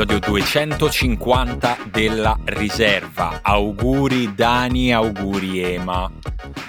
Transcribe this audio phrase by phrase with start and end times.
[0.00, 3.40] Episodio 250 della riserva.
[3.42, 6.10] Auguri Dani, auguri Ema.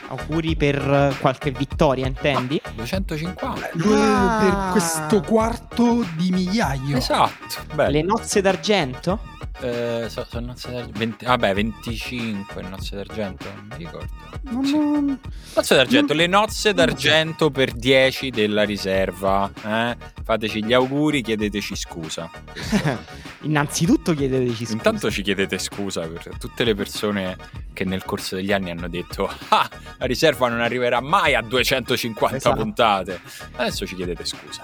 [0.09, 2.61] Auguri per qualche vittoria, intendi?
[2.75, 3.69] 250.
[3.75, 4.39] Lui Ah.
[4.41, 6.97] per questo quarto di migliaio.
[6.97, 7.91] Esatto, bello.
[7.91, 9.19] Le nozze d'argento?
[9.61, 10.97] Eh, so- sono nozze d'argento.
[10.99, 14.07] 20 vabbè, 25 nozze d'argento, non mi ricordo.
[14.49, 14.73] Non- Sì.
[14.73, 15.19] non-
[15.55, 16.85] Nozze d'argento, non- le nozze non so.
[16.85, 19.49] d'argento per 10 della riserva.
[19.65, 19.95] Eh?
[20.23, 22.29] Fateci gli auguri, chiedeteci scusa.
[23.41, 24.73] Innanzitutto chiedeteci scusa.
[24.73, 27.37] Intanto ci chiedete scusa per tutte le persone
[27.73, 32.35] che nel corso degli anni hanno detto ah, la riserva non arriverà mai a 250
[32.37, 32.55] Esatto.
[32.55, 33.19] puntate.
[33.55, 34.61] Adesso ci chiedete scusa.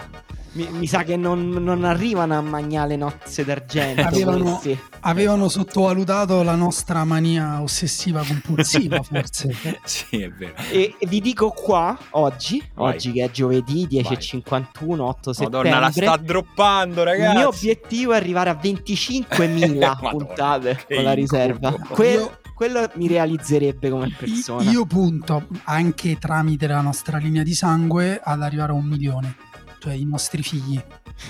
[0.58, 4.02] Mi, mi sa che non, non arrivano a mangiare le nozze d'argento.
[4.02, 4.61] Avevano-.
[5.02, 9.55] Avevano sottovalutato la nostra mania ossessiva compulsiva, forse.
[9.86, 10.53] sì, è vero.
[10.72, 12.95] E, e vi dico qua, oggi, Vai.
[12.95, 14.02] oggi che è giovedì Vai.
[14.03, 15.69] 10.51, 8 settembre.
[15.69, 17.38] Madonna, la sta droppando, il ragazzi.
[17.38, 21.69] mio obiettivo è arrivare a 25.000 Madonna, puntate con la riserva.
[21.69, 21.94] incubo.
[21.94, 24.67] Que- Io- quello mi realizzerebbe come persona.
[24.71, 29.36] Io punto anche tramite la nostra linea di sangue ad arrivare a un milione.
[29.80, 30.81] Cioè i nostri figli.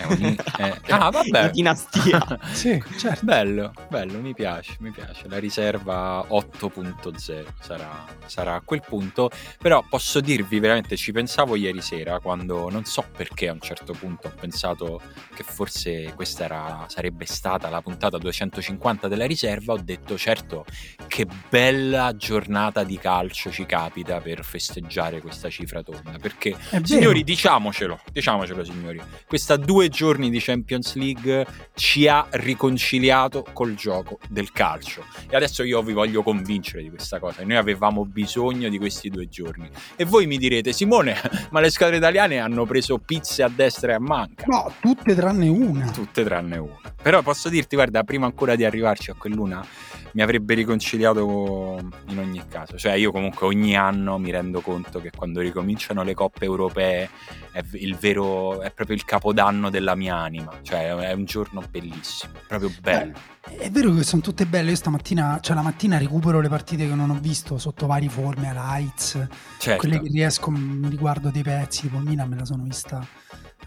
[0.08, 1.46] Un- eh, Ah, vabbè.
[1.46, 2.40] Di dinastia.
[2.54, 3.26] Sì, certo.
[3.26, 5.28] Bello, bello, mi piace, mi piace.
[5.28, 9.30] La riserva 8.0 sarà, sarà a quel punto.
[9.60, 13.94] Però posso dirvi veramente, ci pensavo ieri sera quando non so perché a un certo
[13.94, 15.02] punto ho pensato
[15.36, 19.74] che forse questa era, sarebbe stata la puntata 250 della riserva.
[19.74, 20.66] Ho detto, certo,
[21.08, 26.18] che bella giornata di calcio ci capita per festeggiare questa cifra tonda.
[26.20, 26.56] Perché.
[26.84, 34.20] Signori, diciamocelo, diciamocelo signori, questa due giorni di Champions League ci ha riconciliato col gioco
[34.30, 38.78] del calcio e adesso io vi voglio convincere di questa cosa, noi avevamo bisogno di
[38.78, 41.16] questi due giorni e voi mi direte Simone,
[41.52, 44.46] ma le squadre italiane hanno preso pizze a destra e a manca.
[44.48, 45.90] No, tutte tranne una.
[45.92, 46.94] Tutte tranne una.
[47.02, 49.66] Però posso dirti, guarda, prima ancora di arrivarci a quell'una,
[50.14, 52.78] mi avrebbe riconciliato in ogni caso.
[52.78, 57.10] Cioè, io comunque ogni anno mi rendo conto che quando ricominciano le coppe europee
[57.52, 58.27] è il vero,
[58.62, 60.52] è proprio il capodanno della mia anima.
[60.62, 63.18] Cioè, è un giorno bellissimo, proprio bello.
[63.42, 64.72] È vero che sono tutte belle.
[64.72, 68.48] Io stamattina, cioè la mattina recupero le partite che non ho visto sotto vari forme,
[68.48, 69.28] highlights.
[69.58, 69.80] Certo.
[69.80, 70.52] Quelle che riesco,
[70.84, 73.06] riguardo dei pezzi, tipo Milan me la sono vista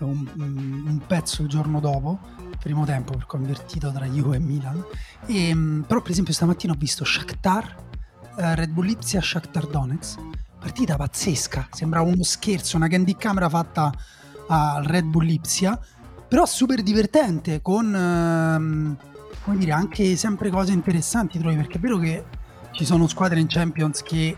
[0.04, 2.18] un, un pezzo il giorno dopo,
[2.58, 4.84] primo tempo perché ho invertito tra Juve e Milan.
[5.26, 7.76] E, mh, però per esempio stamattina ho visto Shakhtar,
[8.36, 10.18] eh, Red Bull Lipsia, Shakhtar Donetsk,
[10.58, 13.92] partita pazzesca, sembrava uno scherzo, una candy camera fatta
[14.50, 15.78] al Red Bull Lipsia,
[16.28, 18.96] però super divertente, con ehm,
[19.42, 22.24] come dire, anche sempre cose interessanti trovi, perché è vero che
[22.72, 24.36] ci sono squadre in Champions che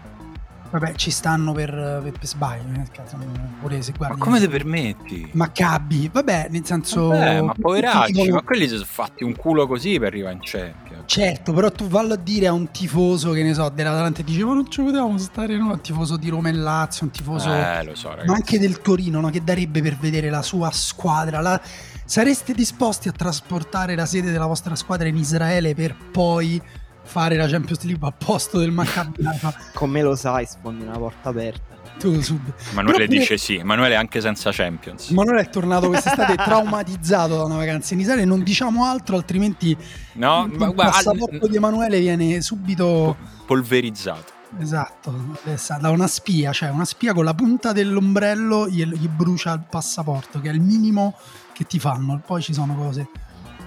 [0.72, 1.70] vabbè ci stanno per,
[2.02, 3.16] per, per sbaglio, nel caso
[3.60, 5.28] pure se Ma guardi come ti permetti?
[5.32, 9.66] Maccabi, vabbè, nel senso Vabbè, ma poveracci, dicono- ma quelli si sono fatti un culo
[9.66, 11.02] così per arrivare in Champions.
[11.06, 14.54] Certo, però tu vallo a dire a un tifoso che ne so, dell'Atalanta dice ma
[14.54, 17.94] non ci potevamo stare no, un tifoso di Roma e Lazio, un tifoso Eh, lo
[17.94, 18.26] so, ragazzi.
[18.28, 19.28] ma anche del Torino, no?
[19.28, 21.40] che darebbe per vedere la sua squadra?
[21.40, 21.60] La-
[22.04, 26.60] Sareste disposti a trasportare la sede della vostra squadra in Israele per poi
[27.04, 29.54] fare la Champions League a posto del Maccabi Haifa?
[29.74, 31.80] Con me lo sai, sfondi una porta aperta.
[31.98, 32.54] Tu subito.
[32.74, 35.10] Però pure- dice sì, Emanuele anche senza Champions.
[35.10, 39.76] Emanuele è tornato quest'estate traumatizzato da una vacanza in Israele, non diciamo altro, altrimenti
[40.14, 43.16] No, il ma passaporto di Emanuele viene subito
[43.46, 44.40] polverizzato.
[44.58, 45.38] Esatto,
[45.80, 50.40] da una spia, cioè una spia con la punta dell'ombrello gli, gli brucia il passaporto,
[50.40, 51.16] che è il minimo
[51.52, 52.20] che ti fanno.
[52.24, 53.08] Poi ci sono cose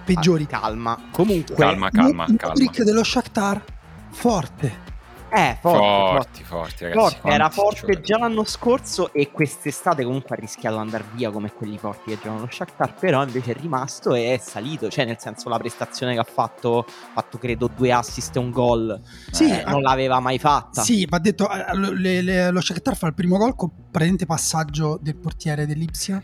[0.06, 0.44] peggiori.
[0.50, 0.98] Ah, calma.
[1.12, 2.48] Comunque, Calma, calma, calma.
[2.48, 3.62] Modric dello Shakhtar,
[4.12, 4.84] forte.
[5.28, 7.16] Eh, forte, Forti, forti, ragazzi.
[7.18, 11.52] forte, era forte già l'anno scorso e quest'estate comunque ha rischiato di andare via come
[11.52, 15.18] quelli forti che giocano lo Shakhtar, però invece è rimasto e è salito, cioè nel
[15.20, 19.02] senso la prestazione che ha fatto, ha fatto credo due assist e un gol,
[19.32, 20.82] Sì, eh, non l'aveva mai fatta.
[20.84, 24.26] Sì, va detto, eh, lo- le- le- lo Shakhtar fa il primo gol con praticamente
[24.26, 26.24] passaggio del portiere dell'Ipsia.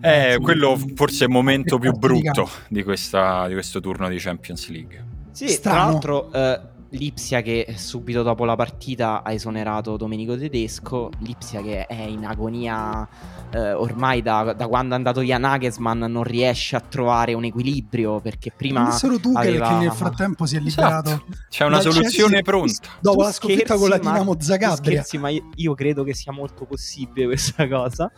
[0.00, 4.18] Eh, Sì, quello forse è il momento più brutto di, questa, di questo turno di
[4.18, 5.04] Champions League.
[5.32, 5.78] Sì, Strano.
[5.78, 6.60] tra l'altro eh,
[6.90, 13.06] l'Ipsia che subito dopo la partita ha esonerato Domenico Tedesco, l'Ipsia che è in agonia
[13.52, 18.20] eh, ormai da, da quando è andato via Nagelsmann non riesce a trovare un equilibrio
[18.20, 18.84] perché prima...
[18.84, 21.08] Pensato Tuchel aveva- che nel frattempo si è liberato.
[21.10, 21.24] Esatto.
[21.48, 22.88] C'è una soluzione Chelsea pronta.
[23.00, 24.76] Dopo Tu la sconfitta con la Dinamo tu Zagabria.
[24.76, 28.10] scherzi, ma io, io credo che sia molto possibile questa cosa.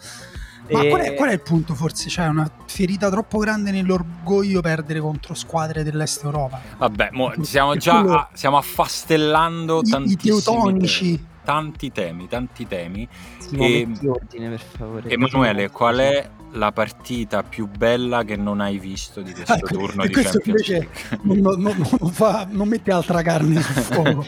[0.70, 2.08] Ma E- qual è, qual è il punto forse?
[2.08, 6.60] C'è una ferita troppo grande nell'orgoglio perdere contro squadre dell'est Europa.
[6.78, 11.04] Vabbè, mo stiamo E già quello- a- stiamo affastellando I, i tantissimi teutonici.
[11.16, 13.08] temi, tanti temi, tanti temi.
[13.38, 15.10] Simo, E- ordine per favore.
[15.10, 20.04] Emanuele, qual è la partita più bella che non hai visto di questo Ecco, turno
[20.06, 20.86] di questo Champions
[21.22, 24.26] non, non- non fa- non mette altra carne sul fuoco.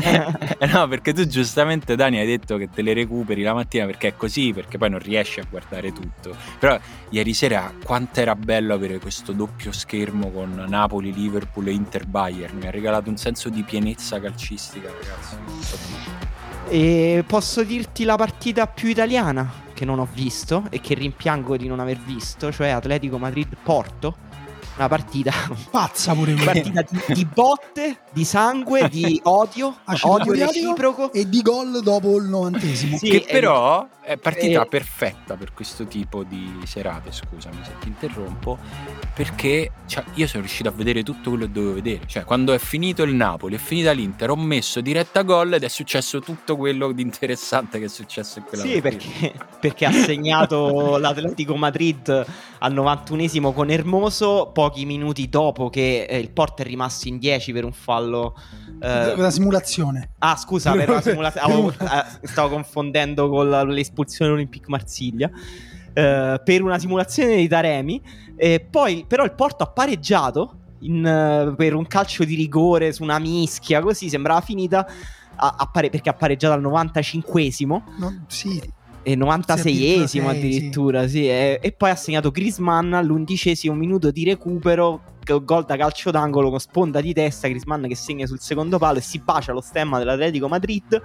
[0.00, 4.08] Eh no, perché tu giustamente Dani hai detto che te le recuperi la mattina perché
[4.08, 6.34] è così, perché poi non riesci a guardare tutto.
[6.58, 6.78] Però
[7.10, 12.56] ieri sera quanto era bello avere questo doppio schermo con Napoli, Liverpool e Inter Bayern.
[12.56, 15.36] Mi ha regalato un senso di pienezza calcistica, ragazzi.
[16.68, 21.66] E posso dirti la partita più italiana che non ho visto e che rimpiango di
[21.66, 24.14] non aver visto, cioè Atletico Madrid-Porto.
[24.80, 25.30] Una partita,
[25.70, 31.12] Pazza pure una partita di, di botte, di sangue, di odio, Acido odio reciproco.
[31.12, 32.96] E di gol dopo il novantesimo.
[32.96, 37.88] Sì, che però è partita e- perfetta per questo tipo di serate, scusami se ti
[37.88, 38.56] interrompo,
[39.14, 42.00] perché cioè, io sono riuscito a vedere tutto quello che dovevo vedere.
[42.06, 45.68] Cioè, quando è finito il Napoli, è finita l'Inter, ho messo diretta gol ed è
[45.68, 49.12] successo tutto quello di interessante che è successo in quella Sì, partita.
[49.28, 52.26] perché, perché ha segnato l'Atletico Madrid
[52.60, 57.52] al 91esimo con Hermoso, pochi minuti dopo che eh, il Porto è rimasto in 10
[57.52, 58.36] per un fallo.
[58.80, 60.12] eh, Una simulazione.
[60.18, 61.72] Ah, scusa, per la simulazione.
[61.76, 61.86] Per
[62.22, 65.28] eh, stavo confondendo con la- l'espulsione Olympique Marsiglia.
[65.92, 68.00] eh, per una simulazione di Taremi.
[68.36, 73.02] E poi, però, il Porto ha pareggiato in, eh, per un calcio di rigore su
[73.02, 73.80] una mischia.
[73.80, 74.86] Così sembrava finita.
[75.42, 78.60] a- a pare- perché ha pareggiato al 95esimo Non- sì,
[79.02, 81.08] e 96esimo Sì, addirittura.
[81.08, 85.02] Sì, e, e poi ha segnato Grisman all'undicesimo minuto di recupero.
[85.30, 87.46] Gol da calcio d'angolo con sponda di testa.
[87.46, 91.00] Grisman che segna sul secondo palo e si bacia lo stemma dell'Atletico Madrid.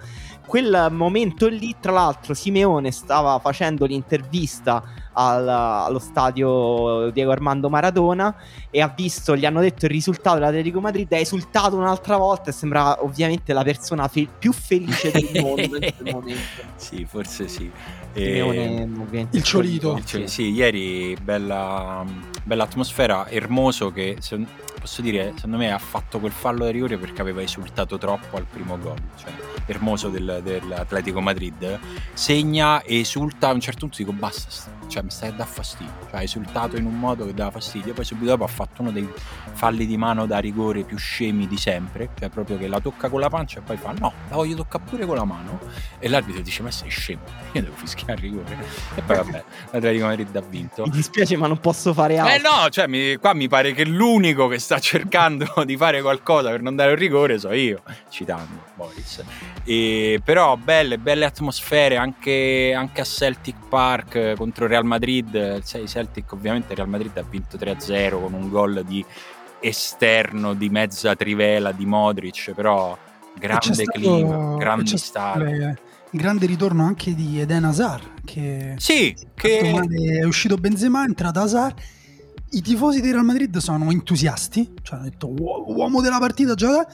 [0.48, 4.84] Quel momento lì, tra l'altro, Simeone stava facendo l'intervista
[5.16, 8.36] al- allo stadio Diego Armando Maradona
[8.70, 11.12] e ha visto, gli hanno detto il risultato dell'Atletico Madrid.
[11.14, 15.94] Ha esultato un'altra volta e sembrava ovviamente la persona fe- più felice del mondo in
[15.98, 16.62] quel momento.
[16.76, 17.70] Sì, forse sì.
[18.14, 20.00] E- Simeone, ovviamente, Il ciolito.
[20.04, 22.04] Cioè, sì, ieri bella,
[22.44, 24.46] bella atmosfera, Ermoso che se-
[24.80, 28.46] posso dire, secondo me ha fatto quel fallo da rigore perché aveva esultato troppo al
[28.50, 28.98] primo gol.
[29.18, 29.32] Cioè,
[29.68, 31.80] Ermoso del, dell'Atletico Madrid
[32.14, 35.48] segna e esulta a un certo punto dico basta, st- cioè mi stai a dar
[35.48, 35.94] fastidio.
[36.10, 38.92] Cioè, ha esultato in un modo che dava fastidio, poi subito dopo ha fatto uno
[38.92, 39.08] dei
[39.54, 43.20] falli di mano da rigore più scemi di sempre, cioè proprio che la tocca con
[43.20, 45.60] la pancia e poi fa no, la voglio toccare pure con la mano
[46.00, 47.22] e l'arbitro dice ma sei scemo,
[47.54, 48.58] io devo fischiare il rigore
[48.96, 50.84] e poi vabbè, l'Atletico Madrid ha vinto.
[50.84, 52.36] Mi dispiace, ma non posso fare altro.
[52.36, 56.50] Eh no, cioè mi- qua mi pare che l'unico che sta cercando di fare qualcosa
[56.50, 59.24] per non dare un rigore so io, citando Boris.
[59.64, 65.62] E, però belle, belle atmosfere anche, anche a Celtic Park contro Real Madrid.
[65.64, 69.04] Sai, Celtic ovviamente Real Madrid ha vinto 3-0 con un gol di
[69.62, 72.98] esterno di mezza trivela di Modric, però
[73.38, 75.52] grande stato- clima, e grandi c'è stadi.
[75.52, 75.80] il
[76.12, 81.40] il grande ritorno anche di Eden Hazard che Sì, che è uscito Benzema, è entrato
[81.42, 81.78] Hazard.
[82.52, 86.88] I tifosi del Real Madrid sono entusiasti, cioè hanno detto "Uo- uomo della partita, gioca.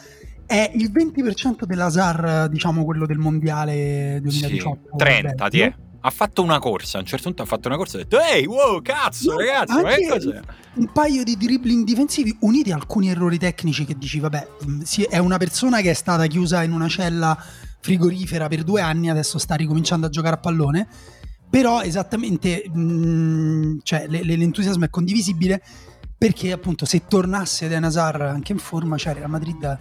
[0.43, 4.89] È il 20% dell'Hazard, diciamo quello del mondiale 2018.
[4.91, 5.49] Sì, 30, Belgio.
[5.49, 5.73] ti è.
[6.03, 8.19] Ha fatto una corsa, a un certo punto ha fatto una corsa e ha detto
[8.19, 10.39] Ehi, wow, cazzo No, ragazzi, ma che cos'è?
[10.73, 14.47] Un paio di dribbling difensivi uniti a alcuni errori tecnici che dici, vabbè,
[14.83, 17.37] sì, è una persona che è stata chiusa in una cella
[17.81, 20.87] frigorifera per due anni, adesso sta ricominciando a giocare a pallone.
[21.49, 25.61] Però esattamente, mh, cioè, le- le- l'entusiasmo è condivisibile
[26.17, 29.77] perché appunto se tornasse Eden Hazard anche in forma, cioè Real Madrid,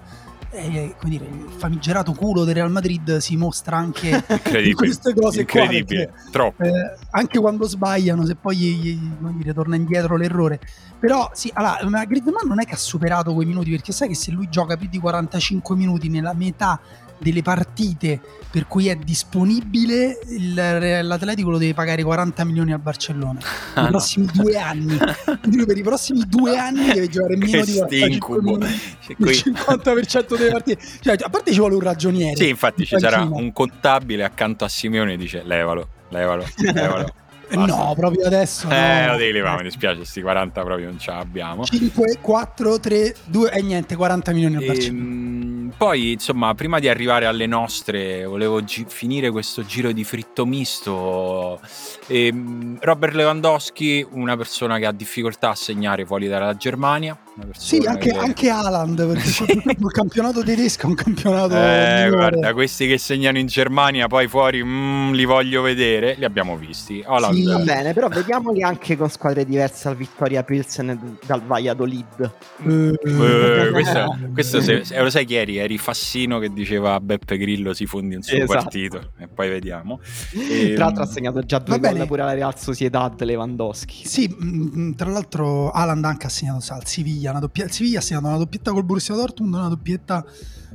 [0.50, 4.08] eh, come dire, il famigerato culo del Real Madrid si mostra anche
[4.64, 5.60] in queste cose qua.
[5.62, 6.62] Incredibile, perché, troppo.
[6.64, 8.98] eh, anche quando sbagliano, se poi gli- gli-
[9.36, 10.58] dire, torna indietro l'errore.
[10.98, 14.14] Però sì, allora, ma Griezmann non è che ha superato quei minuti, perché sai che
[14.14, 16.80] se lui gioca più di 45 minuti nella metà
[17.20, 23.38] delle partite per cui è disponibile, il, l'Atletico lo deve pagare 40 milioni al Barcellona
[23.74, 23.90] Ah, i no.
[23.90, 24.98] prossimi due anni.
[25.40, 28.40] Quindi per i prossimi due anni deve giocare meno di 45 incubo.
[28.40, 28.66] minuti.
[29.02, 30.82] Cioè, Il qui- 50% delle partite.
[31.00, 32.34] Cioè, a parte ci vuole un ragioniere.
[32.36, 37.14] Sì, infatti ci sarà un contabile accanto a Simeone e dice levalo, levalo, levalo.
[37.56, 37.84] Basta.
[37.84, 38.68] No, proprio adesso.
[38.70, 39.12] Eh, no.
[39.12, 41.64] lo devi levare, mi dispiace, sti 40 proprio non ce l'abbiamo.
[41.64, 45.04] 5, 4, 3, 2 e niente, 40 milioni al Barcellona.
[45.04, 50.44] Ehm, poi, insomma, prima di arrivare alle nostre, volevo gi- finire questo giro di fritto
[50.46, 51.60] misto.
[52.08, 57.16] Ehm, Robert Lewandowski, una persona che ha difficoltà a segnare fuori dalla Germania.
[57.56, 62.52] Sì, anche, che- anche Haaland, perché purtroppo il campionato tedesco è un campionato Eh, guarda,
[62.52, 66.14] questi che segnano in Germania, poi fuori mm, li voglio vedere.
[66.18, 67.02] Li abbiamo visti.
[67.06, 67.44] Haaland- Sì.
[67.44, 72.30] Va bene, però vediamoli anche con squadre diverse al Vittoria Pilsen e dal Valladolid.
[72.66, 75.56] Eh, questo, questo se, se- lo sai chi eri?
[75.56, 78.52] Eri Fassino che diceva a Beppe Grillo si fondi un suo Esatto.
[78.52, 80.00] partito e poi vediamo.
[80.34, 84.06] Ehm, Tra l'altro ha segnato già due gol pure alla Real Sociedad Lewandowski.
[84.06, 88.02] Sì, mm, tra l'altro Haaland anche ha segnato al Siviglia, una doppia- il Siviglia ha
[88.02, 90.24] segnato una doppietta col Borussia Dortmund, una doppietta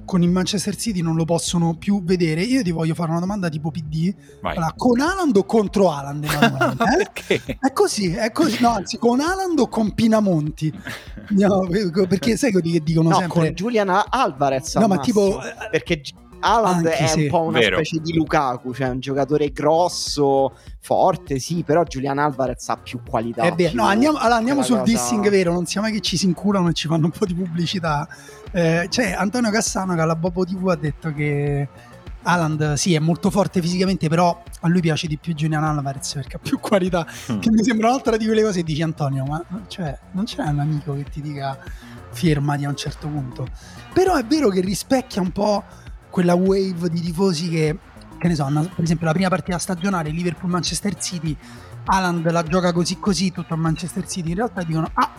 [0.06, 2.42] con il Manchester City, non lo possono più vedere.
[2.44, 4.14] Io ti voglio fare una domanda tipo PD.
[4.42, 5.92] Allora, con Haaland o contro?
[5.92, 7.12] Emanuele?
[7.28, 7.58] Eh?
[7.60, 10.72] È così, è così, no, anzi, con Haaland o con Pinamonti?
[11.28, 11.68] No,
[12.08, 13.40] perché sai quelli che dicono No, sempre...
[13.40, 14.76] con Julian Alvarez.
[14.76, 15.40] No, ma tipo...
[15.72, 16.02] perché
[16.46, 17.24] Haaland è sì.
[17.24, 17.76] un po' una Vero.
[17.76, 23.42] specie di Lukaku, cioè un giocatore grosso, forte, sì, però Julian Alvarez ha più qualità.
[23.44, 23.70] È vero.
[23.72, 26.26] più- No, andiamo, allora, andiamo sul cosa- dissing vero, non sia mai che ci si
[26.26, 28.08] inculano e ci fanno un po' di pubblicità.
[28.52, 31.68] Eh, c'è Antonio Cassano che alla Bobo TV ha detto che
[32.28, 36.36] Haaland sì è molto forte fisicamente, però a lui piace di più Julian Alvarez perché
[36.38, 37.06] ha più qualità.
[37.32, 37.40] Mm.
[37.40, 40.60] Che mi sembra un'altra di quelle cose e dici Antonio, ma cioè, non c'è un
[40.60, 41.58] amico che ti dica
[42.12, 43.48] fermati a un certo punto.
[43.94, 45.64] Però è vero che rispecchia un po'
[46.16, 47.78] quella wave di tifosi che,
[48.18, 51.36] che ne so, per esempio la prima partita stagionale Liverpool-Manchester City,
[51.84, 55.12] Haaland la gioca così così tutto a Manchester City, in realtà dicono ah,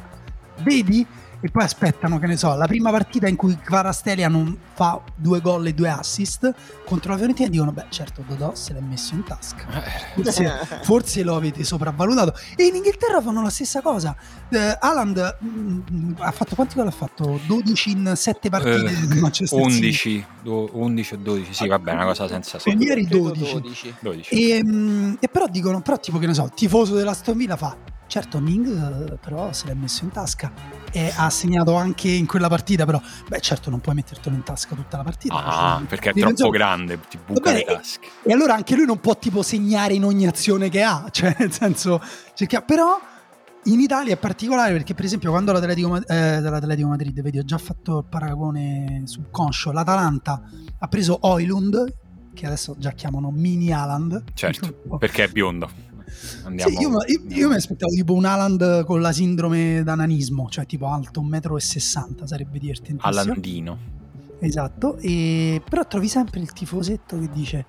[0.63, 1.07] vedi?
[1.41, 5.41] E poi aspettano, che ne so, la prima partita in cui Kvarastelia non fa due
[5.41, 6.53] gol e due assist
[6.85, 11.23] contro la Fiorentina dicono beh certo Dodò se l'è messo in tasca Eh, forse, forse
[11.23, 12.35] lo avete sopravvalutato.
[12.57, 14.17] E in Inghilterra fanno la stessa cosa.
[14.49, 17.39] Eh, Haaland mm, ha fatto quanti gol ha fatto?
[17.47, 19.77] 12 in 7 partite Eh, Manchester City.
[19.85, 22.83] 11, do- 11 o 12, sì, vabbè, una cosa senza senso.
[22.83, 23.95] ieri Credo 12.
[24.01, 24.35] 12.
[24.35, 27.77] E, mm, e però dicono, però tipo che ne so, il tifoso dell'Aston Villa fa,
[28.07, 28.67] certo Ming
[29.11, 30.53] eh, però se l'è messo in tasca
[30.93, 34.75] e ha segnato anche in quella partita, però beh certo non puoi mettertelo in tasca
[34.75, 35.35] tutta la partita.
[35.35, 38.01] Ah, Cioè, perché è troppo pensare- grande, ti buca le tasche.
[38.23, 41.53] E allora anche lui non può tipo segnare in ogni azione che ha, cioè nel
[41.53, 42.01] senso,
[42.35, 42.99] cerca- però
[43.65, 47.59] in Italia è particolare perché per esempio quando l'Atletico, eh, l'Atletico Madrid, vedi ho già
[47.59, 50.41] fatto il paragone subconscio, l'Atalanta
[50.79, 51.95] ha preso Oilund,
[52.33, 54.23] che adesso già chiamano mini Haaland.
[54.35, 55.69] Certo, perché è biondo.
[56.45, 56.71] Andiamo.
[56.71, 60.87] Sì, io, io- io mi aspettavo tipo un Haaland con la sindrome d'ananismo, cioè tipo
[60.87, 63.21] alto 1,60 m, sarebbe divertentissimo.
[63.21, 63.79] Alandino.
[64.39, 65.63] Esatto, e...
[65.69, 67.67] però trovi sempre il tifosetto che dice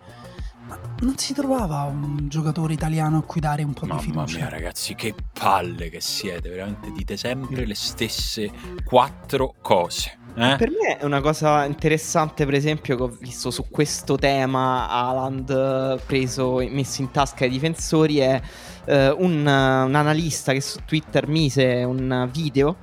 [0.67, 4.37] ma non si trovava un giocatore italiano a cui dare un po' di Mamma fiducia?
[4.37, 6.49] mia, ragazzi, che palle che siete.
[6.49, 8.51] Veramente dite sempre le stesse
[8.83, 10.17] quattro cose.
[10.39, 10.55] Eh?
[10.55, 15.49] Per me è una cosa interessante, per esempio, che ho visto su questo tema Haaland
[15.49, 18.39] eh, preso e messo in tasca ai difensori è
[18.85, 22.77] eh, un, un analista che su Twitter mise un video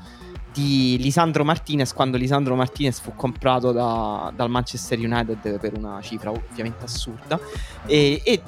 [0.53, 6.31] di Lisandro Martinez quando Lisandro Martinez fu comprato da- dal Manchester United per una cifra
[6.31, 7.41] ovviamente assurda
[7.87, 8.43] e, e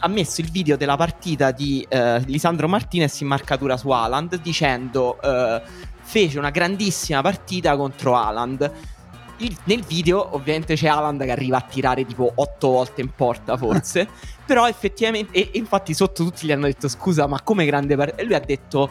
[0.00, 5.20] ha messo il video della partita di eh, Lisandro Martinez in marcatura su Haaland dicendo
[5.22, 5.62] eh,
[6.12, 8.70] fece una grandissima partita contro Haaland.
[9.38, 13.56] Il- nel video ovviamente c'è Haaland che arriva a tirare tipo 8 volte in porta
[13.56, 14.06] forse.
[14.44, 18.20] Però effettivamente e, e infatti sotto tutti gli hanno detto scusa ma come grande partita
[18.20, 18.90] e lui ha detto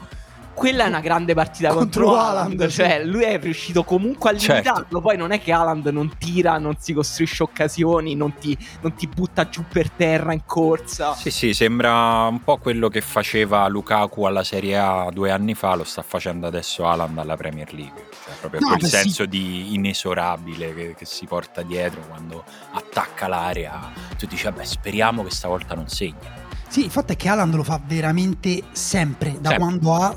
[0.54, 4.54] quella è una grande partita Contro contro, Haaland, cioè lui è riuscito comunque a Certo.
[4.70, 5.02] limitarlo.
[5.02, 9.08] Poi non è che Haaland non tira, non si costruisce occasioni, non ti, non ti
[9.08, 11.14] butta giù per terra in corsa.
[11.16, 15.76] Sì, sì, sembra un po' quello che faceva Lukaku alla Serie A due anni fa,
[15.76, 18.08] lo sta facendo adesso Haaland alla Premier League.
[18.26, 18.96] Cioè, proprio No, quel beh, sì.
[18.96, 22.44] senso di inesorabile che, che si porta dietro quando
[22.74, 23.92] attacca l'area.
[24.18, 26.40] Tu dici, vabbè, speriamo che stavolta non segni.
[26.72, 29.58] Sì, il fatto è che Haaland lo fa veramente sempre, da Sempre.
[29.58, 30.16] quando ha...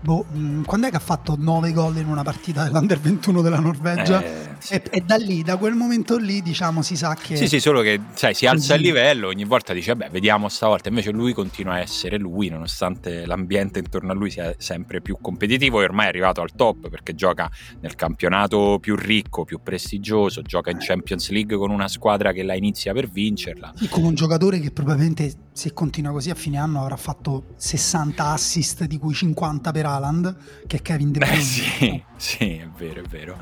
[0.00, 3.58] boh, mh, quando è che ha fatto 9 gol in una partita dell'Under 21 della
[3.58, 4.22] Norvegia?
[4.22, 7.36] Eh, e, e, da lì, da quel momento lì, diciamo, si sa che...
[7.36, 10.90] Sì, sì, solo che sai, si alza il livello, ogni volta dice, vabbè, vediamo stavolta.
[10.90, 15.80] Invece lui continua a essere lui, nonostante l'ambiente intorno a lui sia sempre più competitivo
[15.80, 20.68] e ormai è arrivato al top perché gioca nel campionato più ricco, più prestigioso, gioca
[20.68, 23.72] in Champions League con una squadra che la inizia per vincerla.
[23.74, 28.24] Sì, come un giocatore che probabilmente se continua così a fine anno avrà fatto 60
[28.24, 30.36] assist di cui 50 per Haaland,
[30.66, 31.36] che è Kevin De Bruyne.
[31.36, 33.38] Beh, sì, sì, è vero, è vero.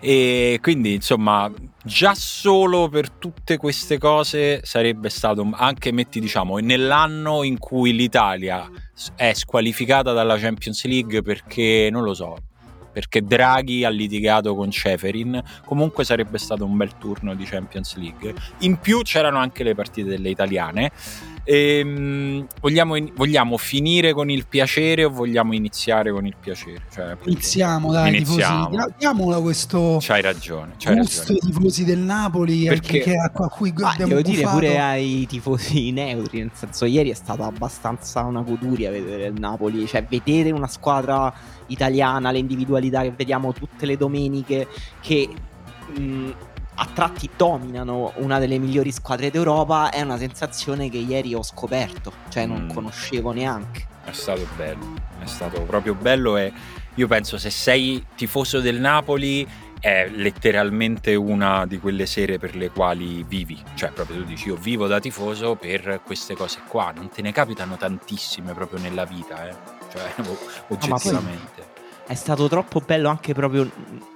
[0.00, 1.50] E quindi, insomma,
[1.82, 8.70] già solo per tutte queste cose sarebbe stato anche, metti, diciamo, nell'anno in cui l'Italia
[9.14, 12.36] è squalificata dalla Champions League perché, non lo so,
[12.96, 18.34] perché Draghi ha litigato con Ceferin, comunque sarebbe stato un bel turno di Champions League.
[18.60, 20.90] In più c'erano anche le partite delle italiane
[21.48, 26.82] Ehm, vogliamo, vogliamo, finire con il piacere o vogliamo iniziare con il piacere?
[26.92, 28.70] Cioè, iniziamo, dai, iniziamo.
[28.70, 28.94] tifosi.
[28.98, 29.98] Diamolo questo.
[30.00, 30.74] C'hai ragione.
[30.76, 31.38] C'hai gusto ragione.
[31.38, 32.64] tifosi del Napoli.
[32.64, 36.40] Perché che, a cui ah, devo dire pure ai tifosi neutri.
[36.40, 39.86] Nel senso, ieri è stata abbastanza una goduria vedere il Napoli.
[39.86, 41.32] Cioè, vedere una squadra
[41.68, 44.66] italiana, le individualità che vediamo tutte le domeniche,
[45.00, 45.28] che.
[45.96, 46.30] Mh,
[46.78, 52.12] a tratti dominano una delle migliori squadre d'Europa è una sensazione che ieri ho scoperto,
[52.28, 52.70] cioè non mm.
[52.70, 53.86] conoscevo neanche.
[54.04, 56.52] È stato bello, è stato proprio bello e
[56.94, 59.46] io penso se sei tifoso del Napoli
[59.80, 64.56] è letteralmente una di quelle sere per le quali vivi, cioè proprio tu dici io
[64.56, 69.48] vivo da tifoso per queste cose qua, non te ne capitano tantissime proprio nella vita,
[69.48, 69.54] eh?
[69.90, 70.14] cioè
[70.68, 71.74] oggettivamente.
[71.74, 71.75] No,
[72.06, 73.68] è stato troppo bello anche proprio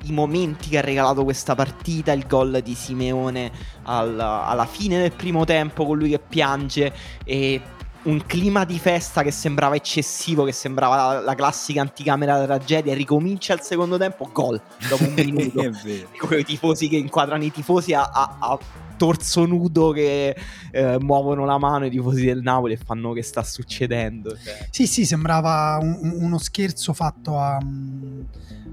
[0.03, 3.51] i momenti che ha regalato questa partita, il gol di Simeone
[3.83, 6.93] al, alla fine del primo tempo con lui che piange
[7.25, 7.61] e
[8.03, 12.95] un clima di festa che sembrava eccessivo, che sembrava la, la classica anticamera della tragedia,
[12.95, 15.71] ricomincia il secondo tempo, gol dopo un minuto.
[15.85, 16.09] vero.
[16.19, 18.59] Quei tifosi che inquadrano i tifosi a, a, a
[18.97, 20.37] torso nudo che
[20.71, 24.37] eh, muovono la mano i tifosi del Napoli e fanno che sta succedendo.
[24.37, 24.69] Cioè.
[24.71, 27.59] Sì, sì, sembrava un, uno scherzo fatto, a,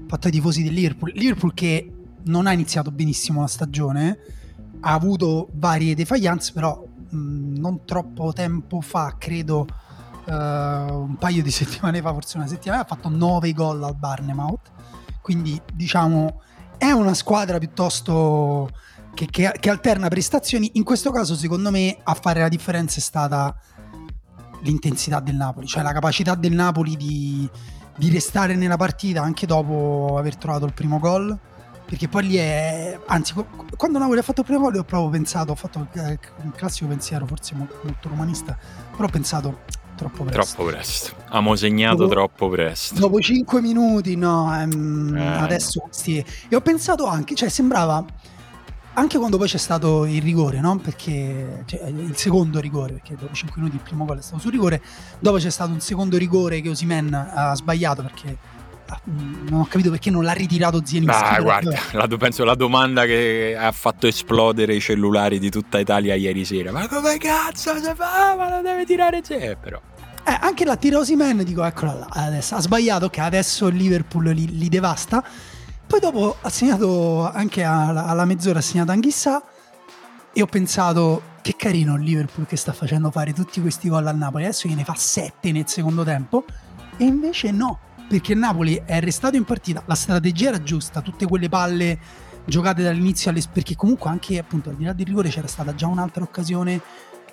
[0.06, 1.12] fatto ai tifosi del Liverpool.
[1.14, 1.92] Liverpool che
[2.24, 4.18] non ha iniziato benissimo la stagione,
[4.80, 9.66] ha avuto varie defiance, però mh, non troppo tempo fa, credo
[10.26, 14.70] uh, un paio di settimane fa, forse una settimana, ha fatto 9 gol al Barnemouth.
[15.20, 16.42] Quindi diciamo
[16.78, 18.70] è una squadra piuttosto
[19.14, 20.70] che, che, che, alterna prestazioni.
[20.74, 23.54] In questo caso, secondo me, a fare la differenza è stata
[24.62, 27.48] l'intensità del Napoli, cioè la capacità del Napoli di,
[27.96, 31.36] di restare nella partita anche dopo aver trovato il primo gol.
[31.88, 33.00] Perché poi lì è.
[33.06, 33.32] Anzi,
[33.74, 37.24] quando Napoli ha fatto il primo gol, ho proprio pensato, ho fatto un classico pensiero,
[37.24, 38.58] forse molto, romanista,
[38.90, 39.60] però ho pensato
[39.96, 40.54] troppo presto.
[40.54, 41.14] Troppo presto.
[41.28, 42.94] Abbiamo segnato dopo, troppo presto.
[43.00, 45.36] Dopo 5 minuti, no, ehm, eh.
[45.38, 46.22] adesso sì.
[46.48, 48.04] E ho pensato anche, cioè sembrava
[48.92, 50.76] anche quando poi c'è stato il rigore, no?
[50.76, 54.50] Perché cioè, il secondo rigore, perché dopo 5 minuti il primo gol è stato sul
[54.50, 54.82] rigore,
[55.20, 58.36] dopo c'è stato un secondo rigore che Osimen ha sbagliato perché
[59.04, 61.22] non ho capito perché non l'ha ritirato Zielinski.
[61.22, 66.14] Ah, guarda, la, penso la domanda che ha fatto esplodere i cellulari di tutta Italia
[66.14, 66.72] ieri sera.
[66.72, 68.34] Ma come cazzo si fa?
[68.36, 69.80] Ma lo deve tirare Zé, però.
[70.24, 74.24] Eh, anche la tira Osimen, dico, eccola là, adesso ha sbagliato, ok, adesso il Liverpool
[74.28, 75.24] li, li devasta
[75.88, 79.42] poi dopo ha segnato anche alla, alla mezz'ora, ha segnato Anghissà
[80.34, 84.18] e ho pensato che carino il Liverpool che sta facendo fare tutti questi gol al
[84.18, 86.44] Napoli, adesso gliene fa 7 nel secondo tempo
[86.98, 91.26] e invece no, perché il Napoli è restato in partita, la strategia era giusta, tutte
[91.26, 91.98] quelle palle
[92.44, 93.42] giocate dall'inizio alle...
[93.52, 96.80] perché comunque anche appunto al di là del rigore c'era stata già un'altra occasione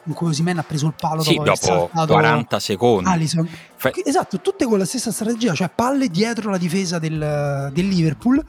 [0.07, 3.09] in cui Osimen ha preso il palo sì, dopo, dopo 40 secondi.
[3.09, 3.49] Allison.
[3.75, 3.91] Fa...
[4.03, 8.43] Esatto, tutte con la stessa strategia, cioè palle dietro la difesa del, del Liverpool,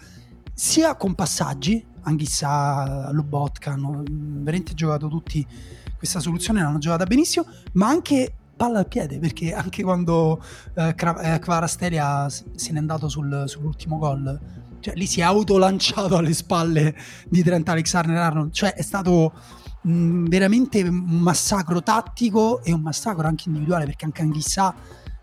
[0.53, 5.47] sia con passaggi, Anghissà, Lobotka, hanno veramente giocato tutti
[5.97, 10.43] questa soluzione, l'hanno giocata benissimo, ma anche palla al piede, perché anche quando
[10.75, 14.41] eh, Kvarastelia se n'è andato sul, sull'ultimo gol,
[14.81, 16.95] cioè lì si è autolanciato alle spalle
[17.29, 19.33] di Trent Alexander-Arnold, cioè è stato
[19.83, 24.75] mh, veramente un massacro tattico e un massacro anche individuale perché anche Anghissà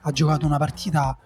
[0.02, 1.18] ha giocato una partita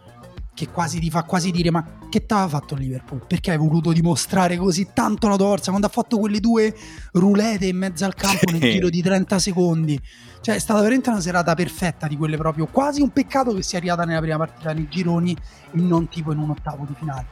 [0.57, 3.23] che quasi ti fa quasi dire ma che t'ha fatto il Liverpool?
[3.27, 6.73] Perché hai voluto dimostrare così tanto la tua forza quando ha fatto quelle due
[7.11, 10.01] rulete in mezzo al campo nel giro di 30 secondi?
[10.41, 13.77] Cioè è stata veramente una serata perfetta di quelle proprio, quasi un peccato che sia
[13.77, 17.25] arrivata nella prima partita nei gironi e non tipo in un ottavo di finale.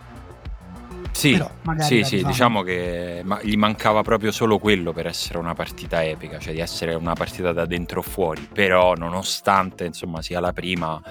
[1.11, 1.41] Sì,
[1.79, 6.37] sì, sì diciamo che ma gli mancava proprio solo quello per essere una partita epica,
[6.37, 11.01] cioè di essere una partita da dentro o fuori, però nonostante insomma sia la prima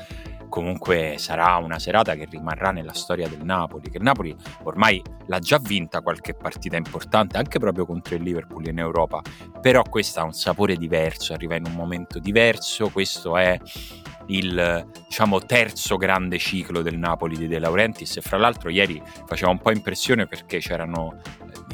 [0.54, 5.40] comunque sarà una serata che rimarrà nella storia del Napoli, che il Napoli ormai l'ha
[5.40, 9.20] già vinta qualche partita importante, anche proprio contro il Liverpool in Europa,
[9.60, 13.58] però questa ha un sapore diverso, arriva in un momento diverso, questo è
[14.26, 18.18] il diciamo, terzo grande ciclo del Napoli di De Laurentiis.
[18.18, 21.20] E fra l'altro ieri faceva un po' impressione perché c'erano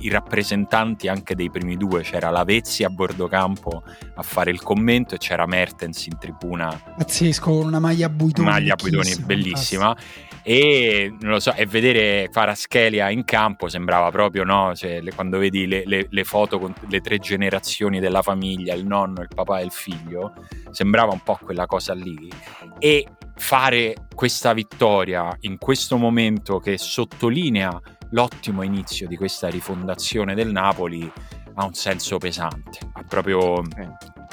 [0.00, 3.82] i rappresentanti anche dei primi due, c'era Lavezzi a bordo campo
[4.14, 6.68] a fare il commento e c'era Mertens in tribuna.
[6.96, 8.48] Pazzesco, con una maglia buitoni.
[8.48, 9.96] Maglia buitoni bellissima.
[10.42, 14.74] E non lo so, e vedere Faraschelia in campo sembrava proprio, no?
[14.74, 18.86] Cioè, le, quando vedi le, le, le, foto con le tre generazioni della famiglia, il
[18.86, 20.32] nonno, il papà e il figlio,
[20.70, 22.30] sembrava un po' quella cosa lì.
[22.78, 30.50] E fare questa vittoria in questo momento che sottolinea l'ottimo inizio di questa rifondazione del
[30.50, 31.10] Napoli
[31.54, 33.62] ha un senso pesante, ha proprio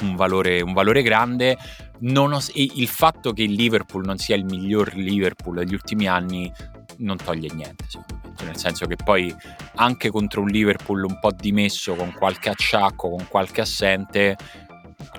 [0.00, 1.56] un valore, un valore grande.
[2.00, 6.52] Ho, il fatto che il Liverpool non sia il miglior Liverpool degli ultimi anni
[6.98, 8.34] non toglie niente, secondo me.
[8.36, 9.34] Cioè, nel senso che poi
[9.76, 14.36] anche contro un Liverpool un po' dimesso, con qualche acciacco, con qualche assente,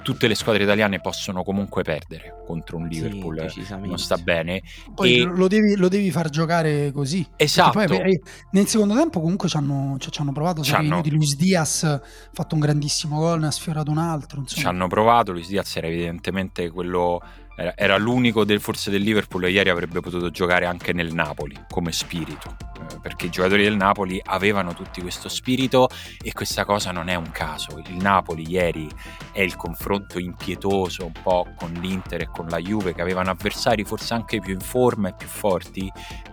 [0.02, 4.62] tutte le squadre italiane possono comunque perdere contro un Liverpool sì, non sta bene.
[4.94, 5.24] Poi e...
[5.24, 7.26] lo, devi, lo, devi, far giocare così.
[7.36, 7.80] Esatto.
[7.86, 11.02] poi, eh, nel secondo tempo comunque ci hanno, cioè, ci hanno provato ci hanno...
[11.02, 12.02] di Luis Diaz ha
[12.34, 14.62] fatto un grandissimo gol ne ha sfiorato un altro insomma.
[14.62, 17.22] ci hanno provato Luis Diaz era evidentemente quello
[17.60, 21.58] era, era l'unico del, forse del Liverpool e ieri avrebbe potuto giocare anche nel Napoli
[21.70, 25.90] come spirito eh, perché i giocatori del Napoli avevano tutti questo spirito
[26.22, 27.82] e questa cosa non è un caso.
[27.86, 28.90] Il Napoli ieri
[29.34, 33.84] è il confronto impietoso un po' con l'Inter e con la Juve che avevano avversari
[33.84, 35.92] forse anche più in forma e più forti,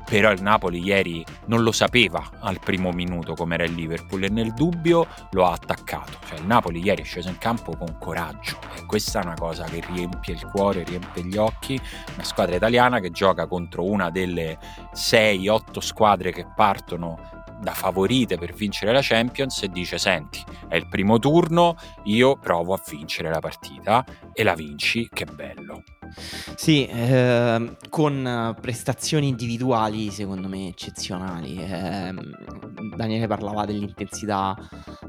[0.08, 4.28] però il Napoli ieri non lo sapeva al primo minuto come era il Liverpool e
[4.28, 6.12] nel dubbio lo ha attaccato.
[6.28, 9.64] Cioè il Napoli ieri è sceso in campo con coraggio e questa è una cosa
[9.64, 11.80] che riempie il cuore, riempie gli occhi.
[12.14, 14.58] Una squadra italiana che gioca contro una delle
[14.94, 20.88] 6-8 squadre che partono da favorite per vincere la Champions e dice senti è il
[20.88, 25.82] primo turno io provo a vincere la partita e la vinci che bello
[26.54, 31.56] sì, eh, con prestazioni individuali secondo me eccezionali.
[31.56, 32.14] Eh,
[32.96, 34.56] Daniele parlava dell'intensità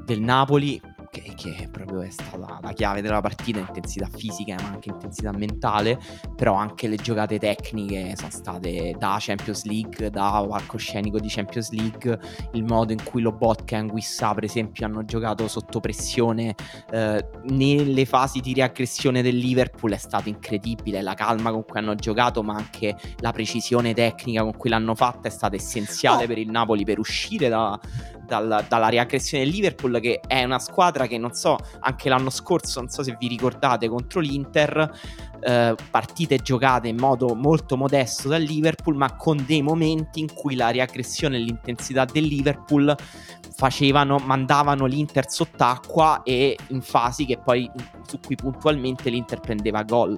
[0.03, 0.81] del Napoli,
[1.21, 5.99] che, che, proprio è stata la chiave della partita, intensità fisica ma anche intensità mentale,
[6.35, 12.19] però anche le giocate tecniche sono state da Champions League, da palcoscenico di Champions League,
[12.53, 16.55] il modo in cui Lobotka e Anguissa per esempio hanno giocato sotto pressione
[16.91, 21.95] eh, nelle fasi di riaggressione del Liverpool è stato incredibile, la calma con cui hanno
[21.95, 26.27] giocato ma anche la precisione tecnica con cui l'hanno fatta è stata essenziale oh.
[26.27, 27.79] per il Napoli per uscire da,
[28.25, 32.79] dal, dalla riaggressione del Liverpool che è una squadra che non so, anche l'anno scorso,
[32.79, 34.91] non so se vi ricordate, contro l'Inter,
[35.39, 40.55] eh, partite giocate in modo molto modesto dal Liverpool, ma con dei momenti in cui
[40.55, 42.95] la riaggressione e l'intensità del Liverpool
[43.55, 47.69] facevano, mandavano l'Inter sott'acqua e in fasi che poi
[48.05, 50.15] su cui puntualmente l'Inter prendeva gol.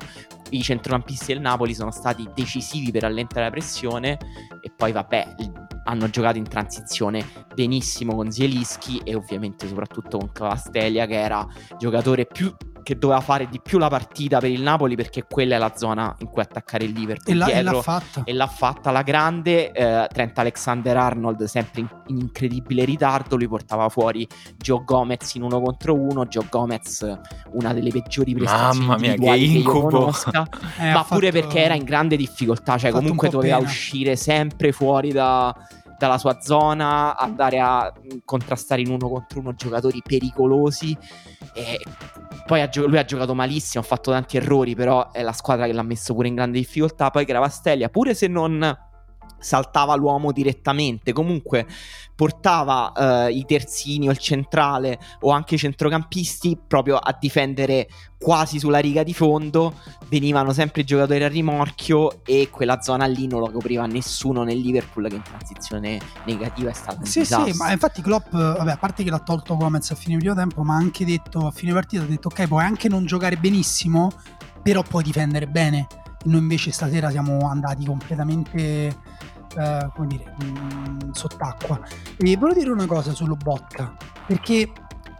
[0.49, 4.17] I centrocampisti del Napoli sono stati decisivi per allentare la pressione
[4.62, 11.08] e poi vabbè hanno giocato in transizione benissimo con Zielinski e ovviamente soprattutto con Cavastelia
[11.08, 11.45] che era
[11.78, 12.54] giocatore più
[12.89, 16.15] che doveva fare di più la partita per il Napoli perché quella è la zona
[16.19, 18.21] in cui attaccare il Liverpool e, la, dietro, e l'ha fatta.
[18.23, 23.36] E l'ha fatta la grande eh, Trent Alexander-Arnold sempre in, in, incredibile ritardo.
[23.36, 26.25] Lui portava fuori Joe Gomez in uno contro uno.
[26.25, 27.17] Joe Gomez
[27.52, 29.88] una delle peggiori prestazioni Mamma mia, che, incubo.
[29.88, 30.47] che conosca.
[30.80, 33.67] Eh, ma pure fatto, perché era in grande difficoltà cioè comunque doveva pena.
[33.67, 35.54] uscire sempre fuori da
[35.99, 37.93] dalla sua zona, andare a
[38.25, 40.97] contrastare in uno contro uno giocatori pericolosi.
[41.53, 41.79] E
[42.47, 45.73] poi ha, lui ha giocato malissimo, ha fatto tanti errori, però è la squadra che
[45.73, 47.12] l'ha messo pure in grande difficoltà.
[47.12, 48.77] Poi Gravastelia, pure se non
[49.38, 51.67] saltava l'uomo direttamente, comunque
[52.19, 52.91] portava
[53.27, 58.79] eh, i terzini o il centrale o anche i centrocampisti proprio a difendere quasi sulla
[58.79, 59.75] riga di fondo,
[60.10, 64.60] venivano sempre i giocatori a rimorchio e quella zona lì non la copriva nessuno nel
[64.60, 69.05] Liverpool che in transizione negativa è stata Sì, sì, ma infatti Klopp, vabbè, a parte
[69.05, 72.03] che l'ha tolto Gomez a fine primo tempo, ma ha anche detto a fine partita
[72.03, 74.12] ha detto ok, puoi anche non giocare benissimo,
[74.62, 75.88] però puoi difendere bene.
[76.25, 78.93] Noi invece stasera siamo andati completamente
[79.57, 81.79] eh, come dire, mh, mm, sott'acqua.
[82.17, 84.71] E volevo dire una cosa sullo Botka, perché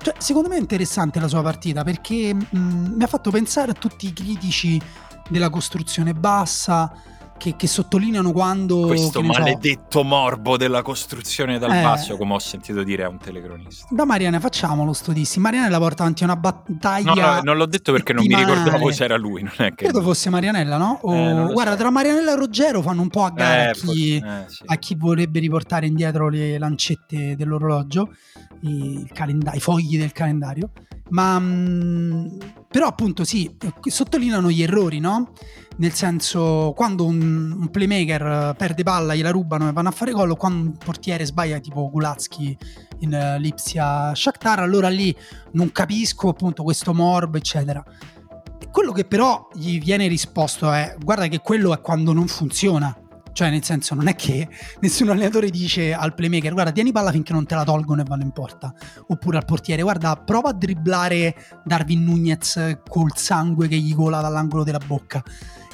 [0.02, 3.72] cioè, secondo me è interessante la sua partita, perché mh, mm, mi ha fatto pensare
[3.72, 4.82] a tutti i critici
[5.30, 6.92] della costruzione bassa,
[7.40, 8.82] che, che sottolineano quando...
[8.82, 11.82] Questo ne so, maledetto morbo della costruzione dal Eh.
[11.82, 13.88] basso, come ho sentito dire a un telecronista.
[13.90, 15.40] da Marianne facciamolo sto dissi.
[15.40, 17.14] Marianella porta avanti una battaglia...
[17.14, 19.86] No, no, non l'ho detto perché non mi ricordavo se era lui, non è che...
[19.86, 21.00] Credo fosse Marianella, no?
[21.02, 21.78] O- Eh, non lo guarda, so.
[21.78, 24.64] tra Marianella e Ruggero fanno un po' a gara Eh, a, chi, eh, sì.
[24.66, 28.14] a chi vorrebbe riportare indietro le lancette dell'orologio,
[28.62, 30.72] i, calenda- i fogli del calendario.
[31.12, 32.38] Ma mh,
[32.70, 35.32] però appunto sì, eh, sottolineano gli errori, no?
[35.78, 40.12] Nel senso, quando un, un playmaker eh, perde palla, gliela rubano e vanno a fare
[40.12, 42.56] gol, quando un portiere sbaglia, tipo Gulazzi
[43.00, 45.16] in eh, Lipsia Shakhtar, allora lì
[45.54, 47.84] non capisco appunto questo morbo, eccetera.
[48.72, 52.96] Quello che però gli viene risposto è: guarda che quello è quando non funziona.
[53.32, 54.48] Cioè, nel senso, non è che
[54.82, 58.24] nessun allenatore dice al playmaker: guarda, tieni palla finché non te la tolgono e vanno
[58.24, 58.74] in porta.
[59.08, 64.64] Oppure al portiere: guarda, prova a dribblare Darwin Nunez col sangue che gli cola dall'angolo
[64.64, 65.24] della bocca.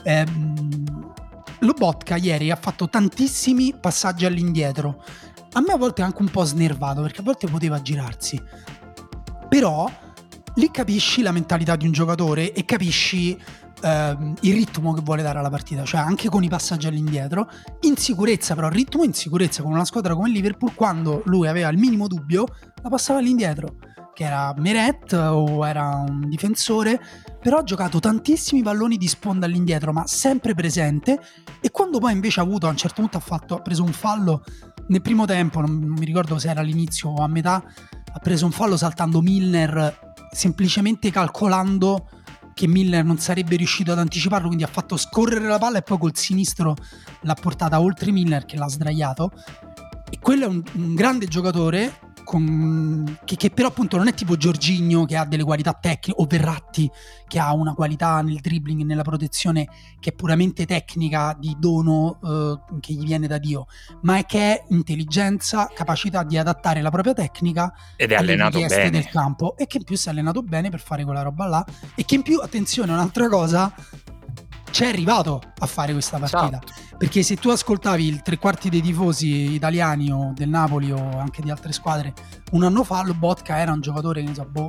[0.03, 1.13] Ehm,
[1.59, 5.03] Lobotka ieri ha fatto tantissimi passaggi all'indietro.
[5.53, 8.39] A me a volte è anche un po' snervato perché a volte poteva girarsi.
[9.47, 9.89] Però
[10.55, 13.39] lì capisci la mentalità di un giocatore e capisci
[13.81, 17.49] ehm, il ritmo che vuole dare alla partita, cioè anche con i passaggi all'indietro,
[17.81, 21.77] in sicurezza però, ritmo in sicurezza con una squadra come Liverpool, quando lui aveva il
[21.77, 22.45] minimo dubbio,
[22.81, 23.77] la passava all'indietro,
[24.13, 26.99] che era Meret o era un difensore,
[27.39, 31.19] però ha giocato tantissimi palloni di sponda all'indietro, ma sempre presente,
[31.59, 33.91] e quando poi invece ha avuto, a un certo punto ha, fatto, ha preso un
[33.91, 34.43] fallo
[34.88, 37.63] nel primo tempo, non mi ricordo se era all'inizio o a metà,
[38.13, 42.09] ha preso un fallo saltando Milner semplicemente calcolando
[42.55, 45.99] che Miller non sarebbe riuscito ad anticiparlo, quindi ha fatto scorrere la palla e poi
[45.99, 46.75] col sinistro
[47.21, 49.31] l'ha portata oltre Miller che l'ha sdraiato.
[50.09, 54.35] E quello è un, un grande giocatore con- che, che però appunto non è tipo
[54.35, 56.91] Giorginio che ha delle qualità tecniche o Verratti
[57.27, 59.67] che ha una qualità nel dribbling e nella protezione
[59.99, 63.67] che è puramente tecnica di dono eh, che gli viene da Dio,
[64.01, 68.59] ma è che è intelligenza, capacità di adattare la propria tecnica Ed è alle allenato
[68.59, 68.89] bene.
[68.89, 71.65] del campo e che in più si è allenato bene per fare quella roba là
[71.95, 73.73] e che in più, attenzione, un'altra cosa,
[74.75, 76.47] c'è arrivato a fare questa partita.
[76.47, 76.97] Esatto.
[76.97, 81.41] Perché se tu ascoltavi il tre quarti dei tifosi italiani o del Napoli o anche
[81.41, 82.13] di altre squadre
[82.51, 84.67] un anno fa, Lobotka era un giocatore che so, boh,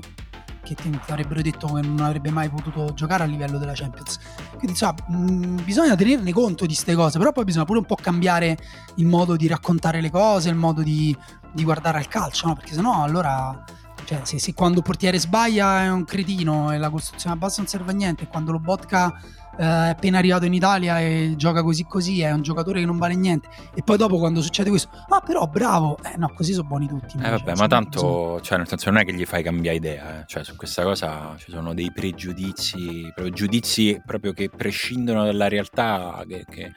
[0.62, 4.20] che ti avrebbero detto che non avrebbe mai potuto giocare a livello della Champions.
[4.50, 7.96] Quindi insomma, mh, bisogna tenerne conto di queste cose, però poi bisogna pure un po'
[7.96, 8.56] cambiare
[8.96, 11.16] il modo di raccontare le cose, il modo di,
[11.52, 12.54] di guardare al calcio, no?
[12.54, 13.64] Perché sennò allora...
[14.04, 17.56] Cioè, se, se quando il portiere sbaglia è un cretino e la costruzione a base
[17.58, 19.20] non serve a niente, quando lo Botka
[19.58, 22.98] eh, è appena arrivato in Italia e gioca così così, è un giocatore che non
[22.98, 23.48] vale niente.
[23.74, 27.16] E poi dopo quando succede questo, ah però bravo, eh no, così sono buoni tutti.
[27.18, 29.76] Eh vabbè, ma insomma, bisogna- tanto, cioè nel senso non è che gli fai cambiare
[29.76, 30.24] idea, eh.
[30.26, 36.22] cioè su questa cosa ci sono dei pregiudizi, proprio giudizi proprio che prescindono dalla realtà,
[36.28, 36.72] che, che,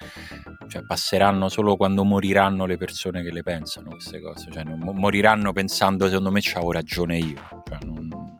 [0.67, 4.93] cioè, passeranno solo quando moriranno le persone che le pensano queste cose, cioè non- mo-
[4.93, 8.37] moriranno pensando secondo me c'avevo ragione io, cioè non,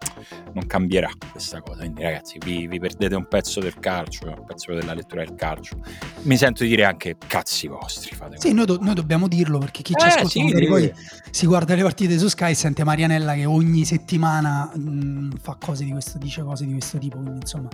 [0.60, 4.74] non cambierà questa cosa, quindi ragazzi vi, vi perdete un pezzo del calcio, un pezzo
[4.74, 5.78] della lettura del calcio,
[6.24, 9.82] mi sento di dire anche cazzi vostri, fate Sì, noi, do- noi dobbiamo dirlo perché
[9.82, 10.70] chi ci Eh, ascolta sì, magari sì.
[10.70, 10.94] poi
[11.32, 15.86] si guarda le partite su Sky e sente Marianella che ogni settimana mh, fa cose
[15.86, 17.70] di questo, dice cose di questo tipo, quindi insomma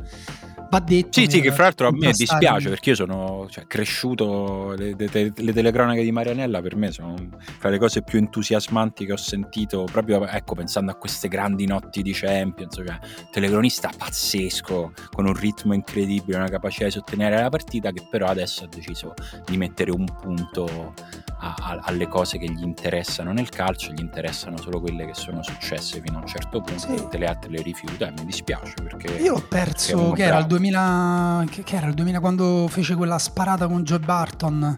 [0.69, 1.19] va detto.
[1.19, 5.09] Sì, sì, che fra l'altro a me dispiace perché io sono cioè, cresciuto, le, le-
[5.11, 7.15] le- le telecronache di Marianella per me sono
[7.57, 12.01] fra le cose più entusiasmanti che ho sentito, proprio ecco, pensando a queste grandi notti
[12.01, 12.97] di Champions, cioè
[13.31, 18.63] telecronista pazzesco, con un ritmo incredibile, una capacità di sostenere la partita che però adesso
[18.63, 19.13] ha deciso
[19.45, 20.93] di mettere un punto
[21.39, 25.43] a- a- alle cose che gli interessano nel calcio, gli interessano solo quelle che sono
[25.43, 26.95] successe fino a un certo punto, Sì.
[26.95, 29.13] tutte le altre le rifiuta e mi dispiace perché...
[29.21, 30.47] Io l'ho è perso, che era il bravo.
[30.47, 34.75] 2000, che, che era il 2000 quando fece quella sparata con Joe Barton,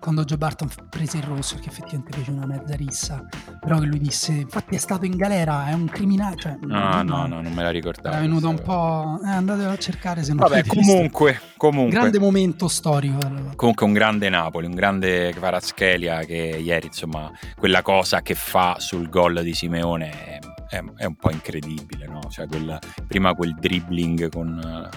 [0.00, 3.24] quando Joe Barton prese il rosso, perché effettivamente fece una mezza rissa,
[3.60, 7.26] però che lui disse, infatti è stato in galera, è un criminale, cioè, No, no,
[7.26, 8.08] no, non me la ricordavo.
[8.08, 10.92] era venuto un po', eh, andatelo a cercare se non Vabbè, l'avete visto.
[10.92, 11.92] comunque, comunque.
[11.92, 13.18] grande momento storico.
[13.56, 19.08] Comunque un grande Napoli, un grande Kvaratskhelia che ieri, insomma, quella cosa che fa sul
[19.10, 22.20] gol di Simeone è, è- è un po' incredibile, no?
[22.30, 24.88] Cioè, quella- prima quel dribbling con,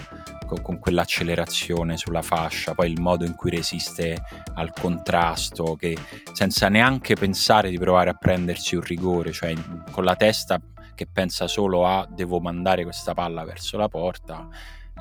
[0.44, 4.22] con- con quell'accelerazione sulla fascia, poi il modo in cui resiste
[4.54, 5.96] al contrasto, che
[6.32, 9.54] senza neanche pensare di provare a prendersi un rigore, cioè
[9.90, 10.60] con la testa
[10.94, 14.48] che pensa solo a devo mandare questa palla verso la porta.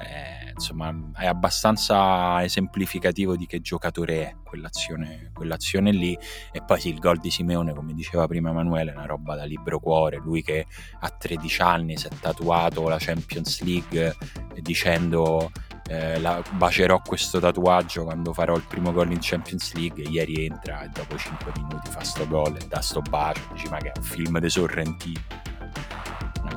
[0.01, 6.17] Eh, insomma, è abbastanza esemplificativo di che giocatore è quell'azione, quell'azione lì.
[6.51, 9.43] E poi sì, il gol di Simeone, come diceva prima Emanuele, è una roba da
[9.43, 10.17] libro cuore.
[10.17, 10.65] Lui che
[10.99, 14.15] a 13 anni si è tatuato la Champions League
[14.55, 15.51] eh, dicendo
[15.87, 20.03] eh, la, bacerò questo tatuaggio quando farò il primo gol in Champions League.
[20.03, 23.41] Ieri entra e dopo 5 minuti fa sto gol e dà sto bacio.
[23.51, 25.42] Dici, ma che è un film dei Sorrentino.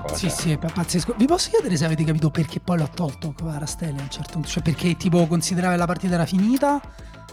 [0.07, 0.15] Cosa.
[0.15, 1.15] Sì, sì, è pazzesco.
[1.17, 4.49] Vi posso chiedere se avete capito perché poi l'ho tolto Rastelli a un certo punto?
[4.49, 6.81] Cioè perché tipo considerava che la partita era finita?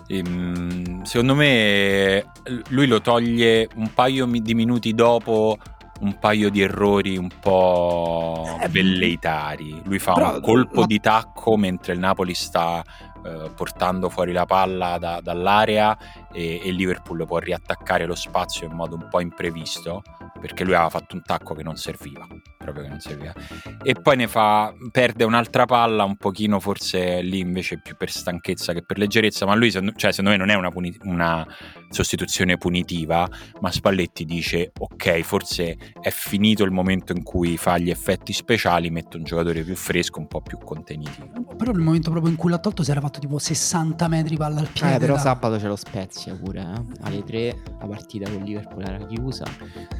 [0.07, 2.25] Ehm, secondo me
[2.69, 5.57] lui lo toglie un paio di minuti dopo
[6.01, 9.81] un paio di errori un po' Eh, velleitari.
[9.85, 12.83] Lui fa un colpo ma- di tacco mentre il Napoli sta
[13.25, 15.97] eh, portando fuori la palla da- dall'area
[16.33, 20.01] e, e il Liverpool può riattaccare lo spazio in modo un po' imprevisto
[20.43, 22.27] perché lui aveva fatto un tacco che non serviva,
[22.57, 23.33] proprio che non serviva.
[23.81, 28.73] E poi ne fa, perde un'altra palla un pochino forse lì invece più per stanchezza
[28.73, 31.47] che per leggerezza, ma lui cioè, secondo me non è una, puni- una
[31.89, 33.25] sostituzione punitiva,
[33.61, 38.89] ma Spalletti dice ok, forse è finito il momento in cui fa gli effetti speciali,
[38.89, 41.55] mette un giocatore più fresco, un po' più contenitivo.
[41.55, 44.59] Però nel momento proprio in cui l'ha tolto si era fatto tipo 60 metri palla
[44.59, 44.95] al piede.
[44.95, 47.03] Eh, però da- sabato c'è lo Spezia pure, eh.
[47.03, 49.45] alle 3 la partita con Liverpool era chiusa.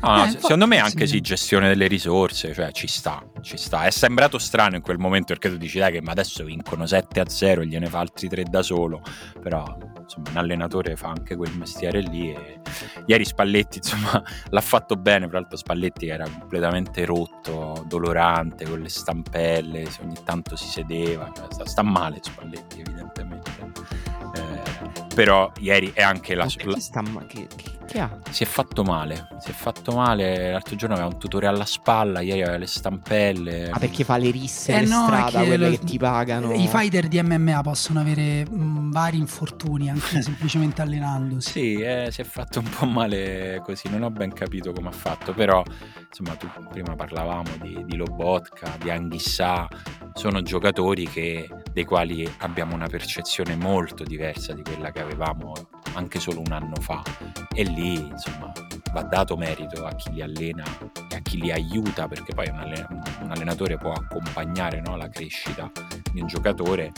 [0.01, 1.21] No, Eh, secondo me anche sì.
[1.21, 3.83] gestione delle risorse, cioè ci sta, ci sta.
[3.83, 7.19] È sembrato strano in quel momento perché tu dici dai che ma adesso vincono 7
[7.19, 9.01] a 0 e gliene fa altri 3 da solo,
[9.41, 9.63] però
[9.99, 12.59] insomma un allenatore fa anche quel mestiere lì e
[13.05, 18.89] ieri Spalletti insomma l'ha fatto bene, tra l'altro Spalletti era completamente rotto, dolorante, con le
[18.89, 24.02] stampelle, ogni tanto si sedeva, cioè, sta, sta male Spalletti evidentemente.
[24.33, 24.61] Eh,
[25.15, 28.17] però ieri è anche la, la- sta ma- che, che- che ha?
[28.31, 30.51] si è fatto male, si è fatto male.
[30.51, 33.69] L'altro giorno aveva un tutore alla spalla, ieri aveva le stampelle.
[33.69, 35.97] Ah, perché fa le risse Eh per no, è strada, che quelle lo- che ti
[35.99, 36.51] pagano.
[36.53, 41.51] I fighter di MMA possono avere mh, vari infortuni anche semplicemente allenandosi.
[41.51, 44.91] Sì, eh, si è fatto un po' male così, non ho ben capito come ha
[44.93, 45.61] fatto, però
[46.07, 49.67] insomma tu prima parlavamo di, di Lobotka, di Anghissà,
[50.13, 55.53] sono giocatori che, dei quali abbiamo una percezione molto diversa di quella che avevamo
[55.95, 57.01] anche solo un anno fa
[57.53, 58.51] e lì insomma
[58.93, 60.63] va dato merito a chi li allena
[61.09, 62.87] e a chi li aiuta perché poi un, alle-
[63.21, 65.71] un allenatore può accompagnare no, la crescita
[66.11, 66.91] di un giocatore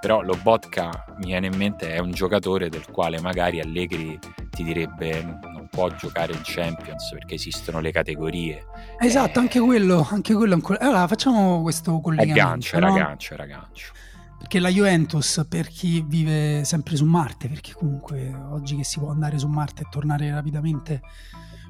[0.00, 4.18] però Lobotka mi viene in mente è un giocatore del quale magari Allegri
[4.50, 8.64] ti direbbe non può giocare in Champions perché esistono le categorie
[8.98, 9.42] Esatto, Eh.
[9.42, 12.42] anche quello, anche quello Allora, facciamo questo collegamento.
[12.42, 12.86] gancio, no?
[12.86, 13.92] era gancio, era gancio
[14.40, 19.10] Perché la Juventus, per chi vive sempre su Marte, perché comunque oggi che si può
[19.10, 21.02] andare su Marte e tornare rapidamente,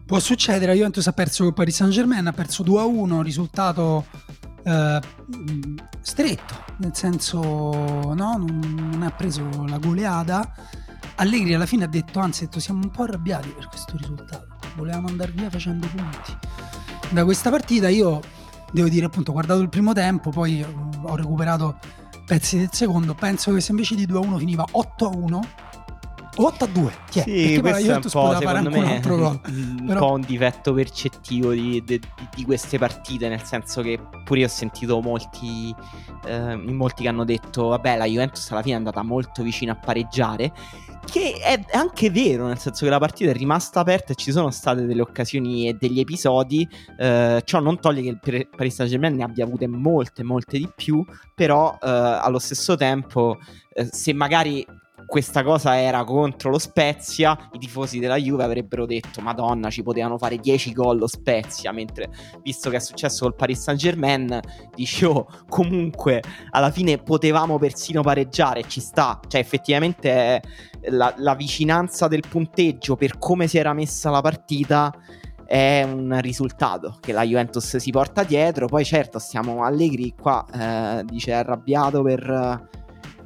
[0.07, 0.67] può succedere.
[0.67, 4.07] La Juventus ha perso con Paris Saint Germain, ha perso 2-1, risultato
[4.63, 5.01] eh,
[6.01, 10.55] stretto, nel senso no, non, non ha preso la goleada.
[11.17, 14.57] Allegri alla fine ha detto, anzi ha detto siamo un po' arrabbiati per questo risultato,
[14.77, 16.37] volevamo andare via facendo punti.
[17.11, 18.21] Da questa partita io
[18.73, 21.79] devo dire appunto, ho guardato il primo tempo, poi ho recuperato
[22.31, 25.41] pezzi del secondo, penso che se invece di 2-1 finiva 8-1
[26.37, 27.23] o 8-2, chi è?
[27.25, 29.41] Sì, perché poi la questo è un po', secondo un me, altro gol.
[29.51, 32.01] un Però- po' un difetto percettivo di, di-
[32.33, 35.75] di queste partite, nel senso che pure io ho sentito molti,
[36.27, 39.75] eh, molti che hanno detto, vabbè, la Juventus alla fine è andata molto vicino a
[39.75, 40.53] pareggiare,
[41.05, 44.51] che è anche vero, nel senso che la partita è rimasta aperta e ci sono
[44.51, 49.25] state delle occasioni e degli episodi, eh, ciò non toglie che il Paris Saint-Germain ne
[49.25, 53.39] abbia avute molte, molte di più, però eh, allo stesso tempo,
[53.73, 54.65] eh, se magari
[55.11, 60.17] questa cosa era contro lo Spezia, i tifosi della Juve avrebbero detto Madonna ci potevano
[60.19, 62.11] fare 10 gol lo Spezia, mentre
[62.43, 64.41] visto che è successo col Paris Saint Germain
[64.73, 70.43] dici oh comunque alla fine potevamo persino pareggiare, ci sta, cioè effettivamente eh,
[70.91, 74.95] la, la vicinanza del punteggio per come si era messa la partita
[75.45, 78.67] è un risultato che la Juventus si porta dietro.
[78.67, 80.47] Poi, certo, stiamo allegri qua.
[80.55, 82.69] eh, dice arrabbiato per.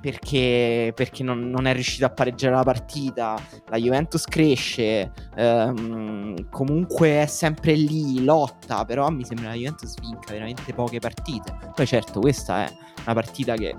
[0.05, 3.40] Perché, perché non, non è riuscito a pareggiare la partita.
[3.69, 5.11] La Juventus cresce.
[5.35, 8.85] ehm, comunque è sempre lì, lotta.
[8.85, 11.57] Però mi sembra la Juventus vinca veramente poche partite.
[11.75, 13.75] Poi, certo, questa è una partita che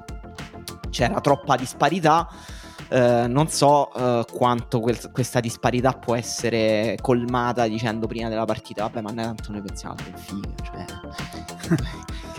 [0.90, 2.28] c'era troppa disparità.
[2.90, 8.84] Eh, non so eh, quanto quel- questa disparità può essere colmata dicendo prima della partita
[8.84, 10.86] vabbè ma noi tanto noi pensiamo al Benfica cioè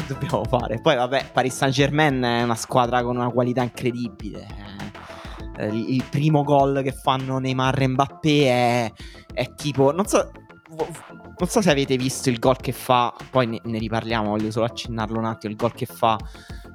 [0.06, 4.46] dobbiamo fare poi vabbè Paris Saint Germain è una squadra con una qualità incredibile
[5.58, 8.92] eh, eh, il primo gol che fanno Neymar e Mbappé è,
[9.32, 10.30] è tipo non so
[10.68, 14.66] non so se avete visto il gol che fa poi ne, ne riparliamo voglio solo
[14.66, 16.18] accennarlo un attimo il gol che fa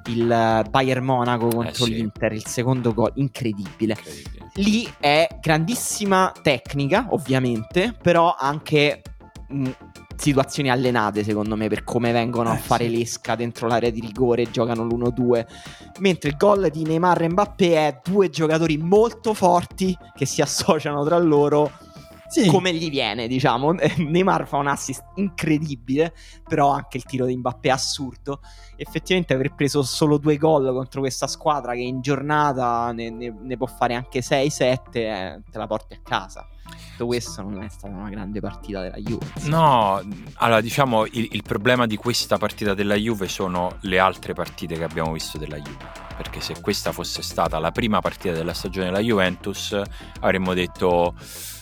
[0.06, 1.94] il eh, Bayern Monaco contro sì.
[1.94, 4.42] l'Inter il secondo gol incredibile incredibile.
[4.54, 9.02] lì è grandissima tecnica, ovviamente, però anche
[9.48, 9.70] mh,
[10.22, 12.96] situazioni allenate, secondo me, per come vengono Eh, a fare sì.
[12.96, 15.44] l'esca dentro l'area di rigore, giocano l'1-2.
[15.98, 21.04] Mentre il gol di Neymar e Mbappé è due giocatori molto forti che si associano
[21.04, 21.70] tra loro
[22.28, 22.46] Sì.
[22.46, 23.72] come gli viene, diciamo.
[23.98, 26.14] Neymar fa un assist incredibile,
[26.48, 28.40] però anche il tiro di Mbappé è assurdo.
[28.76, 33.56] Effettivamente aver preso solo due gol contro questa squadra che in giornata ne, ne- ne
[33.56, 36.46] può fare anche 6-7, eh, te la porti a casa.
[36.92, 39.26] Tutto questo non è stata una grande partita della Juve.
[39.44, 40.02] No,
[40.34, 44.84] allora diciamo il, il problema di questa partita della Juve sono le altre partite che
[44.84, 46.10] abbiamo visto della Juve.
[46.16, 49.80] Perché se questa fosse stata la prima partita della stagione della Juventus,
[50.20, 51.14] avremmo detto: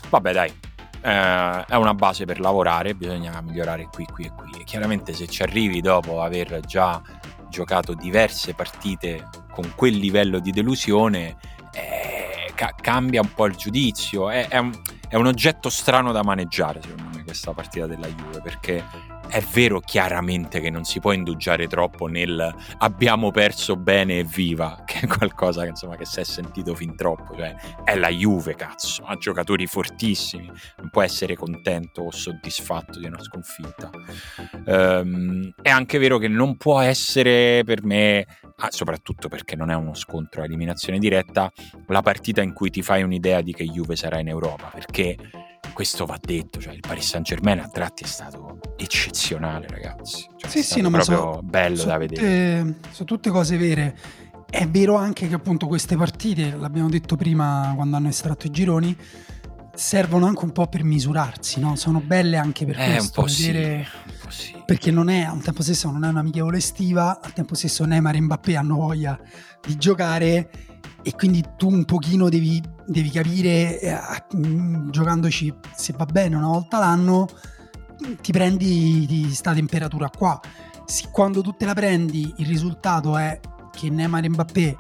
[0.09, 0.53] vabbè, dai,
[1.01, 4.61] eh, è una base per lavorare, bisogna migliorare qui, qui e qui.
[4.61, 7.01] E chiaramente, se ci arrivi dopo aver già
[7.49, 11.37] giocato diverse partite con quel livello di delusione,
[11.73, 14.29] eh, ca- cambia un po' il giudizio.
[14.31, 14.73] È, è un,
[15.11, 18.85] è un oggetto strano da maneggiare, secondo me, questa partita della Juve, perché
[19.31, 24.83] è vero chiaramente che non si può indugiare troppo nel abbiamo perso bene e viva,
[24.87, 27.55] che è qualcosa che, insomma, che si è sentito fin troppo, cioè
[27.85, 33.23] è la Juve, cazzo, ha giocatori fortissimi, non può essere contento o soddisfatto di una
[33.23, 33.91] sconfitta.
[34.67, 38.27] Ehm, è anche vero che non può essere per me,
[38.57, 41.51] ah, soprattutto perché non è uno scontro a eliminazione diretta,
[41.87, 45.17] la partita in cui ti fai un'idea di che Juve sarà in Europa, perché
[45.81, 50.29] questo va detto, cioè il Paris Saint Germain a tratti è stato eccezionale, ragazzi.
[50.37, 52.61] Cioè, Sì, è sì, no, ma proprio so- bello da vedere.
[52.75, 53.97] tutte- sono tutte cose vere.
[54.51, 58.95] È vero anche che appunto queste partite, l'abbiamo detto prima quando hanno estratto i gironi,
[59.75, 61.77] servono anche un po' per misurarsi, no?
[61.77, 63.77] Sono belle anche per Eh, un questo, po' sì, vedere-
[64.07, 64.63] un po' sì.
[64.67, 68.21] perché non è, al tempo stesso non è un'amichevole estiva, al tempo stesso Neymar e
[68.21, 69.19] Mbappé hanno voglia
[69.67, 70.51] di giocare
[71.03, 73.99] e quindi tu un pochino devi, devi capire, eh,
[74.37, 77.29] mm, giocandoci se va bene una volta l'anno,
[78.21, 80.41] ti prendi di sta temperatura qua.
[80.85, 83.39] Sì, quando tu te la prendi il risultato è
[83.73, 84.77] che Neymar e Mbappé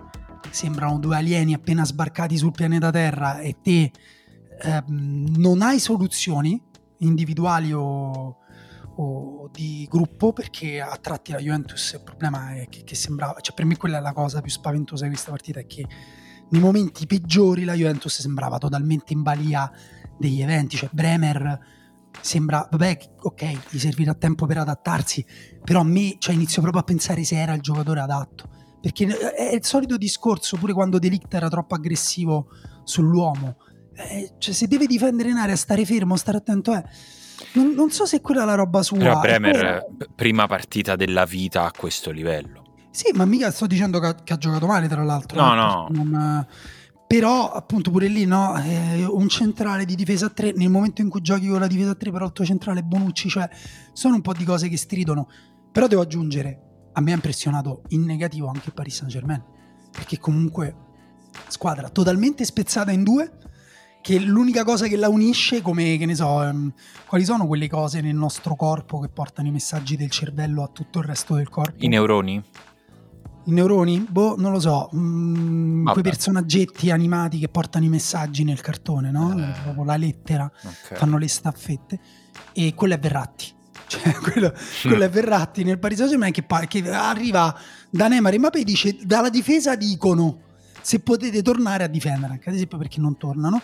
[0.51, 3.93] sembrano due alieni appena sbarcati sul pianeta Terra e te
[4.63, 6.61] ehm, non hai soluzioni
[6.99, 8.39] individuali o,
[9.03, 13.55] o di gruppo perché a tratti la Juventus il problema è che, che sembrava cioè
[13.55, 15.87] per me quella è la cosa più spaventosa di questa partita è che
[16.51, 19.71] nei momenti peggiori la Juventus sembrava totalmente in balia
[20.19, 21.59] degli eventi cioè Bremer
[22.21, 25.25] sembra vabbè ok gli servirà tempo per adattarsi
[25.65, 28.49] però a me cioè, inizio proprio a pensare se era il giocatore adatto
[28.83, 32.49] perché è il solito discorso pure quando Delict era troppo aggressivo
[32.85, 33.57] sull'uomo
[33.95, 36.85] eh, cioè se deve difendere in area stare fermo stare attento è
[37.53, 39.85] non, non so se quella è la roba sua Però Bremer, quella-
[40.15, 42.65] prima partita della vita a questo livello.
[42.91, 45.41] Sì, ma mica sto dicendo che ha, che ha giocato male, tra l'altro.
[45.41, 45.89] No, no.
[45.91, 46.47] non-
[47.11, 48.57] però, appunto, pure lì, no?
[48.63, 51.91] eh, un centrale di difesa a 3, nel momento in cui giochi con la difesa
[51.91, 53.49] a 3, però il tuo centrale è Bonucci, cioè,
[53.93, 55.29] sono un po' di cose che stridono.
[55.73, 56.61] Però devo aggiungere,
[56.93, 59.43] a me ha impressionato in negativo anche Paris Saint-Germain,
[59.91, 60.77] perché comunque
[61.49, 63.29] squadra totalmente spezzata in due,
[64.03, 66.73] che l'unica cosa che la unisce, come, che ne so, ehm,
[67.07, 71.01] quali sono quelle cose nel nostro corpo che portano i messaggi del cervello a tutto
[71.01, 71.85] il resto del corpo?
[71.85, 72.43] I neuroni?
[73.45, 74.07] I neuroni?
[74.09, 74.91] Boh, non lo so.
[74.95, 75.93] Mm, Vabbè.
[76.01, 79.33] quei personaggetti animati che portano i messaggi nel cartone, no?
[79.39, 79.53] Eh.
[79.63, 80.95] Proprio la lettera, Ok.
[80.97, 82.01] fanno le staffette.
[82.53, 83.59] E quello è Verratti.
[83.91, 87.53] Cioè, quello, quello è Verratti nel Paris Saint-Germain che, pa- che arriva
[87.91, 90.43] da Neymar e Mbappé dice dalla difesa dicono
[90.81, 93.61] se potete tornare a difendere, anche ad esempio perché non tornano.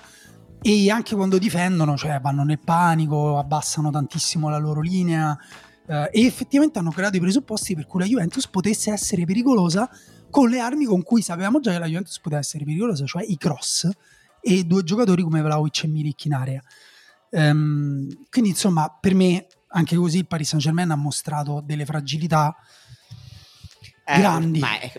[0.62, 5.38] E anche quando difendono, cioè vanno nel panico, abbassano tantissimo la loro linea,
[5.86, 9.88] eh, e effettivamente hanno creato i presupposti per cui la Juventus potesse essere pericolosa
[10.30, 13.36] con le armi con cui sapevamo già che la Juventus poteva essere pericolosa, cioè i
[13.36, 13.88] cross
[14.40, 16.62] e due giocatori come Vlaovic e Milik in area.
[17.30, 22.54] Ehm, quindi insomma per me anche così il Paris Saint Germain ha mostrato delle fragilità
[24.08, 24.58] Eh, grandi.
[24.60, 24.92] Ma è,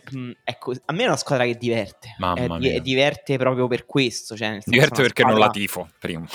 [0.44, 2.16] è cos- a me è una squadra che diverte.
[2.18, 2.74] Mamma È- mia.
[2.74, 4.36] è diverte proprio per questo.
[4.36, 6.26] Cioè, Diverte perché non la squadra- tifo, prima.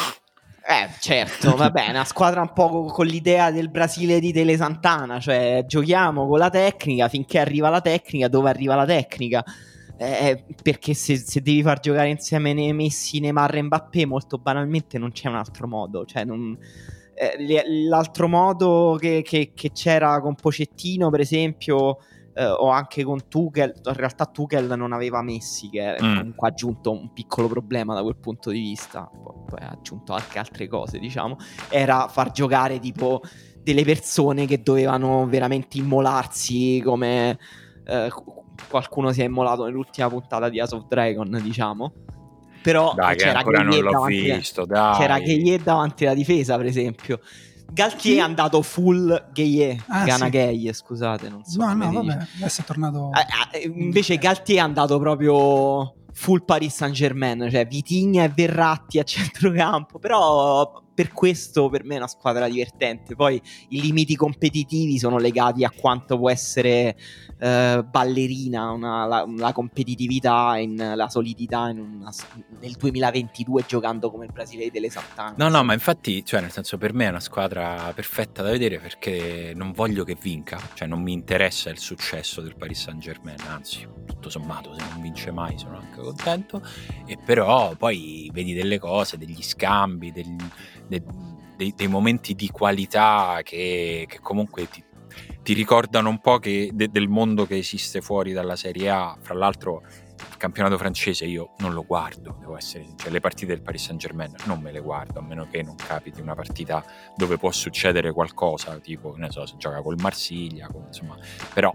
[0.64, 4.56] Eh, certo, va bene, una squadra un po' co- con l'idea del Brasile di Tele
[4.56, 9.44] Santana, cioè giochiamo con la tecnica finché arriva la tecnica, dove arriva la tecnica.
[9.98, 14.98] Eh, perché se, se devi far giocare insieme ne- Messi, Neymar e Mbappé, molto banalmente
[14.98, 16.04] non c'è un altro modo.
[16.06, 16.56] Cioè, non-
[17.14, 21.98] eh, l'altro modo che, che- che c'era con Pocettino, per esempio,
[22.34, 26.16] eh, o anche con Tuchel, in realtà Tuchel non aveva Messi, che Mm.
[26.16, 30.38] comunque ha aggiunto un piccolo problema da quel punto di vista, poi, ha aggiunto anche
[30.38, 31.36] altre cose, diciamo,
[31.68, 33.20] era far giocare tipo
[33.62, 37.38] delle persone che dovevano veramente immolarsi come
[37.84, 38.10] eh,
[38.68, 41.92] qualcuno si è immolato nell'ultima puntata di House of Dragon, diciamo.
[42.62, 44.94] Però Dai, che c'era ancora non Gueye l'ho davanti- visto, dai.
[44.96, 47.20] c'era Gueye davanti alla difesa, per esempio.
[47.70, 50.30] Galtier è andato full gay, Ah, Gana sì.
[50.30, 52.02] gay, scusate, non so No, no, dice.
[52.06, 53.10] vabbè, adesso è tornato...
[53.52, 58.98] Eh, eh, invece Galtier è andato proprio full Paris Saint Germain, cioè Vitigna e Verratti
[58.98, 63.14] a centrocampo, però per questo per me è una squadra divertente.
[63.14, 66.96] Poi i limiti competitivi sono legati a quanto può essere
[67.38, 72.12] eh, ballerina una- la, la competitività, in, la solidità in una-
[72.60, 75.34] nel 2022 giocando come il Brasile delle Sant'Anne.
[75.38, 78.78] No, no, ma infatti, cioè, nel senso, per me è una squadra perfetta da vedere
[78.78, 83.38] perché non voglio che vinca, cioè non mi interessa il successo del Paris Saint Germain,
[83.48, 86.62] anzi, tutto sommato, se non vince mai sono anche contento,
[87.06, 90.36] e però poi vedi delle cose, degli scambi, degli-
[91.00, 94.82] de- dei, dei momenti di qualità che, che comunque ti,
[95.42, 99.34] ti ricordano un po' che de- del mondo che esiste fuori dalla Serie A, fra
[99.34, 99.82] l'altro
[100.30, 104.00] il campionato francese io non lo guardo, devo essere sincero, le partite del Paris Saint
[104.00, 106.84] Germain non me le guardo, a meno che non capiti una partita
[107.16, 111.16] dove può succedere qualcosa, tipo, ne so, se gioca col Marsiglia, con- insomma,
[111.52, 111.74] però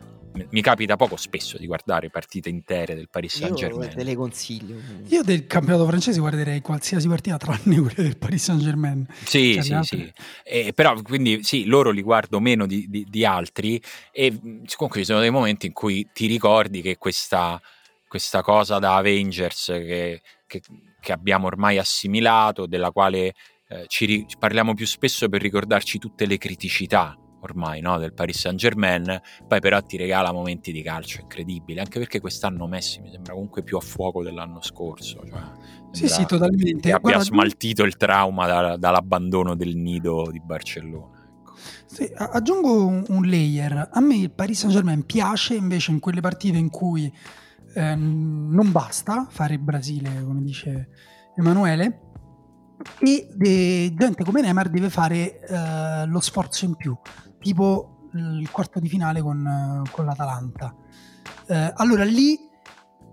[0.50, 3.90] mi- capita poco spesso di guardare partite intere del Paris Saint Io Germain.
[3.94, 4.78] te le consiglio.
[5.08, 9.06] Io del campionato francese guarderei qualsiasi partita tranne quelle del Paris Saint Germain.
[9.24, 10.14] Sì, Cioè, sì, sì.
[10.44, 13.82] Eh, però quindi sì, loro li guardo meno di, di- di altri
[14.12, 14.38] e
[14.76, 17.62] comunque ci sono dei momenti in cui ti ricordi che questa,
[18.08, 20.62] questa cosa da Avengers che, che-
[21.00, 23.34] che abbiamo ormai assimilato, della quale
[23.70, 28.40] eh, ci ri- parliamo più spesso per ricordarci tutte le criticità ormai no, del Paris
[28.40, 33.12] Saint Germain, poi però ti regala momenti di calcio incredibili, anche perché quest'anno Messi mi
[33.12, 35.24] sembra comunque più a fuoco dell'anno scorso.
[35.26, 35.42] Cioè,
[35.92, 36.90] Sì, sì, totalmente.
[36.90, 41.28] Che abbia Guarda, smaltito il trauma da- dall'abbandono del nido di Barcellona.
[41.40, 41.54] ecco.
[41.86, 43.90] Sì, aggiungo un, un layer.
[43.92, 47.12] A me il Paris Saint Germain piace invece in quelle partite in cui
[47.76, 50.90] ehm, non basta fare il Brasile, come dice
[51.36, 52.02] Emanuele,
[53.00, 56.96] e eh, gente come Neymar deve fare eh, lo sforzo in più,
[57.48, 60.76] tipo il quarto di finale con, con l'Atalanta.
[61.48, 62.38] Eh, allora lì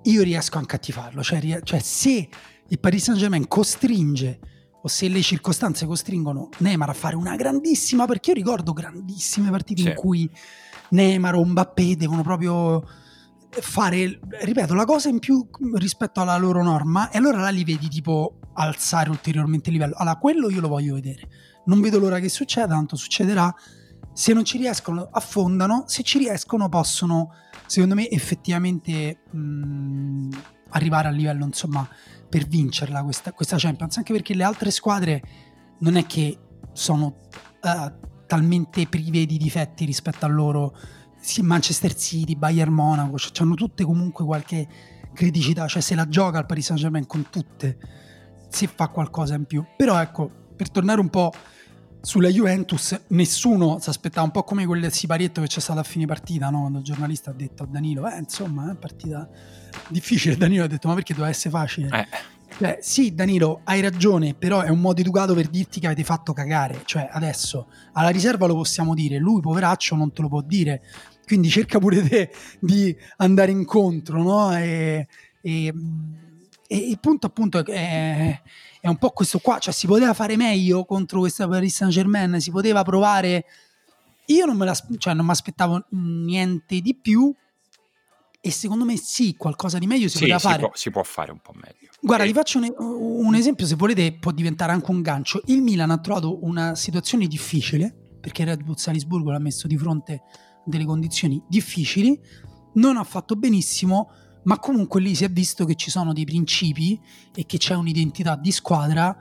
[0.03, 2.29] io riesco anche a tifarlo, cioè, cioè se
[2.67, 4.41] il Paris Saint Germain costringe
[4.83, 9.83] o se le circostanze costringono Neymar a fare una grandissima, perché io ricordo grandissime partite
[9.83, 9.89] Sì.
[9.89, 10.31] in cui
[10.91, 12.83] Neymar o Mbappé devono proprio
[13.51, 17.89] fare, ripeto, la cosa in più rispetto alla loro norma e allora là li vedi
[17.89, 19.95] tipo alzare ulteriormente il livello.
[19.97, 21.29] Allora, quello io lo voglio vedere.
[21.67, 23.55] Non vedo l'ora che succeda, tanto succederà.
[24.15, 25.85] Se non ci riescono, affondano.
[25.87, 27.35] Se ci riescono, possono,
[27.67, 30.29] secondo me, effettivamente mh,
[30.71, 31.87] arrivare al livello, insomma,
[32.29, 33.97] per vincerla questa, questa Champions.
[33.97, 35.23] Anche perché le altre squadre
[35.81, 36.39] non è che
[36.73, 37.17] sono
[37.61, 37.93] eh,
[38.27, 40.77] talmente prive di difetti rispetto a loro.
[41.41, 44.69] Manchester City, Bayern Monaco, cioè, hanno tutte comunque qualche
[45.13, 45.67] criticità.
[45.67, 47.79] Cioè, se la gioca il Paris Saint Germain con tutte,
[48.49, 49.65] si fa qualcosa in più.
[49.77, 51.33] Però ecco, per tornare un po'
[52.05, 56.05] sulla Juventus, nessuno si aspettava un po' come quel siparietto che c'è stato a fine
[56.05, 56.61] partita, no?
[56.61, 59.29] quando il giornalista ha detto a Danilo, eh, insomma, è partita
[59.89, 60.37] difficile.
[60.37, 61.89] Danilo ha detto, ma perché doveva essere facile?
[61.89, 62.07] Eh,
[62.59, 66.33] Cioè, sì, Danilo, hai ragione, però è un modo educato per dirti che avete fatto
[66.33, 66.83] cagare.
[66.85, 70.83] Cioè, adesso alla riserva lo possiamo dire, lui, poveraccio, non te lo può dire.
[71.27, 72.31] Quindi cerca pure te
[72.61, 74.55] di andare incontro, no?
[74.55, 75.09] E,
[75.41, 75.75] e-
[76.75, 78.41] e il punto, appunto, è,
[78.81, 79.59] è un po' questo qua.
[79.59, 83.45] Cioè, si poteva fare meglio contro questa Paris Saint Germain, si poteva provare.
[84.27, 87.33] Io non me la, cioè, non mi aspettavo niente di più.
[88.41, 90.59] E secondo me sì, qualcosa di meglio si sì, poteva si fare.
[90.59, 91.91] può, si può fare un po' meglio.
[92.01, 95.41] Guarda, Eh, ti faccio un, un esempio, se volete può diventare anche un gancio.
[95.47, 99.79] Il Milan ha trovato una situazione difficile, perché il Red Bull Salisburgo l'ha messo di
[99.79, 100.23] fronte a
[100.67, 102.19] delle condizioni difficili,
[102.75, 104.11] non ha fatto benissimo,
[104.45, 107.01] ma comunque lì si è visto che ci sono dei principi
[107.35, 109.17] e che c'è un'identità di squadra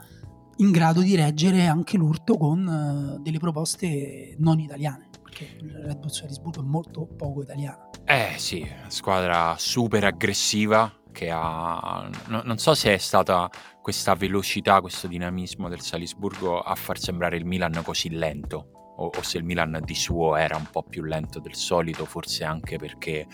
[0.58, 6.00] in grado di reggere anche l'urto con eh, delle proposte non italiane, perché il Red
[6.00, 7.90] Bull Salisburgo è molto poco italiano.
[8.06, 12.10] Eh sì, squadra super aggressiva che ha...
[12.28, 13.50] no- non so se è stata
[13.82, 18.73] questa velocità, questo dinamismo del Salisburgo a far sembrare il Milan così lento.
[18.96, 22.44] O, o se il Milan di suo era un po' più lento del solito, forse
[22.44, 23.26] anche perché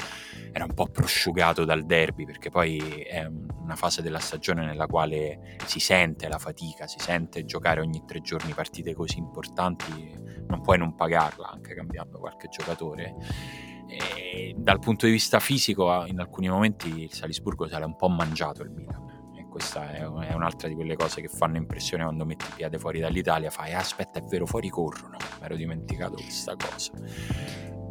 [0.52, 5.58] era un po' prosciugato dal derby, perché poi è una fase della stagione nella quale
[5.66, 10.16] si sente la fatica, si sente giocare ogni tre giorni partite così importanti,
[10.48, 13.16] non puoi non pagarla anche cambiando qualche giocatore.
[13.88, 18.08] E dal punto di vista fisico, in alcuni momenti il Salisburgo se l'è un po'
[18.08, 19.09] mangiato il Milan.
[19.50, 23.50] Questa è, è un'altra di quelle cose che fanno impressione quando metti piede fuori dall'Italia.
[23.50, 25.18] Fai, "Ah, aspetta, è vero, fuori corrono.
[25.40, 26.92] Mi ero dimenticato questa cosa.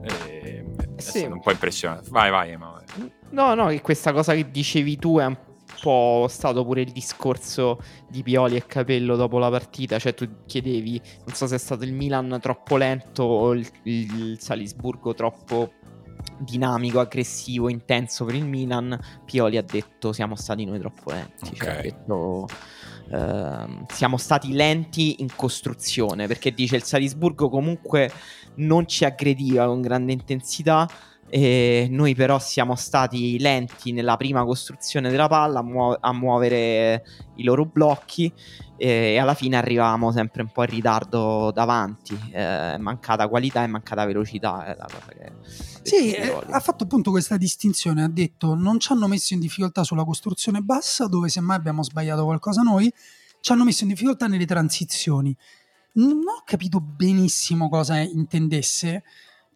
[0.02, 0.64] E,
[0.96, 1.18] è Sì.
[1.18, 2.09] stato un po' impressionante.
[2.11, 2.84] Vai, vai, Emanuele.
[3.30, 5.46] No, no, che questa cosa che dicevi tu è un-
[5.80, 7.78] po' stato pure il discorso
[8.09, 9.98] di Pioli e Capello dopo la partita.
[9.98, 14.40] Cioè, tu chiedevi, non so se è stato il Milan troppo lento o il, il
[14.40, 15.74] Salisburgo troppo
[16.39, 18.99] dinamico, aggressivo, intenso per il Milan.
[19.24, 21.55] Pioli ha detto siamo stati noi troppo lenti.
[21.55, 22.47] Cioè, ha detto
[23.09, 28.12] Uh, siamo stati lenti in costruzione perché dice il Salisburgo comunque
[28.57, 30.86] non ci aggrediva con grande intensità
[31.30, 37.05] e noi però siamo stati lenti nella prima costruzione della palla a, muo- a muovere
[37.36, 38.32] i loro blocchi
[38.76, 44.07] e alla fine arrivavamo sempre un po' in ritardo davanti eh, mancata qualità e mancata
[44.07, 45.32] velocità è la cosa che
[45.89, 49.84] sì, eh, ha fatto appunto questa distinzione ha detto non ci hanno messo in difficoltà
[49.84, 52.93] sulla costruzione bassa dove semmai abbiamo sbagliato qualcosa noi
[53.41, 55.34] ci hanno messo in difficoltà nelle transizioni.
[55.93, 59.03] Non ho capito benissimo cosa intendesse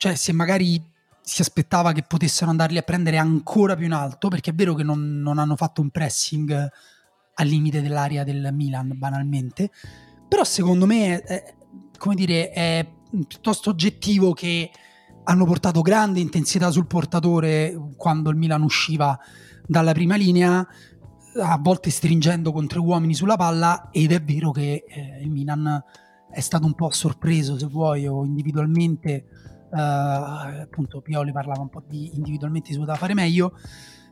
[0.02, 0.82] cioè se magari
[1.20, 4.82] si aspettava che potessero andarli a prendere ancora più in alto, perché è vero che
[4.82, 6.68] non, non hanno fatto un pressing
[7.34, 9.70] al limite dell'area del Milan, banalmente,
[10.26, 11.54] però secondo me è,
[11.96, 12.84] come dire, è
[13.28, 14.72] piuttosto oggettivo che
[15.24, 19.18] hanno portato grande intensità sul portatore quando il Milan usciva
[19.66, 20.66] dalla prima linea,
[21.40, 25.82] a volte stringendo con tre uomini sulla palla, ed è vero che eh, il Milan
[26.30, 29.26] è stato un po' sorpreso, se vuoi, o individualmente
[29.72, 33.56] Uh, appunto Pioli parlava un po' di individualmente si poteva fare meglio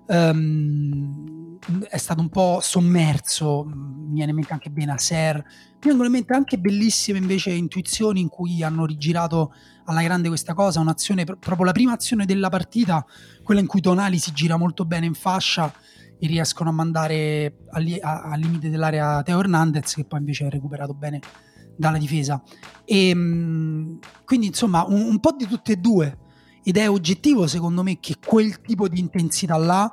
[0.06, 6.12] um, è stato un po' sommerso mi viene in mente anche Benaser mi vengono in
[6.12, 9.52] mente anche bellissime invece intuizioni in cui hanno rigirato
[9.90, 13.04] alla grande questa cosa un'azione proprio la prima azione della partita
[13.42, 15.72] quella in cui Tonali si gira molto bene in fascia
[16.18, 20.92] e riescono a mandare al, al limite dell'area Teo Hernandez che poi invece ha recuperato
[20.92, 21.20] bene
[21.80, 22.42] dalla difesa.
[22.84, 26.18] E, ehm, quindi insomma un, un, po' di tutte e due
[26.62, 29.90] ed è oggettivo secondo me che quel tipo di intensità là,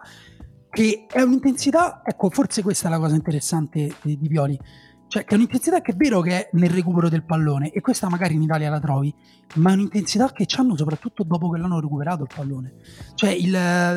[0.69, 4.59] che è un'intensità, ecco forse questa è la cosa interessante di, di Pioli,
[5.07, 8.09] cioè, che è un'intensità che è vero che è nel recupero del pallone, e questa
[8.09, 9.13] magari in Italia la trovi,
[9.55, 12.73] ma è un'intensità che hanno soprattutto dopo che l'hanno recuperato il pallone.
[13.15, 13.47] Cioè, il,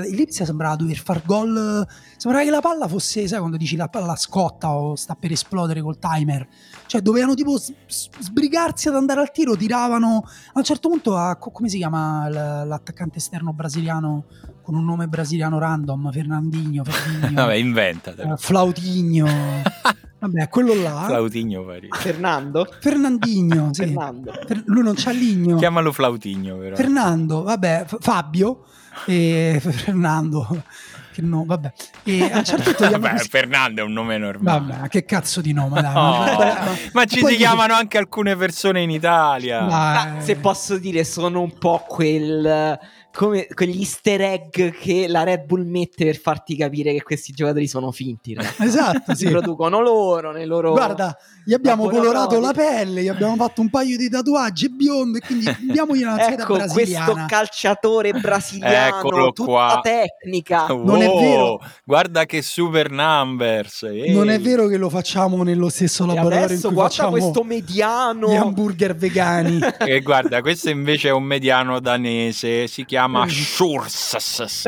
[0.09, 1.87] il Lipsia sembrava dover far gol.
[2.17, 5.83] Sembrava che la palla fosse, sai, quando dici la palla scotta o sta per esplodere
[5.83, 6.47] col timer.
[6.87, 10.25] Cioè, dovevano tipo sbrigarsi ad andare al tiro, tiravano.
[10.53, 14.27] A un certo punto, a, come si chiama l'attaccante esterno brasiliano
[14.63, 16.13] con un nome brasiliano random?
[16.13, 17.35] Fernandinho, Fernandinho.
[17.43, 18.15] Vabbè, inventa.
[18.17, 19.27] Uh, Flautigno.
[20.21, 21.05] Vabbè, quello là.
[21.07, 21.89] Flautigno pari.
[21.91, 22.69] Fernando?
[22.79, 23.87] Fernandinho, sì.
[23.87, 24.39] Fernando.
[24.47, 25.57] Per, lui non c'ha ligno.
[25.57, 26.77] Chiamalo Flautigno, però.
[26.77, 28.65] Fernando, vabbè, Fabio
[29.07, 30.63] e Fernando.
[31.13, 31.73] Che no, vabbè.
[32.05, 33.29] E a un certo punto vabbè, così...
[33.29, 34.73] Fernando è un nome normale.
[34.73, 35.95] Vabbè, che cazzo di nome, dai.
[35.95, 36.01] No.
[36.01, 39.63] Ma, ma, ma, ci si chiamano anche alcune persone in Italia.
[39.63, 42.79] Ma, se posso dire, sono un po' quel
[43.13, 47.67] come quegli easter egg che la Red Bull mette per farti capire che questi giocatori
[47.67, 48.37] sono finti.
[48.59, 50.73] Esatto, si producono loro nei loro.
[50.73, 51.17] Guarda,
[51.51, 56.03] gli abbiamo colorato la pelle, gli abbiamo fatto un paio di tatuaggi bionde, quindi diamogli
[56.05, 57.05] una ecco, brasiliana.
[57.05, 59.81] questo calciatore brasiliano, Eccolo tutta qua.
[59.83, 60.73] tecnica.
[60.73, 61.61] Wow, non è vero.
[61.85, 63.83] Guarda che super numbers.
[63.83, 64.13] Ehi.
[64.13, 68.29] Non è vero che lo facciamo nello stesso laboratorio in cui guarda questo mediano.
[68.29, 69.59] Gli hamburger vegani.
[69.79, 74.67] e guarda, questo invece è un mediano danese, si chiama chiama Schurz.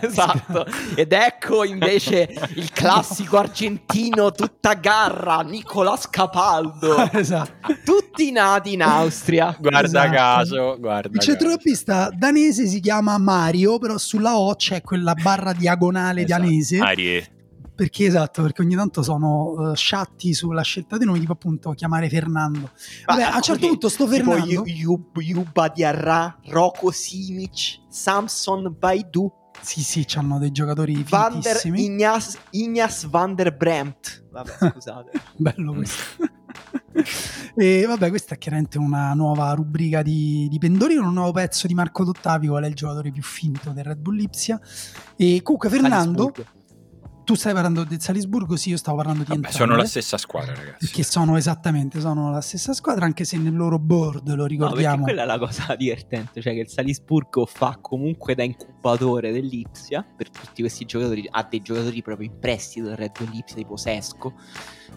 [0.00, 0.66] esatto.
[0.94, 7.10] Ed ecco invece il classico argentino tutta garra, Nicolas Capaldo.
[7.18, 7.74] esatto.
[7.84, 9.56] Tutti nati in Austria.
[9.58, 10.10] Guarda esatto.
[10.12, 11.08] caso, guarda.
[11.12, 16.42] Il centrocampista danese si chiama Mario, però sulla O c'è quella barra diagonale esatto.
[16.42, 16.78] danese.
[16.78, 17.30] Marie
[17.80, 22.10] perché esatto, perché ogni tanto sono uh, sciatti sulla scelta di nomi, tipo appunto chiamare
[22.10, 22.72] Fernando.
[23.06, 24.64] Vabbè, a un certo punto sto Fernando.
[24.66, 29.32] Yuba Diarra, Rocco Simic, Samson Baidu.
[29.60, 34.24] Sì, sì, hanno dei giocatori Van der Ignas, Ignas Van der Bremt.
[34.30, 35.10] Vabbè, scusate.
[35.36, 36.28] Bello questo.
[37.54, 41.74] e vabbè, questa è chiaramente una nuova rubrica di, di Pendolino, un nuovo pezzo di
[41.74, 44.60] Marco Dottavi, qual è il giocatore più finto del Red Bull Lipsia.
[45.16, 46.32] E comunque Fernando...
[46.32, 46.58] Salisburgo
[47.30, 49.64] tu stai parlando del Salisburgo, sì, io stavo parlando di Vabbè, entrambe.
[49.64, 50.84] Sono la stessa squadra, ragazzi.
[50.84, 54.96] Perché sono esattamente, sono la stessa squadra, anche se nel loro board, lo ricordiamo.
[54.96, 60.04] No, quella è la cosa divertente, cioè che il Salisburgo fa comunque da incubatore dell'Ipsia
[60.04, 63.76] per tutti questi giocatori, ha dei giocatori proprio in prestito del Red Bull Lipsia, tipo
[63.76, 64.34] Sesco,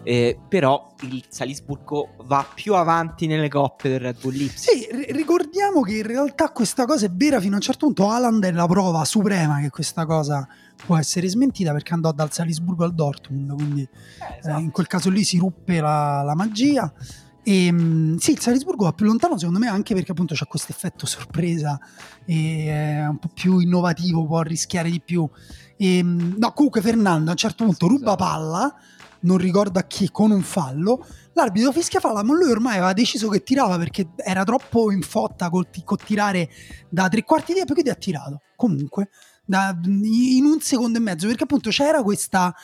[0.04, 4.72] eh, però il Salisburgo va più avanti nelle coppe del Red Bull Lipsia.
[4.72, 8.08] Sì, r- ricordiamo che in realtà questa cosa è vera fino a un certo punto,
[8.08, 10.46] Haaland è la prova suprema che questa cosa
[10.84, 14.58] può essere smentita perché andò dal Salisburgo al Dortmund, quindi eh, esatto.
[14.58, 16.92] eh, in quel caso lì si ruppe la, la magia.
[17.46, 20.72] E, mm, sì, il Salisburgo va più lontano secondo me anche perché appunto c'è questo
[20.72, 21.78] effetto sorpresa
[22.24, 25.28] e è un po' più innovativo, può rischiare di più.
[25.76, 28.24] E, mm, no, comunque Fernando a un certo punto ruba Esatto.
[28.24, 28.74] palla,
[29.24, 31.04] non ricordo a chi, con un fallo.
[31.34, 35.50] L'arbitro fischia fallo, ma lui ormai aveva deciso che tirava perché era troppo in fotta
[35.50, 36.48] col, col tirare
[36.88, 38.40] da tre quarti di tempo, quindi ha tirato.
[38.56, 39.08] Comunque,
[39.44, 42.54] da- in un secondo e mezzo, perché appunto c'era questa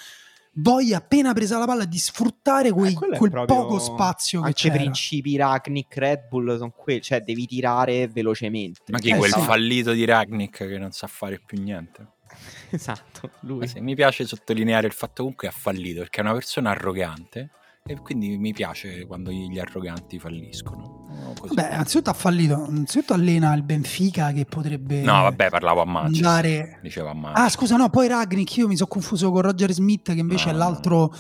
[0.55, 4.75] voglia appena presa la palla di sfruttare quei- Eh, quel poco spazio che c'era.
[4.75, 8.83] i principi Ragnick, Red Bull sono quelli, cioè devi tirare velocemente.
[8.93, 9.41] Ma chi Eh, quel sì.
[9.41, 12.07] fallito di Ragnick che non sa fare più niente?
[12.71, 13.67] Esatto, lui.
[13.67, 17.51] Sì, mi piace sottolineare il fatto comunque che ha fallito perché è una persona arrogante
[17.83, 21.07] e quindi mi piace quando gli arroganti falliscono.
[21.11, 21.55] No, così.
[21.55, 22.67] Beh, innanzitutto ha fallito.
[22.69, 26.27] Innanzitutto allena il Benfica che potrebbe no, vabbè, parlavo a Manchester.
[26.27, 26.79] andare.
[26.83, 27.45] Diceva a Manchester.
[27.45, 30.51] Ah, scusa, no, poi Ragnick, io mi sono confuso con Roger Smith, che invece No,
[30.51, 30.59] è no.
[30.59, 31.17] l'altro eh,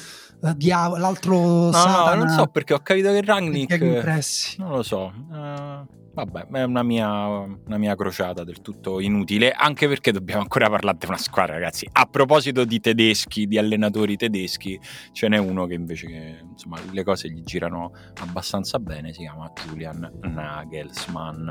[0.57, 2.15] diavolo, l'altro no, no, Satana.
[2.15, 4.57] non so perché ho capito che impressi.
[4.59, 5.13] Non lo so.
[5.33, 10.69] eh, vabbè, è una mia, una mia crociata del tutto inutile, anche perché dobbiamo ancora
[10.69, 11.89] parlare di una squadra, ragazzi.
[11.93, 14.79] A proposito di tedeschi, di allenatori tedeschi,
[15.13, 19.51] ce n'è uno che invece che, insomma, le cose gli girano abbastanza bene, si chiama
[19.67, 21.49] Julian Nagelsmann,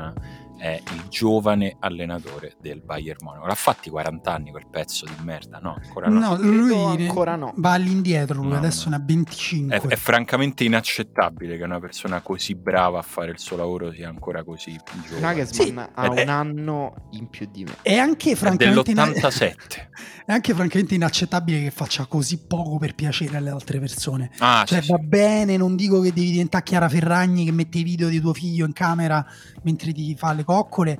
[0.58, 3.46] è il giovane allenatore del Bayern Monaco.
[3.46, 5.78] L'ha fatti 40 anni quel pezzo di merda, no?
[5.82, 6.18] Ancora no.
[6.20, 7.52] No, lui ancora no.
[7.56, 9.76] va all'indietro, lui No, adesso ha 25.
[9.76, 14.08] È, è francamente inaccettabile che una persona così brava a fare il suo lavoro sia
[14.08, 15.20] ancora così giovane.
[15.20, 15.90] Nagelsmann Sì.
[15.94, 17.76] ha un anno in più di me.
[17.82, 19.54] È anche È francamente ina- dell'87.
[20.26, 24.30] è anche francamente inaccettabile che faccia così poco per piacere alle altre persone.
[24.38, 24.90] Ah, Cioè, sì, sì.
[24.92, 28.32] va bene, non dico che devi diventare Chiara Ferragni che mette i video di tuo
[28.32, 29.24] figlio in camera
[29.62, 30.98] mentre ti fa le coccole,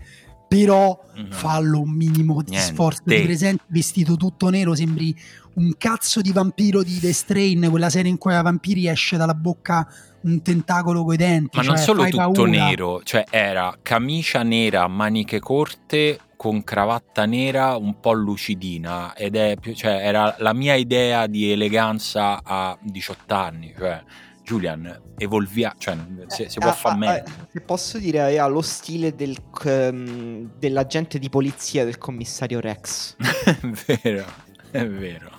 [0.51, 1.31] però Mhm.
[1.31, 2.73] fallo un minimo di Niente.
[2.73, 3.03] sforzo.
[3.05, 5.15] Ti presenti vestito tutto nero, sembri
[5.55, 9.35] un cazzo di vampiro di The Strain, quella serie in cui ai vampiri esce dalla
[9.35, 9.87] bocca
[10.23, 11.57] un tentacolo coi denti.
[11.57, 12.51] Ma non cioè, solo fai tutto paura.
[12.51, 19.57] nero, cioè era camicia nera, maniche corte con cravatta nera un po' lucidina ed è
[19.61, 24.03] più, cioè era la mia idea di eleganza a 18 anni, cioè
[24.51, 25.97] Julian evolvia, cioè
[26.27, 27.23] se, si può Eh, fare ah, meglio.
[27.25, 33.15] ah, se posso dire, aveva lo stile del, ehm, dell'agente di polizia del commissario Rex.
[33.17, 33.59] è
[34.03, 34.25] vero,
[34.73, 35.31] è vero.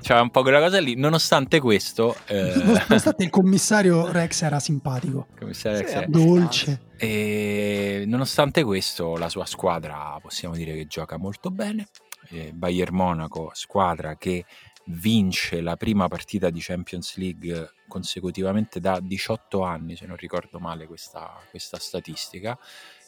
[0.00, 2.52] C'era un po' quella cosa lì, nonostante questo eh,
[2.88, 6.24] Nonostante il commissario Rex era simpatico, commissario Rex Sì, abbastanza.
[6.34, 6.80] dolce.
[6.96, 11.86] E nonostante questo, la sua squadra possiamo dire che gioca molto bene.
[12.30, 14.44] Eh, Bayern Monaco, squadra che
[14.88, 20.86] vince la prima partita di Champions League consecutivamente da 18 anni, se non ricordo male
[20.86, 22.58] questa, questa statistica.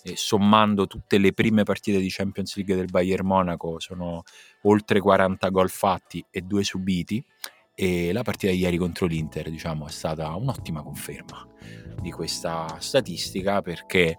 [0.02, 4.22] E sommando tutte le prime partite di Champions League del Bayern Monaco sono
[4.62, 7.22] oltre 40 gol fatti e due subiti.
[7.74, 11.46] E la partita di ieri contro l'Inter, diciamo, è stata un'ottima conferma
[12.00, 14.18] di questa statistica perché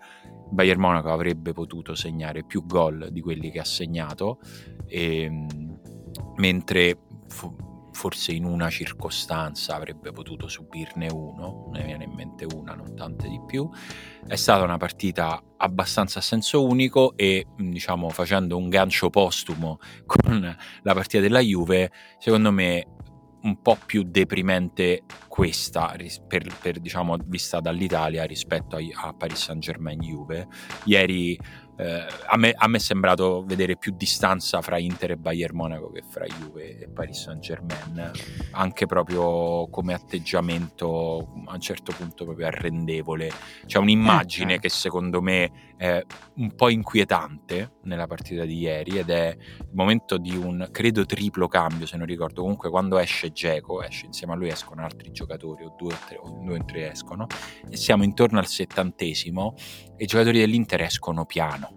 [0.50, 4.40] Bayern Monaco avrebbe potuto segnare più gol di quelli che ha segnato,
[4.88, 5.80] ehm,
[6.38, 6.98] mentre
[7.92, 13.28] forse in una circostanza avrebbe potuto subirne uno, ne viene in mente una, non tante
[13.28, 13.70] di più.
[14.26, 20.58] È stata una partita abbastanza a senso unico e diciamo facendo un gancio postumo con
[20.82, 22.86] la partita della Juve, secondo me
[23.44, 25.96] un po' più deprimente questa
[26.28, 30.48] per, per, diciamo vista dall'Italia rispetto ai- a, Paris Saint Germain Juve
[30.84, 31.40] ieri
[31.82, 35.90] eh, a, me, a me è sembrato vedere più distanza fra Inter e Bayern Monaco
[35.90, 38.12] che fra Juve e Paris Saint Germain
[38.52, 43.32] anche proprio come atteggiamento a un certo punto proprio arrendevole.
[43.66, 46.06] C'è un'immagine Eh, che secondo me è
[46.36, 51.48] un po' inquietante nella partita di ieri ed è il momento di un credo triplo
[51.48, 52.42] cambio se non ricordo.
[52.42, 56.18] Comunque quando esce Geco esce insieme a lui escono altri giocatori o due o tre,
[56.18, 57.26] o due o tre escono
[57.68, 59.56] e siamo intorno al settantesimo
[59.98, 61.71] e i giocatori dell'Inter escono piano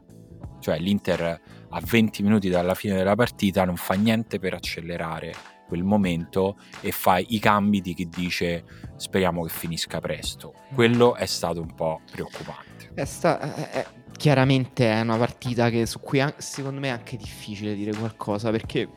[0.64, 5.34] cioè l'Inter a 20 minuti dalla fine della partita non fa niente per accelerare
[5.68, 8.64] quel momento e fa i cambi di chi dice
[8.96, 10.54] speriamo che finisca presto.
[10.72, 12.92] Quello è stato un po' preoccupante.
[12.94, 13.86] Eh, sta- eh,
[14.16, 18.50] chiaramente è una partita che, su cui an- secondo me è anche difficile dire qualcosa
[18.50, 18.88] perché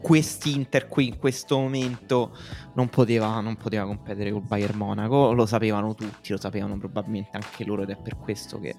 [0.00, 2.36] questi Inter qui in questo momento
[2.74, 7.64] non poteva, non poteva competere col Bayern Monaco, lo sapevano tutti, lo sapevano probabilmente anche
[7.64, 8.74] loro ed è per questo che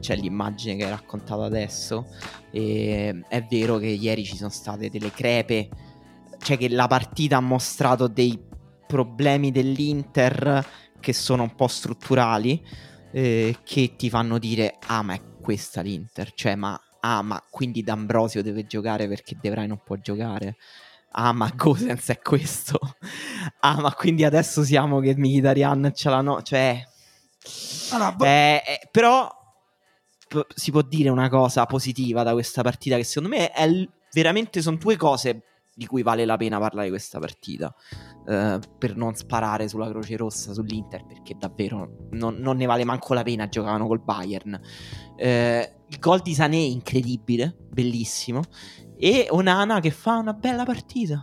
[0.00, 2.06] c'è l'immagine che hai raccontato adesso.
[2.50, 5.68] E è vero che ieri ci sono state delle crepe,
[6.38, 8.38] cioè che la partita ha mostrato dei
[8.86, 10.64] problemi dell'Inter
[11.00, 12.62] che sono un po' strutturali
[13.10, 17.82] eh, che ti fanno dire ah ma è questa l'Inter cioè ma ah ma quindi
[17.82, 20.56] D'Ambrosio deve giocare perché De Vrij non può giocare?
[21.12, 22.78] Ah ma Gosens è questo.
[23.64, 26.84] Ah, ma quindi adesso siamo che Mkhitaryan ce l'hanno, cioè...
[27.90, 29.28] Allora, Eh, eh, però
[30.28, 33.88] p- si può dire una cosa positiva da questa partita che secondo me è l-
[34.12, 35.42] veramente sono due cose
[35.74, 37.74] di cui vale la pena parlare questa partita
[38.26, 43.14] eh, per non sparare sulla Croce Rossa sull'Inter perché davvero non, non ne vale manco
[43.14, 44.60] la pena giocavano col Bayern.
[45.16, 48.42] Eh, il gol di Sané incredibile bellissimo
[48.96, 51.20] e Onana che fa una bella partita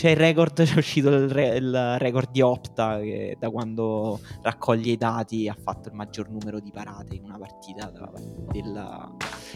[0.00, 4.92] c'è il record, c'è uscito il, re- il record di Opta che da quando raccoglie
[4.92, 8.10] i dati ha fatto il maggior numero di parate in una partita da-
[8.50, 9.12] della-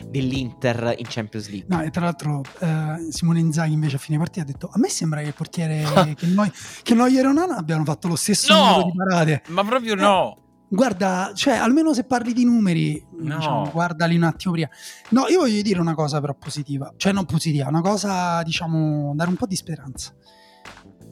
[0.07, 1.66] dell'Inter in Champions League.
[1.74, 4.90] No, e tra l'altro eh, Simone Inzaghi invece a fine partita ha detto a me
[4.90, 5.82] sembra che il portiere
[6.14, 8.61] che noi, che noi e Ronana abbiano fatto lo stesso No!
[8.61, 9.42] numero di parate.
[9.49, 10.36] Ma proprio no.
[10.68, 13.36] Guarda, cioè, almeno se parli di numeri, No.
[13.36, 14.68] diciamo, guardali un attimo prima.
[15.10, 19.30] No, io voglio dire una cosa però positiva, cioè non positiva, una cosa, diciamo, dare
[19.30, 20.12] un po' di speranza.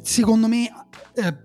[0.01, 0.69] Secondo me
[1.15, 1.37] eh,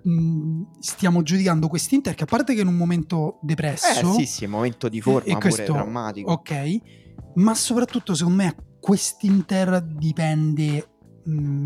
[0.80, 4.44] stiamo giudicando quest'Inter che a parte che è in un momento depresso, Eh sì, sì,
[4.44, 6.32] è un momento di forma e pure questo- drammatico.
[6.32, 6.78] ok,
[7.36, 10.88] ma soprattutto secondo me a quest'Inter dipende,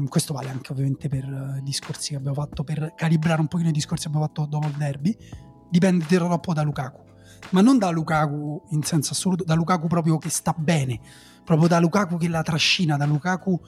[0.10, 3.70] questo vale anche ovviamente per eh, i discorsi che abbiamo fatto, per calibrare un pochino
[3.70, 5.16] i discorsi che abbiamo fatto dopo il derby,
[5.72, 7.00] dipende troppo da Lukaku,
[7.50, 11.00] ma non da Lukaku in senso assoluto, da Lukaku proprio che sta bene,
[11.44, 13.60] proprio da Lukaku che la trascina, da Lukaku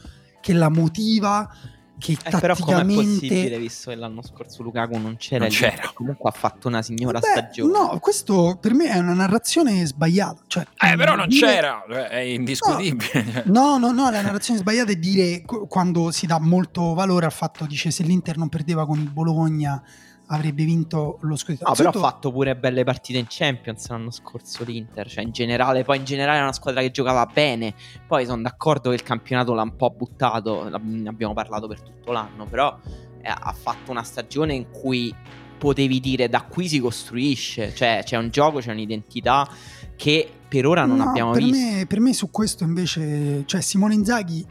[0.42, 1.50] che la motiva,
[1.98, 5.92] che Eh, però com'è possibile, visto che l'anno scorso Lukaku non c'era, Non c'era.
[5.94, 7.72] comunque ha fatto una signora Beh, stagione.
[7.72, 10.42] No, questo per me è una narrazione sbagliata.
[10.48, 13.44] Cioè, Eh, però non dire- c'era, cioè, è indiscutibile.
[13.46, 17.32] No, no, no, la narrazione sbagliata è dire qu- quando si dà molto valore al
[17.32, 19.82] fatto, dice se l'Inter non perdeva con il Bologna
[20.28, 21.66] avrebbe vinto lo scudetto.
[21.68, 25.84] No, però ha fatto pure belle partite in Champions l'anno scorso l'Inter, cioè in generale,
[25.84, 27.74] poi in generale è una squadra che giocava bene,
[28.08, 32.12] poi sono d'accordo che il campionato l'ha un po' buttato, ne abbiamo parlato per tutto
[32.12, 32.78] l'anno, però
[33.22, 35.14] eh, ha fatto una stagione in cui
[35.58, 39.48] potevi dire da qui si costruisce, cioè c'è un gioco, c'è un'identità
[39.96, 41.58] che per ora non No, abbiamo per visto.
[41.58, 44.46] Me, per me su questo invece, cioè Simone Inzaghi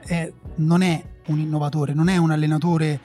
[0.00, 2.98] è- non è un innovatore, non è un allenatore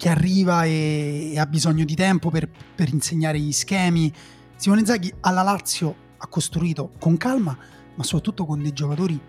[0.00, 4.10] che arriva e, e ha bisogno di tempo per, per insegnare gli schemi.
[4.56, 7.54] Simone Inzaghi alla Lazio ha costruito con calma,
[7.94, 9.20] ma soprattutto con dei giocatori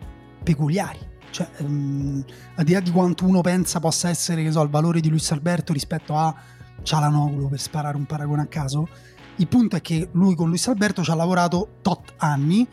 [0.41, 0.97] peculiari.
[1.29, 2.23] Cioè, ehm,
[2.55, 5.73] al di là di quanto uno pensa possa essere, so, il valore di Luis Alberto
[5.73, 6.33] rispetto a
[6.81, 8.87] Cialanoglu per sparare un paragone a caso,
[9.35, 12.65] il punto è che lui con Luis Alberto ci ha lavorato tot anni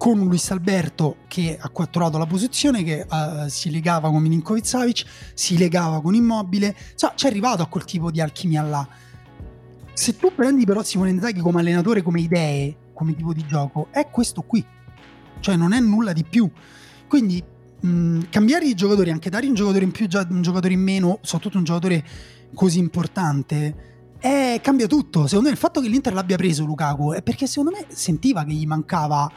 [0.00, 5.04] con Luis Alberto che ha trovato la posizione che eh, si legava con Milinkovic Savic,
[5.34, 8.88] si legava con Immobile, cioè, ci è arrivato a quel tipo di alchimia là.
[9.92, 14.08] Se tu prendi però Simone Inzaghi come allenatore, come idee, come tipo di gioco, è
[14.08, 14.64] questo qui.
[15.38, 16.50] Cioè non è nulla di più.
[17.06, 17.44] Quindi
[17.80, 21.58] mh, cambiare i giocatori, anche dare un giocatore in più, un giocatore in meno, soprattutto
[21.58, 22.02] un giocatore
[22.54, 25.26] così importante, eh, cambia tutto.
[25.26, 28.54] Secondo me il fatto che l'Inter l'abbia preso Lukaku è perché secondo me sentiva che
[28.54, 29.30] gli mancava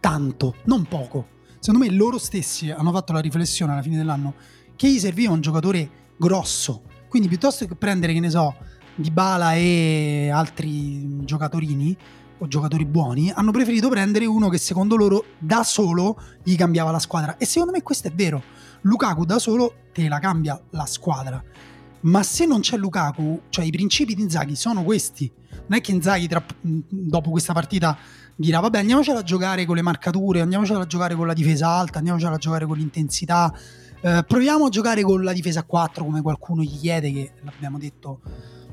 [0.00, 1.34] tanto, non poco.
[1.58, 4.34] Secondo me loro stessi hanno fatto la riflessione alla fine dell'anno
[4.76, 6.82] che gli serviva un giocatore grosso.
[7.08, 8.54] Quindi piuttosto che prendere, che ne so,
[8.94, 11.96] Dybala e altri giocatorini
[12.38, 16.98] o giocatori buoni, hanno preferito prendere uno che secondo loro da solo gli cambiava la
[16.98, 17.36] squadra.
[17.36, 18.42] E secondo me questo è vero.
[18.82, 21.42] Lukaku da solo te la cambia la squadra.
[22.00, 25.30] Ma se non c'è Lukaku, cioè i principi di Inzaghi sono questi.
[25.66, 27.96] Non è che Inzaghi tra- dopo questa partita
[28.36, 31.98] dirà vabbè andiamocela a giocare con le marcature, andiamocela a giocare con la difesa alta,
[31.98, 33.52] andiamocela a giocare con l'intensità,
[34.00, 37.78] eh, proviamo a giocare con la difesa a 4 come qualcuno gli chiede, che l'abbiamo
[37.78, 38.20] detto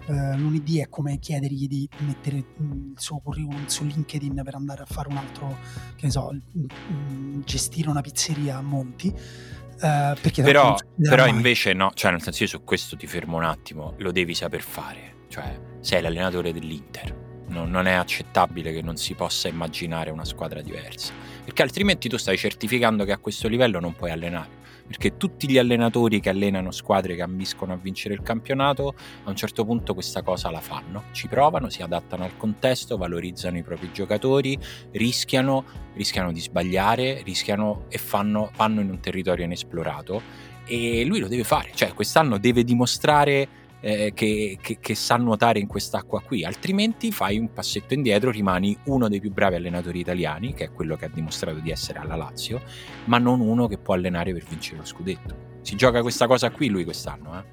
[0.06, 4.84] eh, lunedì, è come chiedergli di mettere mm, il suo curriculum su LinkedIn per andare
[4.84, 5.58] a fare un altro,
[5.96, 9.08] che ne so, mm, gestire una pizzeria a Monti.
[9.08, 10.76] eh, Però,
[11.10, 14.36] però invece no, cioè nel senso io su questo ti fermo un attimo, lo devi
[14.36, 17.16] saper fare, cioè sei l'allenatore dell'Inter,
[17.54, 21.14] non, non è accettabile che non si possa immaginare una squadra diversa,
[21.46, 24.50] perché altrimenti tu stai certificando che a questo livello non puoi allenare,
[24.86, 29.36] perché tutti gli allenatori che allenano squadre che ambiscono a vincere il campionato a un
[29.36, 33.92] certo punto questa cosa la fanno, ci provano, si adattano al contesto, valorizzano i propri
[33.94, 34.58] giocatori,
[34.92, 40.52] rischiano, rischiano di sbagliare, rischiano e fanno, vanno in un territorio inesplorato.
[40.66, 45.60] E lui lo deve fare, cioè quest'anno deve dimostrare eh, che, che- che sa nuotare
[45.60, 50.54] in quest'acqua qui, altrimenti fai un passetto indietro, rimani uno dei più bravi allenatori italiani,
[50.54, 52.62] che è quello che ha dimostrato di essere alla Lazio,
[53.06, 55.36] ma non uno che può allenare per vincere lo scudetto.
[55.64, 57.44] Si gioca questa cosa qui lui quest'anno, eh?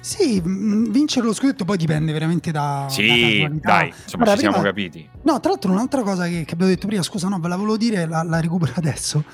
[0.00, 2.84] Sì, mh, vincere lo scudetto poi dipende veramente da...
[2.86, 3.68] da Sì, casualità.
[3.70, 5.08] dai, insomma Guarda, ci siamo prima- capiti.
[5.22, 7.76] No, tra l'altro un'altra cosa che, che abbiamo detto prima, scusa, no, ve la volevo
[7.76, 9.24] dire, la, la recupero adesso,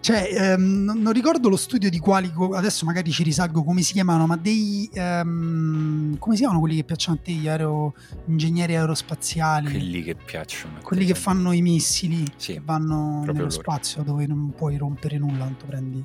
[0.00, 3.92] Cioè, ehm, non, non ricordo lo studio di quali, adesso magari ci risalgo come si
[3.92, 4.88] chiamano, ma dei...
[4.92, 7.94] ehm, come si chiamano quelli che piacciono a te, gli aero,
[8.26, 9.70] ingegneri aerospaziali?
[9.70, 10.78] Quelli che piacciono.
[10.82, 13.50] quelli che fanno i missili, Sì, che vanno nello loro.
[13.50, 16.02] spazio dove non puoi rompere nulla, tanto prendi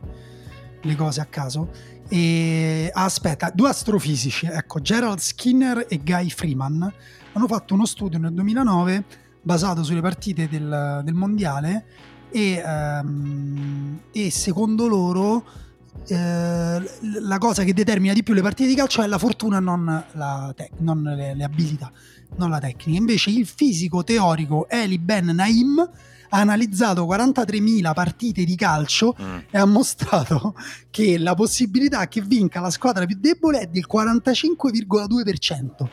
[0.82, 1.70] le cose a caso.
[2.10, 6.94] E ah, aspetta, due astrofisici, ecco, Gerald Skinner e Guy Freeman,
[7.34, 9.04] hanno fatto uno studio nel 2009
[9.42, 11.86] basato sulle partite del, del mondiale
[12.36, 15.46] e, ehm, e secondo loro
[16.08, 16.82] eh,
[17.22, 20.52] la cosa che determina di più le partite di calcio è la fortuna, non, la
[20.54, 21.90] tec- non le, le abilità,
[22.36, 23.00] non la tecnica.
[23.00, 25.80] Invece il fisico teorico Eli Ben Naim
[26.30, 29.38] ha analizzato 43.000 partite di calcio Mm.
[29.50, 30.56] e ha mostrato
[30.92, 35.88] che la possibilità che vinca la squadra più debole è del 45,2%.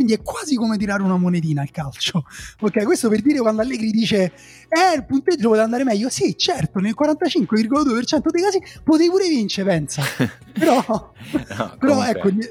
[0.00, 2.24] Quindi è quasi come tirare una monetina al calcio.
[2.62, 4.32] Ok, questo per dire quando Allegri dice
[4.68, 6.08] eh, il punteggio poteva andare meglio.
[6.08, 10.02] Sì, certo, nel 45,2% dei casi potevi pure vincere, pensa.
[10.58, 11.12] Però, No,
[11.78, 12.48] però ecco, ni-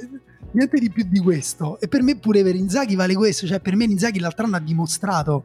[0.52, 1.80] niente di più di questo.
[1.80, 3.48] E per me pure per Inzaghi vale questo.
[3.48, 5.44] Cioè, per me Inzaghi l'altro anno ha dimostrato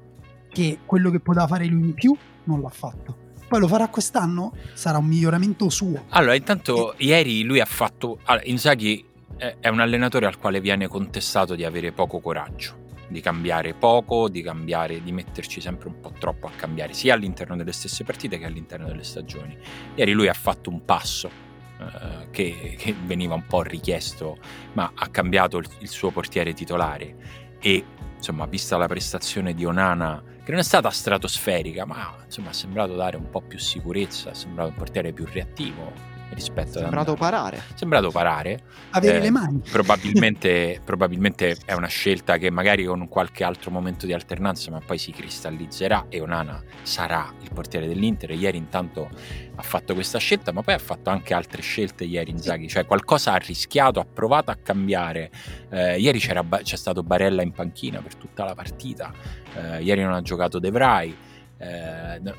[0.52, 3.16] che quello che poteva fare lui in più non l'ha fatto.
[3.48, 6.04] Poi lo farà quest'anno, sarà un miglioramento suo.
[6.10, 8.18] Allora, intanto ieri lui ha fatto.
[8.24, 9.04] Allora, Inzaghi
[9.36, 14.42] è, un allenatore al quale viene contestato di avere poco coraggio, di cambiare poco, di
[14.42, 18.44] cambiare, di metterci sempre un po' troppo a cambiare, sia all'interno delle stesse partite che
[18.44, 19.56] all'interno delle stagioni.
[19.94, 21.30] Ieri lui ha fatto un passo
[21.78, 24.38] eh, che, che veniva un po' richiesto,
[24.72, 27.16] ma ha cambiato il, il suo portiere titolare
[27.58, 27.84] e
[28.16, 32.94] insomma, vista la prestazione di Onana, che non è stata stratosferica, ma insomma, ha sembrato
[32.94, 37.16] dare un po' più sicurezza, è sembrato un portiere più reattivo rispetto sembrato andare.
[37.30, 37.62] parare.
[37.74, 38.58] Sembrato parare.
[38.90, 39.62] Avere Eh, le mani.
[39.70, 44.98] Probabilmente, probabilmente è una scelta che magari con qualche altro momento di alternanza, ma poi
[44.98, 48.30] si cristallizzerà e Onana sarà il portiere dell'Inter.
[48.32, 49.08] E Ieri intanto
[49.56, 53.32] ha fatto questa scelta, ma poi ha fatto anche altre scelte ieri Inzaghi, cioè qualcosa
[53.32, 55.30] ha rischiato, ha provato a cambiare.
[55.70, 59.12] Eh, ieri c'era Ba- c'è stato Barella in panchina per tutta la partita,
[59.56, 61.14] Eh, ieri non ha giocato De Vrij.
[61.58, 62.34] Eh, no-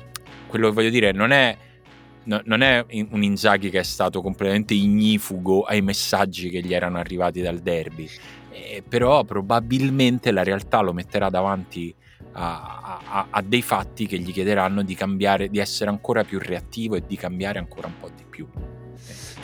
[0.46, 1.56] quello che voglio dire non è
[2.26, 6.98] no- non è un Inzaghi che è stato completamente ignifugo ai messaggi che gli erano
[6.98, 8.08] arrivati dal derby,
[8.58, 11.94] Eh, però probabilmente la realtà lo metterà davanti
[12.32, 16.96] a, a- a dei fatti che gli chiederanno di cambiare, di essere ancora più reattivo
[16.96, 18.46] e di cambiare ancora un po' di più.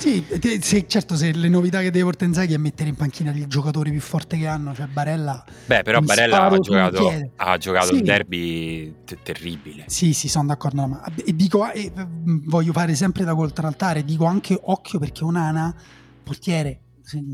[0.02, 3.30] Sì, te- se- certo, se le novità che deve portare Inzaghi è mettere in panchina
[3.30, 5.44] il giocatore più forte che hanno, cioè Barella.
[5.66, 7.94] Beh, però Barella ha giocato, ha giocato Sì.
[7.94, 9.84] un derby te- terribile.
[9.86, 10.86] Sì, sì, sono d'accordo.
[10.88, 15.72] Ma, e dico, e, mm, voglio fare sempre da contraltare, dico anche occhio perché Onana,
[16.24, 16.80] portiere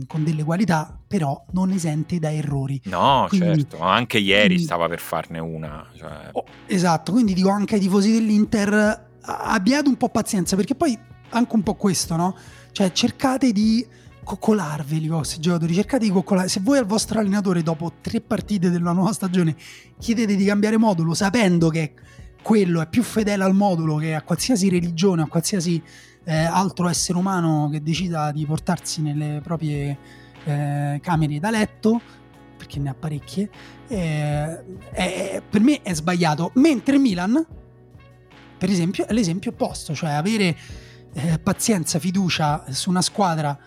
[0.06, 2.80] con delle qualità, però non esente da errori.
[2.84, 5.86] No, Quindi- certo, anche ieri quindi- stava per farne una.
[5.96, 10.98] Cioè, Oh, esatto, quindi dico anche ai tifosi dell'Inter, abbiate un po' pazienza, perché poi
[11.30, 12.34] anche un po' questo, no?
[12.72, 13.86] Cioè cercate di
[14.22, 16.48] coccolarveli vostri giocatori, cercate di coccolare.
[16.48, 19.56] Se voi al vostro allenatore dopo tre partite della nuova stagione
[19.98, 21.94] chiedete di cambiare modulo, sapendo che
[22.42, 25.82] quello è più fedele al modulo che a qualsiasi religione, a qualsiasi
[26.24, 29.96] eh, altro essere umano che decida di portarsi nelle proprie
[30.44, 32.00] eh, camere da letto,
[32.56, 33.48] perché ne ha parecchie,
[33.88, 36.50] eh, è- per me è sbagliato.
[36.54, 37.46] Mentre Milan,
[38.58, 40.54] per esempio, è l'esempio opposto, cioè avere
[41.18, 43.58] eh, pazienza, fiducia su una squadra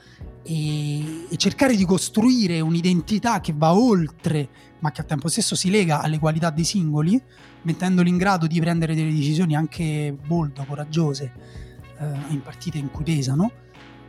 [0.41, 4.47] e, e cercare di costruire un'identità che va oltre,
[4.79, 7.21] ma che al tempo stesso si lega alle qualità dei singoli,
[7.63, 11.33] mettendoli in grado di prendere delle decisioni anche bold, coraggiose
[11.99, 13.51] eh, in partite in cui pesano.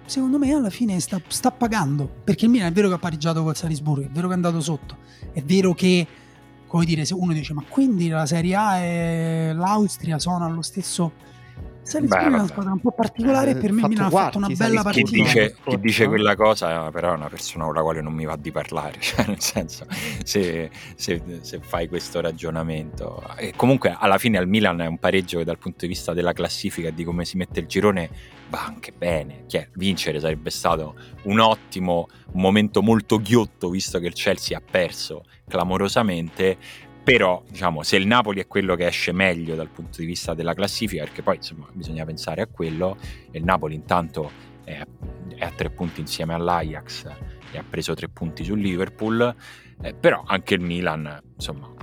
[0.05, 3.43] Secondo me alla fine sta, sta pagando perché il Milan è vero che ha pareggiato
[3.43, 4.99] col Salisburgo, è vero che è andato sotto,
[5.32, 6.07] è vero che
[6.66, 11.12] come dire, se uno dice ma quindi la Serie A e l'Austria sono allo stesso
[11.83, 14.83] Salisburgo è una squadra un po' particolare Eh, per me Milan ha fatto una bella
[14.83, 14.91] Salisburgo.
[14.93, 15.22] chi partita.
[15.22, 18.37] dice, chi dice quella cosa però è una persona con la quale non mi va
[18.37, 19.87] di parlare cioè nel senso
[20.22, 23.22] se, se- se fai questo ragionamento.
[23.37, 26.33] E comunque alla fine al Milan è un pareggio che dal punto di vista della
[26.33, 28.09] classifica e di come si mette il girone
[28.49, 29.45] va anche bene.
[29.47, 34.62] Chiaro, vincere sarebbe stato un ottimo un momento molto ghiotto visto che il Chelsea ha
[34.68, 36.57] perso clamorosamente
[37.03, 40.55] però diciamo se il Napoli è quello che esce meglio dal punto di vista della
[40.55, 42.96] classifica perché poi insomma bisogna pensare a quello
[43.30, 44.30] e il Napoli intanto
[44.64, 44.80] è,
[45.34, 47.07] è a tre punti insieme all'Ajax
[47.50, 49.34] e ha preso tre punti sul Liverpool
[49.82, 51.74] eh, però anche il Milan insomma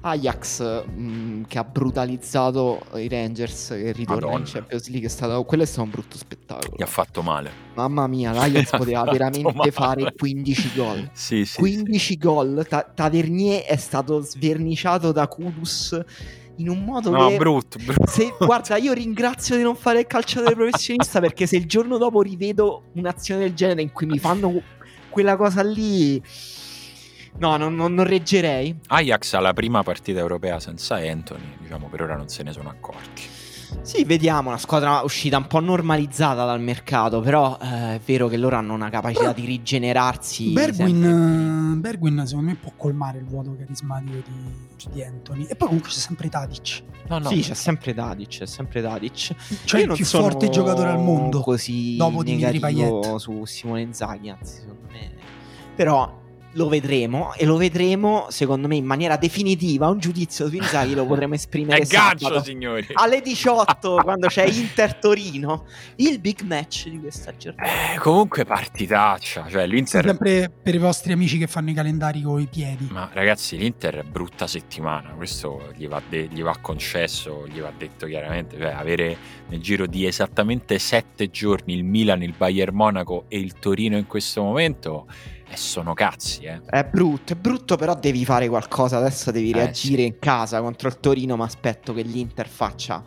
[0.00, 4.38] Ajax mh, che ha brutalizzato i Rangers che ritorna Madonna.
[4.46, 7.50] in Champions League è stato, quello è stato un brutto spettacolo gli ha fatto male
[7.74, 9.70] mamma mia l'Ajax poteva veramente male.
[9.70, 16.00] fare 15 gol sì sì, 15 gol Ta- Tavernier è stato sverniciato da Kudus
[16.56, 17.36] in un modo No, che...
[17.38, 18.06] brutto, brutto.
[18.06, 22.20] Se, guarda, io ringrazio di non fare il calciatore professionista perché se il giorno dopo
[22.20, 24.60] rivedo un'azione del genere in cui mi fanno
[25.08, 26.22] quella cosa lì,
[27.38, 28.78] no, non, non- non reggerei.
[28.88, 33.40] Ajax alla prima partita europea senza Anthony, diciamo per ora non se ne sono accorti.
[33.80, 38.36] Sì, vediamo, una squadra uscita un po' normalizzata dal mercato, però eh, è vero che
[38.36, 40.52] loro hanno una capacità di rigenerarsi.
[40.52, 45.44] Bergwin, eh, Bergwin, secondo me può colmare il vuoto carismatico di, di Anthony.
[45.46, 46.82] E poi comunque c'è sempre Tadic.
[47.08, 47.28] No, no.
[47.30, 49.14] Sì, c'è sempre Tadic, c'è sempre Tadic.
[49.64, 51.40] Cioè Io il non più sono forte giocatore al mondo.
[51.40, 53.16] Così dopo Dimitri Payet.
[53.16, 55.10] su Simone Inzaghi, anzi, secondo me.
[55.74, 56.20] Però
[56.54, 59.88] lo vedremo e lo vedremo, secondo me, in maniera definitiva.
[59.88, 62.86] Un giudizio su Inzaghi lo potremo esprimere È gancio, sabato signori.
[62.92, 67.94] alle 18 quando c'è Inter Torino, il big match di questa giornata.
[67.94, 72.40] Eh, comunque partitaccia, cioè l'Inter Sempre per i vostri amici che fanno i calendari con
[72.40, 72.88] i piedi.
[72.90, 77.72] Ma ragazzi, l'Inter è brutta settimana, questo gli va, de- gli va concesso, gli va
[77.76, 79.16] detto chiaramente, cioè avere
[79.48, 84.06] nel giro di esattamente sette giorni il Milan, il Bayern Monaco e il Torino in
[84.06, 85.06] questo momento,
[85.52, 86.60] eh, sono cazzi, eh.
[86.64, 88.96] È brutto, è brutto, però devi fare qualcosa.
[88.96, 90.06] Adesso devi Eh, reagire sì.
[90.08, 91.36] in casa contro il Torino.
[91.36, 93.02] Ma aspetto che l'Inter faccia,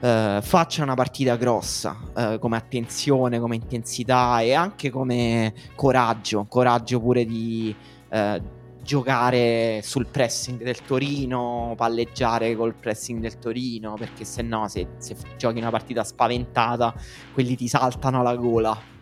[0.00, 6.46] eh, faccia una partita grossa eh, come attenzione, come intensità e anche come coraggio.
[6.48, 7.74] Coraggio pure di
[8.10, 8.42] eh,
[8.82, 13.94] giocare sul pressing del Torino, palleggiare col pressing del Torino.
[13.94, 16.94] Perché se no, se, se giochi una partita spaventata,
[17.32, 18.92] quelli ti saltano alla gola.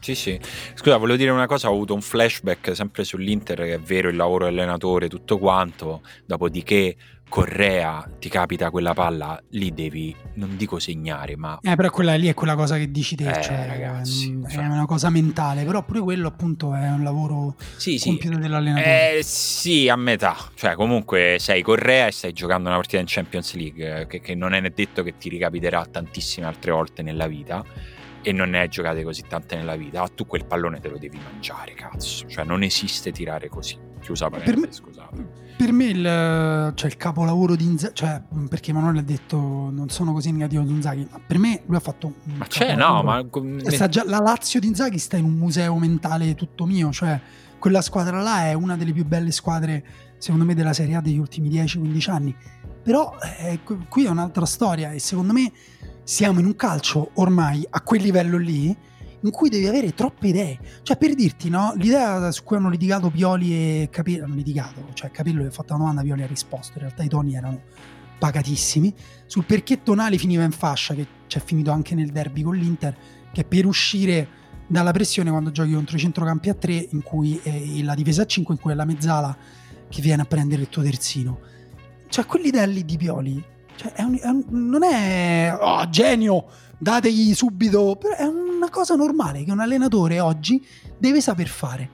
[0.00, 0.40] Sì, sì.
[0.74, 4.16] Scusa, volevo dire una cosa, ho avuto un flashback sempre sull'Inter, che è vero il
[4.16, 6.96] lavoro dell'allenatore, tutto quanto, dopodiché
[7.28, 12.26] Correa ti capita quella palla, lì devi, non dico segnare, ma Eh, però quella lì
[12.26, 14.64] è quella cosa che dici te, Eh, cioè, ragazzi, è cioè.
[14.64, 18.08] una cosa mentale, però pure quello appunto è un lavoro sì, sì.
[18.08, 19.18] compito dell'allenatore.
[19.18, 20.36] Eh, sì, a metà.
[20.54, 24.34] Cioè, comunque sei Correa e stai giocando una partita in Champions League, eh, che, che
[24.34, 27.64] non è detto che ti ricapiterà tantissime altre volte nella vita.
[28.22, 30.02] E non ne hai giocate così tante nella vita.
[30.02, 32.26] Ah, tu quel pallone te lo devi mangiare, cazzo.
[32.28, 33.78] Cioè, non esiste tirare così.
[34.00, 35.48] Chiusa parentesi, Per me- scusate.
[35.56, 40.12] Per me il, cioè, il capolavoro di Inzaghi, cioè, perché Emanuele ha detto non sono
[40.14, 43.22] così negativo su Inzaghi, ma per me lui ha fatto un Ma c'è, no, ma.
[43.66, 47.20] Sta già- la Lazio di Inzaghi sta in un museo mentale tutto mio, cioè
[47.58, 49.84] quella squadra là è una delle più belle squadre
[50.16, 52.34] secondo me della Serie A degli ultimi 10-15 anni.
[52.82, 55.52] Però eh, qui è un'altra storia e secondo me
[56.02, 58.76] siamo in un calcio ormai a quel livello lì
[59.22, 60.58] in cui devi avere troppe idee.
[60.82, 65.10] Cioè per dirti, no, l'idea su cui hanno litigato Pioli e Capello, hanno litigato, cioè
[65.10, 67.62] Capello gli ha fatto una domanda, Pioli ha risposto, in realtà i toni erano
[68.18, 68.94] pagatissimi,
[69.26, 72.96] sul perché Tonali finiva in fascia, che c'è finito anche nel derby con l'Inter,
[73.32, 74.28] che per uscire
[74.66, 78.26] dalla pressione quando giochi contro i centrocampi a 3 in cui è la difesa a
[78.26, 79.36] 5 in cui è la mezzala
[79.88, 81.40] che viene a prendere il tuo terzino.
[82.08, 83.44] Cioè quell'idea lì di Pioli
[83.80, 86.44] cioè, è un- è un- non è oh, genio
[86.76, 90.62] dategli subito però è una cosa normale che un allenatore oggi
[90.98, 91.88] deve saper fare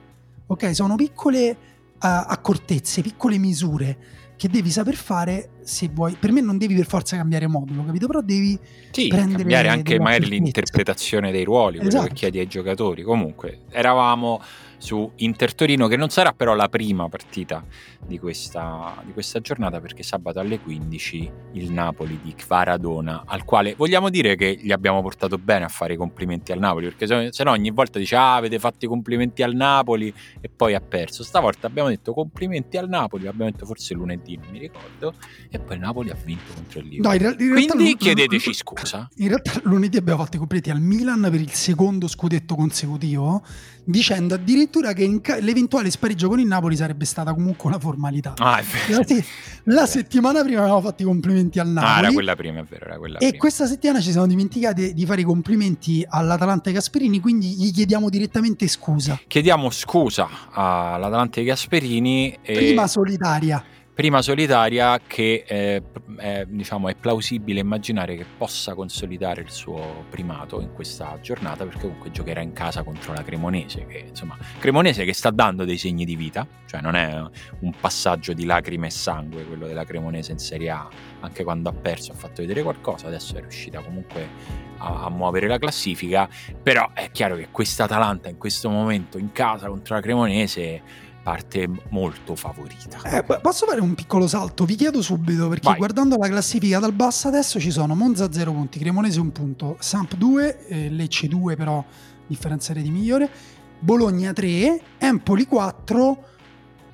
[0.47, 1.55] ok sono piccole eh,
[1.99, 3.97] accortezze piccole misure
[4.37, 8.05] che devi saper fare se vuoi per me non devi per forza cambiare modulo capito
[8.07, 8.57] però devi
[8.91, 12.07] Sì, prendere cambiare anche magari l'interpretazione dei ruoli, quello Esatto.
[12.07, 13.01] che chiedi ai giocatori.
[13.03, 14.39] Comunque, eravamo
[14.77, 17.63] su Inter Torino, che non sarà però la prima partita
[18.05, 23.75] di questa, di questa giornata, perché sabato alle 15 il Napoli di Kvaradona, al quale
[23.75, 27.29] vogliamo dire che gli abbiamo portato bene a fare i complimenti al Napoli, perché se,
[27.31, 30.81] se no ogni volta dice ah avete fatto i complimenti al Napoli e poi ha
[30.81, 31.23] perso.
[31.23, 35.13] Stavolta abbiamo detto complimenti al Napoli, l'abbiamo detto forse lunedì, non mi ricordo,
[35.49, 37.17] e poi Napoli ha vinto contro il no, Liverpool.
[37.17, 39.09] realtà Quindi lu- chiedeteci lu- scusa.
[39.15, 43.43] In realtà lunedì abbiamo fatto i completi al Milan per il secondo scudetto consecutivo,
[43.89, 48.33] dicendo addirittura che ca- l'eventuale spareggio con il Napoli sarebbe stata comunque una formalità.
[48.37, 48.61] Ah.
[48.89, 49.23] La, se-
[49.63, 51.97] la settimana prima avevamo fatto i complimenti al Ah, Napoli.
[52.03, 53.37] era quella prima, è vero, era quella e prima.
[53.37, 58.09] questa settimana ci siamo dimenticati di fare i complimenti all'Atalanta e Gasperini, quindi gli chiediamo
[58.09, 59.17] direttamente scusa.
[59.25, 63.63] Chiediamo scusa all'Atalante Gasperini e Prima solitaria.
[63.97, 65.81] Prima solitaria che eh,
[66.17, 71.81] è, diciamo, è plausibile immaginare che possa consolidare il suo primato in questa giornata perché
[71.81, 76.05] comunque giocherà in casa contro la Cremonese che insomma Cremonese che sta dando dei segni
[76.05, 77.19] di vita cioè non è
[77.61, 80.87] un passaggio di lacrime e sangue quello della Cremonese in Serie A
[81.21, 84.29] anche quando ha perso ha fatto vedere qualcosa adesso è riuscita comunque
[84.77, 86.29] a, a muovere la classifica
[86.61, 91.69] però è chiaro che questa Atalanta in questo momento in casa contro la Cremonese parte
[91.89, 94.63] molto favorita Eh, posso fare un piccolo salto?
[94.63, 95.77] Vi chiedo subito perché Vai.
[95.77, 100.15] guardando la classifica dal basso adesso ci sono Monza 0 punti, Cremonese 1 punto, Samp
[100.15, 101.83] 2, eh, Lecce 2 però
[102.27, 103.29] differenza di migliore,
[103.77, 106.23] Bologna 3, Empoli 4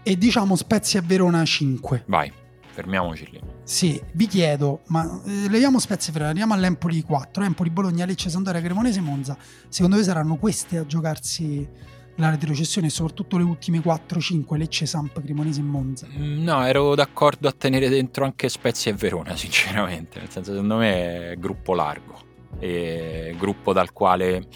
[0.02, 2.06] e diciamo Spezia Verona 5.
[2.08, 2.34] vai
[2.72, 3.40] fermiamoci lì.
[3.62, 8.62] Sì, vi chiedo, ma eh, leviamo Spezia Ferrara, andiamo all'Empoli 4, Empoli, Bologna, Lecce, Sandoria,
[8.62, 9.38] Cremonese, Monza.
[9.68, 11.70] Secondo voi saranno queste a giocarsi
[12.16, 16.08] la retrocessione soprattutto le ultime 4-5, Lecce, Samp, Cremonese e Monza?
[16.08, 20.78] Mm, no, ero d'accordo a tenere dentro anche Spezia e Verona, sinceramente, nel senso secondo
[20.78, 22.20] me è gruppo largo,
[22.60, 24.48] e gruppo dal quale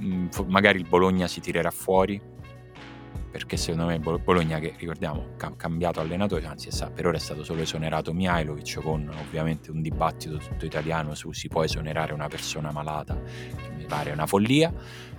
[0.00, 2.20] mm, magari il Bologna si tirerà fuori,
[3.30, 7.60] perché secondo me Bologna che ricordiamo ha cambiato allenatore, anzi per ora è stato solo
[7.60, 13.20] esonerato Mihailovic con ovviamente un dibattito tutto italiano su si può esonerare una persona malata,
[13.54, 14.72] che mi pare una follia.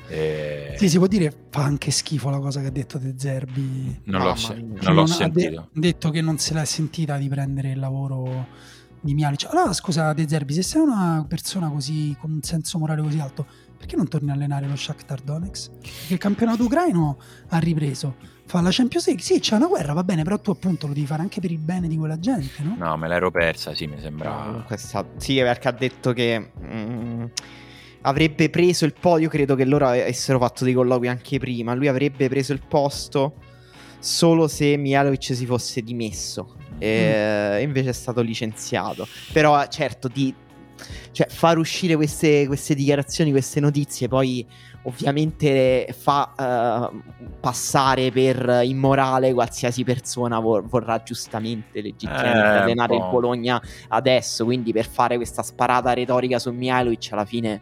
[0.09, 0.75] Eh...
[0.77, 4.01] Sì, si può dire fa anche schifo la cosa che ha detto De Zerbi.
[4.05, 5.59] Non, l'ho, se- non l'ho non sentito.
[5.61, 8.47] Ha de- detto che non se l'è sentita di prendere il lavoro
[9.01, 9.47] di Mialic.
[9.51, 13.45] Allora scusa De Zerbi, se sei una persona così con un senso morale così alto,
[13.77, 15.71] perché non torni a allenare lo Shakhtar Donetsk?
[15.79, 17.17] Perché il campionato ucraino
[17.49, 18.15] ha ripreso.
[18.45, 21.05] Fa la Champions League, sì, c'è una guerra, va bene, però tu appunto lo devi
[21.05, 22.75] fare anche per il bene di quella gente, no?
[22.79, 24.45] No, me l'ero persa, sì, mi sembra.
[24.45, 24.65] No,
[25.17, 27.25] sì, perché ha detto che mm,
[28.01, 32.29] avrebbe preso il podio, credo che loro avessero fatto dei colloqui anche prima, lui avrebbe
[32.29, 33.33] preso il posto
[33.99, 36.55] solo se Mialovic si fosse dimesso.
[36.75, 36.77] Mm.
[36.79, 39.07] E invece è stato licenziato.
[39.33, 40.33] Però certo, di
[41.11, 44.45] cioè, far uscire queste, queste dichiarazioni, queste notizie, poi
[44.83, 47.01] ovviamente fa uh,
[47.41, 54.45] passare per immorale qualsiasi persona vor- vorrà giustamente legittimamente eh, allenare il Bologna adesso.
[54.45, 57.59] Quindi per fare questa sparata retorica su Mihailovic alla fine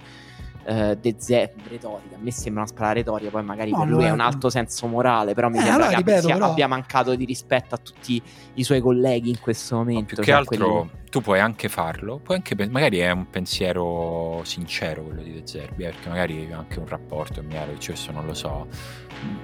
[0.68, 2.16] uh, De Zerbi retorica.
[2.16, 4.88] A me sembra una sparata retorica, poi magari no, per lui è un alto senso
[4.88, 6.52] morale, però mi eh, sembra allora, che ripeto, però...
[6.52, 8.22] abbia mancato di rispetto a tutti
[8.56, 10.00] i suoi colleghi in questo momento.
[10.00, 10.90] No, più cioè che altro quelli...
[11.10, 15.84] tu puoi anche farlo, puoi anche, magari è un pensiero sincero quello di De Zerbi,
[15.84, 18.68] eh, perché magari ha anche un rapporto, è chiaro, questo non lo so.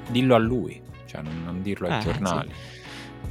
[0.09, 2.51] Dillo a lui, cioè non, non dirlo ai eh, giornali.
[2.51, 2.81] Sì.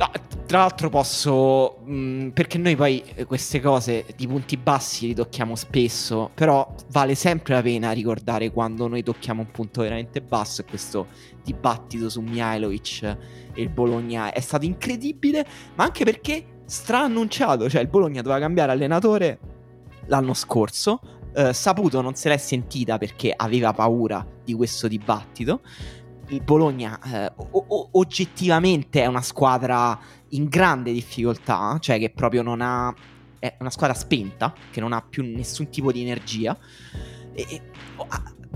[0.02, 0.10] No,
[0.46, 5.14] tra l'altro posso, mh, mm, perché noi poi eh, queste cose di punti bassi li
[5.14, 10.62] tocchiamo spesso, però vale sempre la pena ricordare quando noi tocchiamo un punto veramente basso
[10.62, 11.06] e questo
[11.44, 13.02] dibattito su Mihailovic
[13.54, 15.46] e il Bologna è stato incredibile,
[15.76, 19.38] ma anche perché straannunciato, cioè il Bologna doveva cambiare allenatore
[20.06, 21.00] l'anno scorso,
[21.32, 25.60] eh, Saputo non se l'è sentita perché aveva paura di questo dibattito
[26.34, 29.98] il Bologna eh, o- oggettivamente è una squadra
[30.30, 32.94] in grande difficoltà, cioè che proprio non ha
[33.42, 36.56] è una squadra spenta, che non ha più nessun tipo di energia.
[37.34, 37.60] E,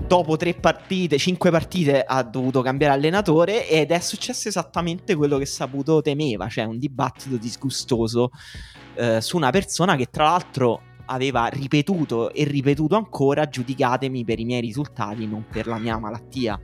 [0.07, 5.45] dopo tre partite, cinque partite, ha dovuto cambiare allenatore ed è successo esattamente quello che
[5.45, 8.31] Saputo temeva, cioè un dibattito disgustoso
[8.95, 14.45] eh, su una persona che tra l'altro aveva ripetuto e ripetuto ancora giudicatemi per i
[14.45, 16.57] miei risultati, non per la mia malattia.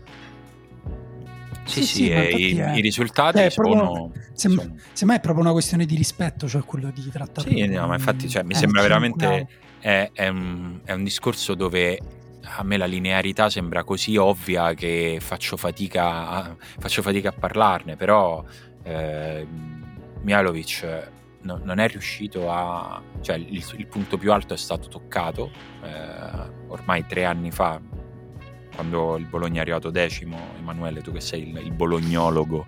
[1.65, 2.09] Sì, sì, sì i,
[2.57, 2.75] è...
[2.75, 4.75] i, risultati Beh, sono, sembra, sono...
[4.91, 7.49] Semmai è proprio una questione di rispetto, cioè quello di trattare.
[7.49, 9.47] Sì, no, ma infatti cioè, mi eh, sembra veramente.
[9.79, 11.99] È, è, un, è, un, discorso dove
[12.41, 17.95] a me la linearità sembra così ovvia che faccio fatica a, faccio fatica a parlarne,
[17.95, 18.43] però
[18.83, 19.45] eh,
[20.21, 21.11] Mialovic
[21.41, 23.01] no, non è riuscito a...
[23.21, 25.51] cioè il, il, punto più alto è stato toccato
[25.83, 27.79] eh, ormai tre anni fa,
[28.75, 32.65] quando il Bologna è arrivato decimo, Emanuele, tu che sei il, il bolognologo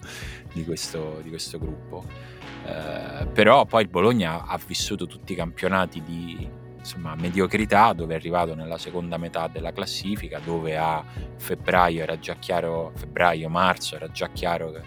[0.54, 2.04] di questo, di questo gruppo.
[2.66, 8.18] Eh, però poi il Bologna ha vissuto tutti i campionati di insomma, mediocrità, dove è
[8.18, 11.04] arrivato nella seconda metà della classifica, dove a
[11.38, 14.82] febbraio era già chiaro, febbraio-marzo era già chiaro che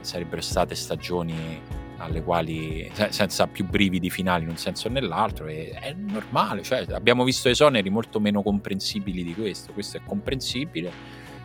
[0.00, 1.60] sarebbero state stagioni
[2.02, 6.84] alle quali senza più brividi finali in un senso o nell'altro e è normale, cioè,
[6.90, 10.90] abbiamo visto esoneri molto meno comprensibili di questo, questo è comprensibile,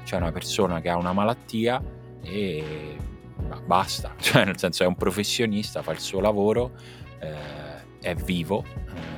[0.03, 1.81] c'è una persona che ha una malattia
[2.23, 2.97] e
[3.65, 6.71] basta, cioè nel senso è un professionista, fa il suo lavoro,
[7.19, 9.16] eh, è vivo eh,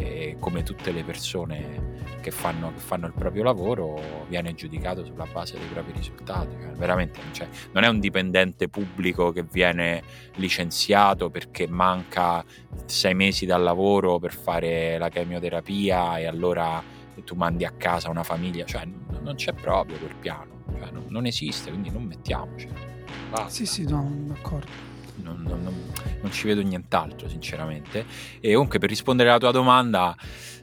[0.00, 5.26] e come tutte le persone che fanno, che fanno, il proprio lavoro viene giudicato sulla
[5.30, 6.56] base dei propri risultati.
[6.60, 10.02] Cioè, veramente cioè, non è un dipendente pubblico che viene
[10.34, 12.44] licenziato perché manca
[12.86, 16.82] sei mesi dal lavoro per fare la chemioterapia e allora
[17.24, 18.64] tu mandi a casa una famiglia.
[18.64, 18.86] Cioè,
[19.20, 22.68] non c'è proprio quel piano, cioè, non, non, esiste, quindi non mettiamoci.
[23.48, 24.89] Sì, sì, no, d'accordo.
[25.22, 25.62] Non, non,
[26.20, 28.04] non, ci vedo nient'altro, sinceramente.
[28.40, 30.16] E comunque, per rispondere alla tua domanda,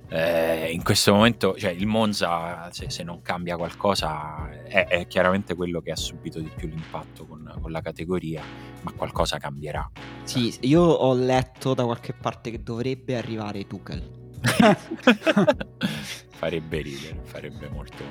[0.10, 5.56] eh, in questo momento, cioè il Monza, se, se non cambia qualcosa, è, è, chiaramente
[5.56, 8.42] quello che ha subito di più l'impatto con, con, la categoria,
[8.82, 9.90] ma qualcosa cambierà.
[10.24, 14.16] Sì, io ho letto da qualche parte che dovrebbe arrivare Tuchel.
[16.38, 18.04] farebbe ridere, farebbe molto,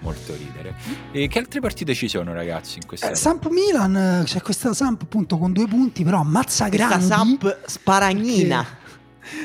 [0.00, 0.74] molto ridere.
[1.12, 5.02] E che altre partite ci sono, ragazzi, in questa eh, Samp Milan, c'è questa Samp
[5.02, 6.94] appunto con due punti, però ammazza grandi.
[6.94, 8.62] Questa Samp sparagnina.
[8.62, 8.78] Perché...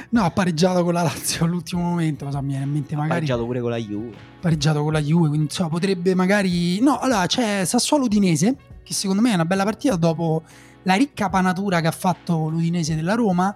[0.09, 3.11] No, ha pareggiato con la Lazio all'ultimo momento, cosa mi viene in mente magari.
[3.11, 4.13] Ha pareggiato pure con la Juve.
[4.39, 6.79] Pareggiato con la Juve, quindi insomma, potrebbe magari...
[6.79, 10.43] No, allora c'è Sassuolo Udinese, che secondo me è una bella partita dopo
[10.83, 13.55] la ricca panatura che ha fatto l'Udinese della Roma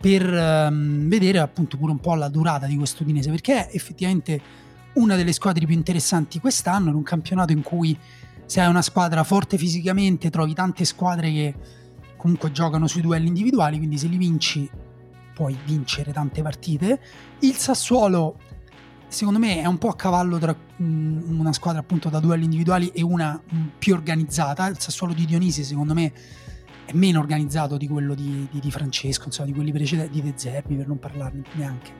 [0.00, 4.40] per um, vedere appunto pure un po' la durata di questo Udinese, perché effettivamente
[4.98, 7.96] una delle squadre più interessanti quest'anno in un campionato in cui
[8.44, 11.54] se hai una squadra forte fisicamente trovi tante squadre che
[12.16, 14.68] comunque giocano sui duelli individuali, quindi se li vinci
[15.34, 17.00] puoi vincere tante partite.
[17.40, 18.38] Il Sassuolo
[19.06, 22.88] secondo me è un po' a cavallo tra um, una squadra appunto da duelli individuali
[22.88, 24.66] e una um, più organizzata.
[24.66, 26.12] Il Sassuolo di Dionisi secondo me
[26.84, 30.32] è meno organizzato di quello di, di, di Francesco, insomma, di quelli precedenti, di De
[30.36, 31.92] Zerbi, per non parlarne neanche.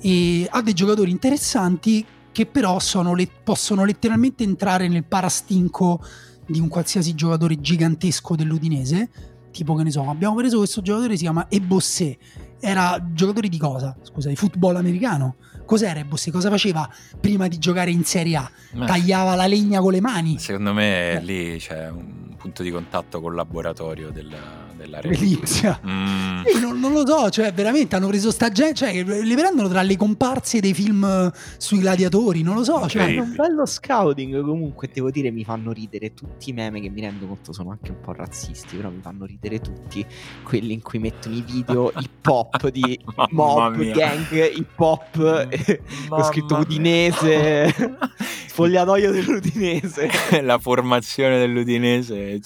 [0.00, 2.04] E ha dei giocatori interessanti
[2.36, 2.76] che però
[3.14, 6.04] le, possono letteralmente entrare nel parastinco
[6.46, 9.08] di un qualsiasi giocatore gigantesco dell'Udinese.
[9.50, 12.18] Tipo, che ne so, abbiamo preso questo giocatore, si chiama Ebossé.
[12.60, 13.96] Era giocatore di cosa?
[14.02, 16.30] Scusa, di football americano Cos'era Ebossi?
[16.30, 16.86] Cosa faceva
[17.18, 18.50] prima di giocare in Serie A?
[18.72, 20.38] Beh, Tagliava la legna con le mani?
[20.38, 21.24] Secondo me Beh.
[21.24, 24.34] lì c'è un punto di contatto col laboratorio del,
[24.76, 25.80] della Delizia.
[25.84, 26.42] Mm.
[26.60, 29.96] Non, non, lo so, cioè veramente hanno preso sta gente, cioè le prendono tra le
[29.96, 32.86] comparse dei film sui gladiatori, non lo so.
[32.88, 33.14] Cioè.
[33.14, 37.00] È un bello scouting comunque, devo dire, mi fanno ridere tutti i meme che mi
[37.00, 40.04] rendo conto sono anche un po' razzisti, però mi fanno ridere tutti
[40.42, 42.98] quelli in cui mettono i video hip hop di
[43.30, 45.48] mob, gang, hip hop,
[46.08, 47.74] ho scritto udinese,
[48.46, 50.10] spogliatoio dell'udinese.
[50.42, 52.40] La formazione dell'udinese.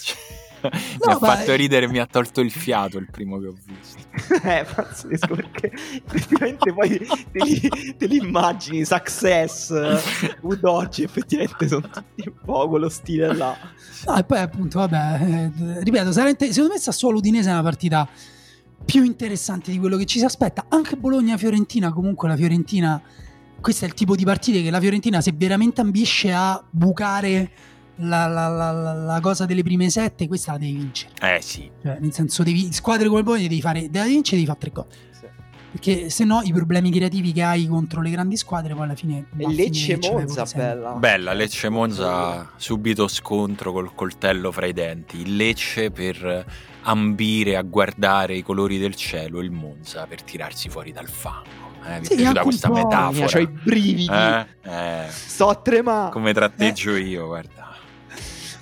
[0.63, 0.71] No,
[1.07, 3.99] mi ha fatto ridere, mi ha tolto il fiato il primo che ho visto.
[4.47, 9.73] eh, pazzesco perché effettivamente poi te li, te li immagini, Success,
[10.41, 13.57] Udoci, effettivamente sono tutti un po' quello stile là.
[14.07, 18.09] No, e poi appunto, vabbè, eh, ripeto, secondo me sta solo Udinese è una partita
[18.85, 20.67] più interessante di quello che ci si aspetta.
[20.69, 23.01] Anche Bologna-Fiorentina, comunque la Fiorentina,
[23.61, 27.51] questo è il tipo di partite che la Fiorentina se veramente ambisce a bucare
[28.01, 31.13] la, la, la, la, cosa delle prime sette, questa la devi vincere.
[31.21, 31.71] Eh sì.
[31.83, 34.87] Cioè, nel senso, devi, squadre come Bologna devi fare, devi vincere devi fare tre gol.
[35.11, 35.27] Sì.
[35.73, 39.27] Perché se no i problemi creativi che hai contro le grandi squadre poi alla fine...
[39.37, 40.91] E Lecce Monza bella.
[40.93, 45.21] Bella, Lecce Monza subito scontro col coltello fra i denti.
[45.21, 46.45] Il Lecce per
[46.83, 51.69] ambire a guardare i colori del cielo, il Monza per tirarsi fuori dal fango.
[51.85, 53.39] Eh, mi sì, è piaciuta questa metafora.
[53.39, 54.11] Ho i brividi.
[54.11, 55.07] Eh, eh.
[55.09, 56.11] Sto a tremare.
[56.11, 57.01] Come tratteggio eh.
[57.01, 57.70] io, guarda.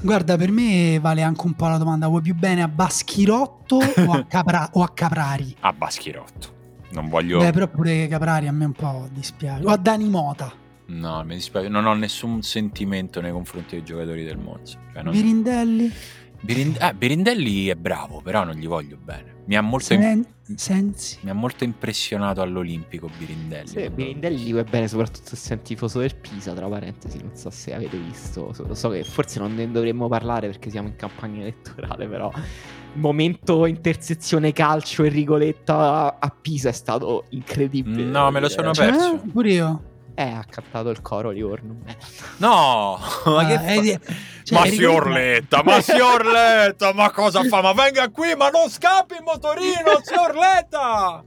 [0.00, 4.12] Guarda, per me vale anche un po' la domanda: vuoi più bene a Baschirotto o,
[4.12, 5.56] a Capra- o a Caprari?
[5.60, 6.56] A Baschirotto.
[6.90, 7.38] Non voglio.
[7.38, 9.64] Beh, però pure Caprari a me un po' dispiace.
[9.64, 10.52] O a Dani Mota.
[10.86, 11.68] No, mi dispiace.
[11.68, 14.78] Non ho nessun sentimento nei confronti dei giocatori del Monza.
[14.92, 15.12] Cioè non...
[15.12, 15.92] Birindelli?
[16.40, 19.34] Birind- eh, Birindelli è bravo, però non gli voglio bene.
[19.48, 20.26] Mi ha molto, Sen-
[20.56, 21.20] Sensi.
[21.22, 23.66] Mi ha molto impressionato all'Olimpico Birindelli.
[23.66, 27.72] Sì, Birindelli va bene, soprattutto se sei tifoso del Pisa, tra parentesi, non so se
[27.72, 28.52] avete visto.
[28.52, 33.00] So, so che forse non ne dovremmo parlare perché siamo in campagna elettorale, però il
[33.00, 38.04] momento intersezione calcio e Rigoletta a Pisa è stato incredibile.
[38.04, 39.00] No, me lo sono perso.
[39.00, 39.82] Cioè, pure io.
[40.18, 41.76] Eh, ha cantato il coro Livorno.
[42.38, 44.00] No, ma che fa...
[44.42, 47.62] cioè, ma si Orletta, ma si Orletta, ma cosa fa?
[47.62, 51.22] Ma venga qui, ma non scappi il motorino, si Orletta!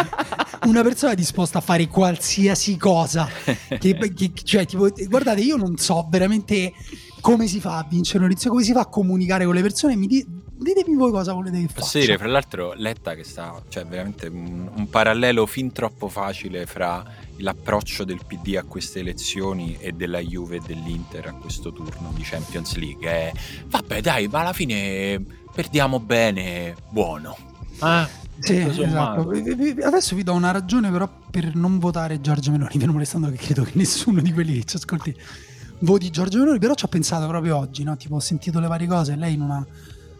[0.64, 3.28] Una persona disposta a fare qualsiasi cosa.
[3.68, 6.72] Che, che, cioè, tipo, guardate, io non so veramente
[7.20, 9.94] come si fa a vincere un'edizione, come si fa a comunicare con le persone.
[9.94, 10.26] Mi di,
[10.62, 12.00] ditemi voi cosa volete che faccia.
[12.00, 17.04] Sì, fra l'altro Letta che sta, cioè veramente un, un parallelo fin troppo facile fra
[17.42, 22.22] l'approccio del PD a queste elezioni e della Juve e dell'Inter a questo turno di
[22.22, 23.32] Champions League è
[23.66, 25.22] vabbè dai ma alla fine
[25.52, 27.36] perdiamo bene buono
[27.80, 28.08] ah,
[28.38, 29.30] sì, esatto.
[29.82, 33.62] adesso vi do una ragione però per non votare Giorgio Meloni fermo restando che credo
[33.64, 35.14] che nessuno di quelli che ci ascolti
[35.80, 37.96] voti Giorgio Meloni però ci ho pensato proprio oggi no?
[37.96, 39.66] tipo ho sentito le varie cose lei in una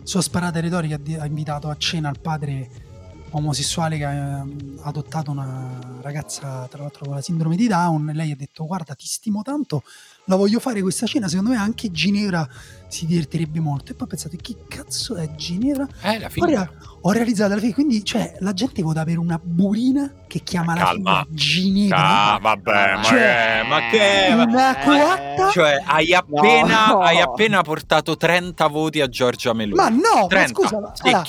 [0.03, 2.91] sua sparata retorica ha invitato a cena il padre
[3.31, 8.15] omosessuale che ha ehm, adottato una ragazza tra l'altro con la sindrome di Down e
[8.15, 9.83] lei ha detto guarda ti stimo tanto
[10.25, 12.47] la voglio fare questa cena secondo me anche Ginevra
[12.93, 15.89] si divertirebbe molto e poi pensate chi cazzo è Ginevra?
[16.03, 16.71] Eh la figlia
[17.01, 20.87] ho realizzato la figlia quindi cioè la gente vota per una burina che chiama la
[20.89, 21.97] figlia Ginevra.
[21.97, 25.51] Ah vabbè cioè, ma, che, ma che una coatta?
[25.51, 27.01] Cioè hai appena, no.
[27.01, 29.75] hai appena portato 30 voti a Giorgia Meloni.
[29.75, 30.37] Ma no 30.
[30.37, 31.25] ma scusa allora,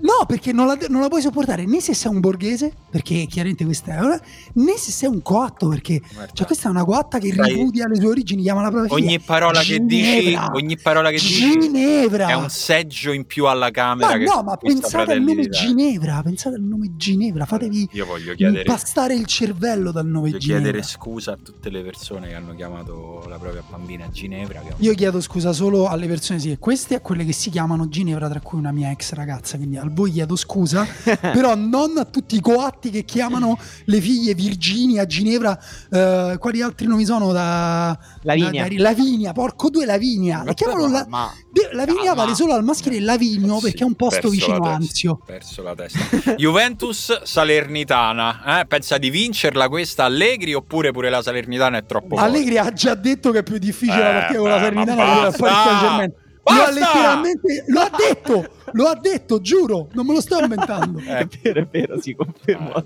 [0.00, 3.64] No, perché non la, non la, puoi sopportare né se sei un borghese, perché chiaramente
[3.64, 4.20] questa è una,
[4.54, 6.00] né se sei un coatto, perché
[6.32, 7.52] cioè, questa è una coatta che Dai.
[7.52, 9.84] ripudia le sue origini, chiama la propria ogni parola Ginevra.
[9.84, 12.28] che dici, ogni parola che dici Ginevra.
[12.28, 14.16] è un seggio in più alla Camera.
[14.16, 18.60] Ma no, ma pensate al nome Ginevra, pensate al nome Ginevra, fatevi Io voglio chiedere,
[18.60, 20.62] impastare il cervello dal nome voglio Ginevra.
[20.62, 24.62] chiedere scusa a tutte le persone che hanno chiamato la propria bambina Ginevra.
[24.78, 28.28] Io chiedo scusa solo alle persone sì, queste e a quelle che si chiamano Ginevra,
[28.28, 30.86] tra cui una mia ex ragazza, quindi a voi chiedo scusa,
[31.20, 35.58] però non a tutti i coatti che chiamano le figlie Virginia, Ginevra,
[35.90, 38.62] eh, quali altri nomi sono da Lavinia.
[38.62, 40.44] Da, da, Lavinia, porco due Lavinia.
[40.44, 41.32] La chiamano la, ma,
[41.72, 45.20] Lavinia vale solo al maschile Lavigno sì, perché è un posto vicino a Anzio.
[45.26, 46.34] Perso la testa.
[46.36, 48.66] Juventus Salernitana, eh?
[48.66, 52.68] pensa di vincerla questa Allegri oppure pure la Salernitana è troppo Allegri forte?
[52.68, 56.14] ha già detto che è più difficile eh, la partita con la Salernitana che
[56.44, 60.40] la lo ha letteralmente lo ha detto, lo ha detto, giuro, non me lo sto
[60.40, 60.98] inventando.
[60.98, 61.18] Eh.
[61.22, 62.74] È vero, è vero, si conferma.
[62.74, 62.84] Ah,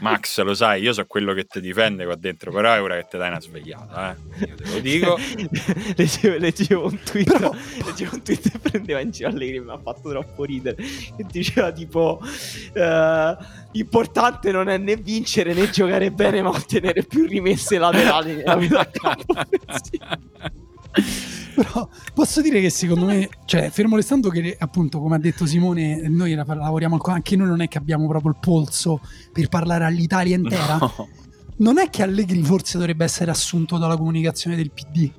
[0.00, 3.06] Max, lo sai, io so quello che ti difende qua dentro, però è ora che
[3.10, 4.46] ti dai una svegliata, eh.
[4.46, 5.18] Io te lo dico.
[5.96, 7.54] leggevo, leggevo, un tweet, però...
[7.84, 10.76] leggevo un tweet e prendeva in giro Allegri, mi ha fatto troppo ridere.
[11.16, 17.26] E diceva tipo uh, importante non è né vincere né giocare bene, ma ottenere più
[17.26, 19.34] rimesse laterali nella vita campo.
[21.54, 26.08] Però posso dire che secondo me, cioè, fermo restando che appunto, come ha detto Simone,
[26.08, 29.00] noi lavoriamo anche noi non è che abbiamo proprio il polso
[29.32, 30.76] per parlare all'Italia intera.
[30.78, 31.08] No.
[31.56, 35.10] Non è che Allegri forse dovrebbe essere assunto dalla comunicazione del PD.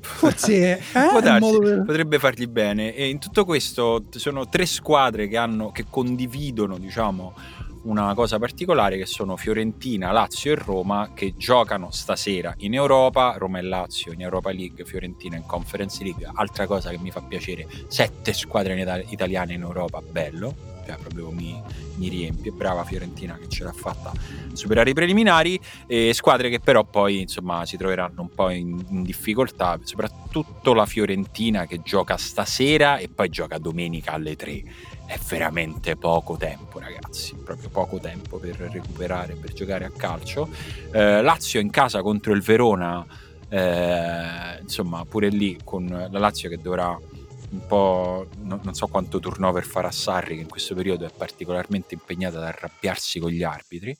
[0.00, 1.82] Forse eh, per...
[1.86, 2.94] potrebbe fargli bene.
[2.94, 7.34] E in tutto questo sono tre squadre che, hanno, che condividono, diciamo,
[7.82, 13.58] una cosa particolare che sono Fiorentina, Lazio e Roma che giocano stasera in Europa, Roma
[13.58, 16.28] e Lazio in Europa League, Fiorentina in Conference League.
[16.32, 20.54] Altra cosa che mi fa piacere, sette squadre in italiane in Europa, bello,
[20.88, 21.60] cioè proprio mi,
[21.96, 22.50] mi, riempie.
[22.50, 24.10] Brava Fiorentina che ce l'ha fatta
[24.54, 25.60] superare i preliminari.
[25.86, 30.86] E squadre che però poi insomma si troveranno un po' in, in, difficoltà, soprattutto la
[30.86, 34.62] Fiorentina che gioca stasera e poi gioca domenica alle 3
[35.08, 37.34] è veramente poco tempo, ragazzi.
[37.34, 40.50] Proprio poco tempo per recuperare, per giocare a calcio.
[40.92, 43.06] Eh, Lazio in casa contro il Verona,
[43.48, 48.28] eh, insomma, pure lì con la Lazio che dovrà un po'.
[48.42, 52.44] No, non so quanto turnover farà Sarri, che in questo periodo è particolarmente impegnata ad
[52.44, 53.96] arrabbiarsi con gli arbitri.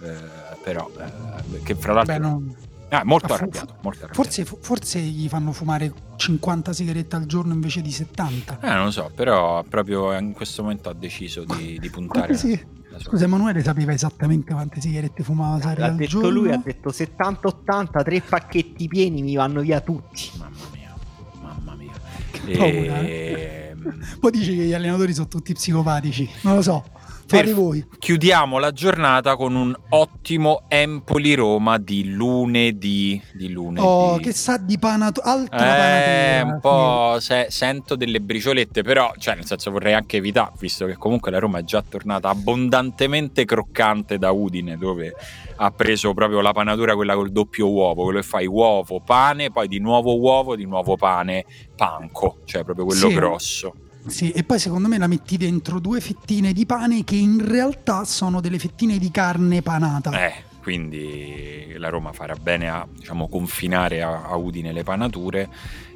[0.00, 2.14] Eh, però, eh, che fra l'altro.
[2.14, 2.56] Beh, non
[2.90, 4.14] Ah, molto, arrabbiato, molto arrabbiato.
[4.14, 8.60] Forse, forse, gli fanno fumare 50 sigarette al giorno invece di 70.
[8.60, 12.34] Eh, non lo so, però proprio in questo momento ha deciso di, di puntare.
[12.34, 12.76] Sì.
[12.96, 16.30] Scusa, Emanuele sapeva esattamente quante sigarette fumava Sari al detto giorno?
[16.30, 20.30] lui, ha detto 70-80, tre pacchetti pieni mi vanno via tutti.
[20.36, 20.94] Mamma mia,
[21.40, 21.92] mamma mia.
[22.30, 23.70] Che paura, eh?
[23.70, 24.04] Ehm.
[24.18, 26.84] Poi dici che gli allenatori sono tutti psicopatici, non lo so.
[27.28, 27.84] Fate voi.
[27.98, 33.22] Chiudiamo la giornata con un ottimo Empoli-Roma di lunedì.
[33.34, 33.86] Di lunedì.
[33.86, 36.54] Oh, che sa di panato, altra eh, panatura.
[36.54, 40.96] Un po' se, sento delle briciolette, però, cioè, nel senso vorrei anche evitare, visto che
[40.96, 45.14] comunque la Roma è già tornata abbondantemente croccante da Udine, dove
[45.56, 49.68] ha preso proprio la panatura quella col doppio uovo, quello che fai uovo, pane, poi
[49.68, 51.44] di nuovo uovo, di nuovo pane,
[51.76, 53.14] panco, cioè proprio quello sì.
[53.14, 53.74] grosso.
[54.08, 58.04] Sì, e poi secondo me la metti dentro due fettine di pane che in realtà
[58.04, 60.10] sono delle fettine di carne panata.
[60.10, 65.48] Eh, quindi la Roma farà bene a diciamo, confinare a, a Udine le panature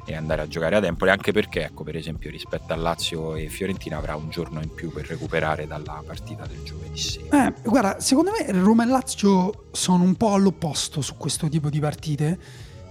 [0.05, 3.47] e andare a giocare ad Empoli, anche perché, ecco, per esempio, rispetto a Lazio e
[3.47, 7.47] Fiorentina avrà un giorno in più per recuperare dalla partita del giovedì sera.
[7.47, 11.79] Eh, guarda, secondo me Roma e Lazio sono un po' all'opposto su questo tipo di
[11.79, 12.39] partite.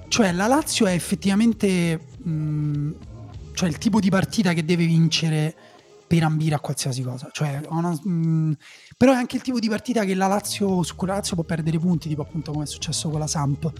[0.08, 2.90] Cioè, la Lazio è effettivamente mh,
[3.52, 5.54] cioè il tipo di partita che deve vincere
[6.06, 7.30] per ambire a qualsiasi cosa.
[7.32, 8.52] Cioè, una, mh, mm,
[8.98, 11.44] però è anche il tipo di partita che la Lazio, su cui la Lazio può
[11.44, 13.72] perdere punti, tipo appunto come è successo con la Samp,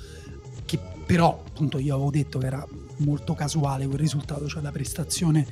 [0.65, 2.67] che però appunto io avevo detto che era
[2.99, 5.47] molto casuale quel risultato, cioè la prestazione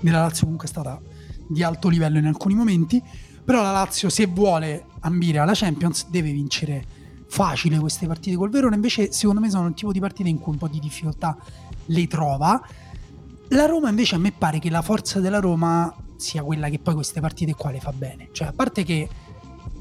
[0.00, 1.00] della Lazio comunque è stata
[1.46, 3.00] di alto livello in alcuni momenti,
[3.44, 6.84] però la Lazio se vuole ambire alla Champions deve vincere
[7.28, 10.52] facile queste partite col Verona, invece secondo me sono il tipo di partite in cui
[10.52, 11.36] un po' di difficoltà
[11.86, 12.60] le trova
[13.48, 16.94] la Roma invece a me pare che la forza della Roma sia quella che poi
[16.94, 18.28] queste partite qua le fa bene.
[18.32, 19.08] Cioè, a parte che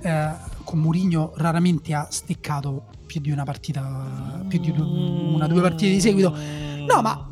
[0.02, 0.32] eh,
[0.64, 5.92] con Mourinho raramente ha steccato più di una partita, più di una o due partite
[5.92, 6.36] di seguito.
[6.88, 7.30] No, ma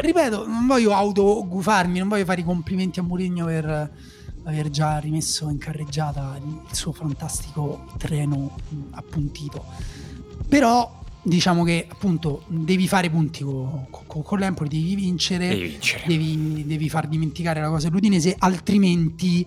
[0.00, 3.92] ripeto, non voglio autogufarmi, non voglio fare i complimenti a Mourinho per
[4.44, 8.54] aver già rimesso in carreggiata il suo fantastico treno
[8.90, 9.64] appuntito.
[10.48, 16.02] Però diciamo che appunto devi fare punti con, con, con l'Empoli, devi vincere, Devi vincere.
[16.06, 19.46] devi, devi far dimenticare la cosa dell'Udinese, altrimenti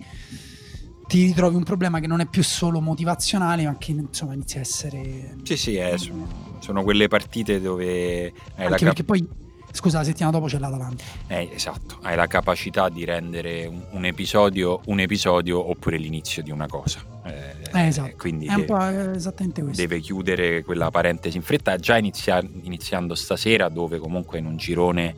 [1.06, 4.62] ti ritrovi un problema che non è più solo motivazionale, ma che insomma inizia a
[4.62, 5.36] essere...
[5.44, 6.26] Sì, sì, è- sono,
[6.58, 9.28] sono quelle partite dove la, Anche cap- perché poi,
[9.76, 11.04] scusa, la settimana dopo c'è l'Atalanta.
[11.28, 16.50] eh, esatto, hai la capacità di rendere un, un episodio un episodio oppure l'inizio di
[16.50, 17.00] una cosa.
[17.24, 18.14] Eh, Eh, esatto.
[18.16, 18.80] Quindi È un po'
[19.14, 19.80] esattamente questo.
[19.80, 25.14] deve chiudere quella parentesi in fretta, già inizia- iniziando stasera dove comunque in un girone,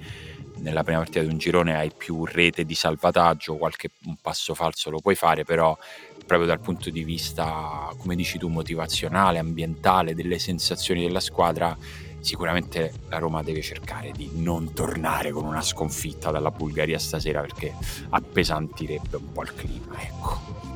[0.57, 4.91] nella prima partita di un girone hai più rete di salvataggio, qualche un passo falso
[4.91, 5.77] lo puoi fare, però
[6.27, 11.77] proprio dal punto di vista, come dici tu, motivazionale, ambientale, delle sensazioni della squadra,
[12.29, 17.75] sicuramente la Roma deve cercare di non tornare con una sconfitta dalla Bulgaria stasera perché
[18.11, 20.68] appesantirebbe un po' il clima, ecco.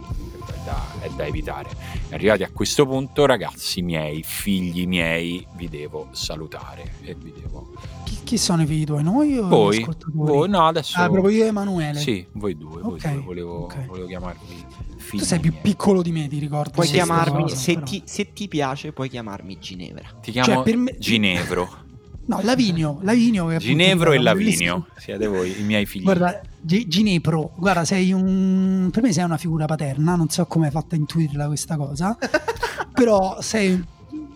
[0.62, 1.68] È da, è da evitare.
[2.10, 7.72] Arrivati a questo punto, ragazzi miei, figli miei, vi devo salutare e vi devo...
[8.04, 9.02] Chi, chi sono i figli tuoi?
[9.02, 10.12] Noi o Voi, ascoltatori?
[10.30, 11.00] voi, no, adesso...
[11.00, 11.98] Ah, proprio io e Emanuele.
[11.98, 13.20] Sì, voi due, voi Ok, due.
[13.22, 13.86] Volevo, ok.
[13.86, 14.64] volevo chiamarvi
[14.98, 15.62] figli Tu sei più miei.
[15.62, 16.70] piccolo di me, ti ricordo.
[16.70, 20.08] Puoi Sì, chiamarmi, cosa, se ti, se ti piace, puoi chiamarmi Ginevra.
[20.20, 21.80] Ti chiamo Cioè, me- Ginevro.
[22.24, 24.70] No, Lavinio, Lavinio che Ginevro e bellissimo.
[24.70, 26.04] Lavinio, siete voi, i miei figli.
[26.04, 28.88] Guarda, Gi- Ginepro, guarda, sei un.
[28.92, 32.16] Per me sei una figura paterna, non so come hai fatto a intuirla questa cosa,
[32.94, 33.82] però sei.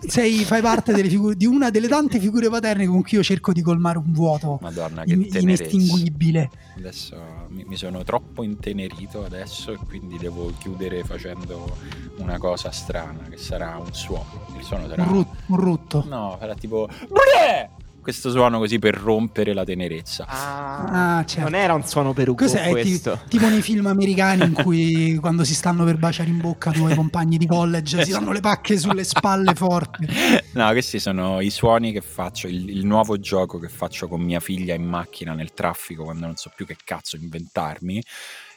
[0.00, 3.52] Sei- fai parte delle figure, di una delle tante figure paterne con cui io cerco
[3.52, 6.50] di colmare un vuoto Madonna, che in- inestinguibile.
[6.76, 7.16] Adesso
[7.48, 11.76] mi, mi sono troppo intenerito adesso e quindi devo chiudere facendo
[12.18, 14.46] una cosa strana che sarà un suono.
[14.56, 16.04] Il suono sarà Un, rut- un rutto.
[16.06, 17.70] No, sarà tipo Bleh!
[18.06, 20.26] Questo suono così per rompere la tenerezza.
[20.28, 21.50] Ah, certo.
[21.50, 22.66] Non era un suono perucco Cos'è?
[22.66, 23.18] Ti- questo.
[23.28, 27.36] tipo nei film americani in cui quando si stanno per baciare in bocca due compagni
[27.36, 30.06] di college si danno le pacche sulle spalle forti.
[30.52, 34.38] No, questi sono i suoni che faccio, il, il nuovo gioco che faccio con mia
[34.38, 38.00] figlia in macchina nel traffico quando non so più che cazzo inventarmi.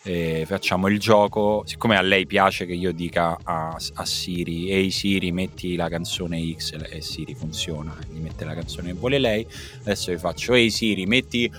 [0.01, 4.91] E facciamo il gioco, siccome a lei piace che io dica a, a Siri, ehi
[4.91, 9.45] Siri metti la canzone X e Siri funziona, gli mette la canzone che vuole lei,
[9.81, 11.51] adesso vi faccio ehi Siri metti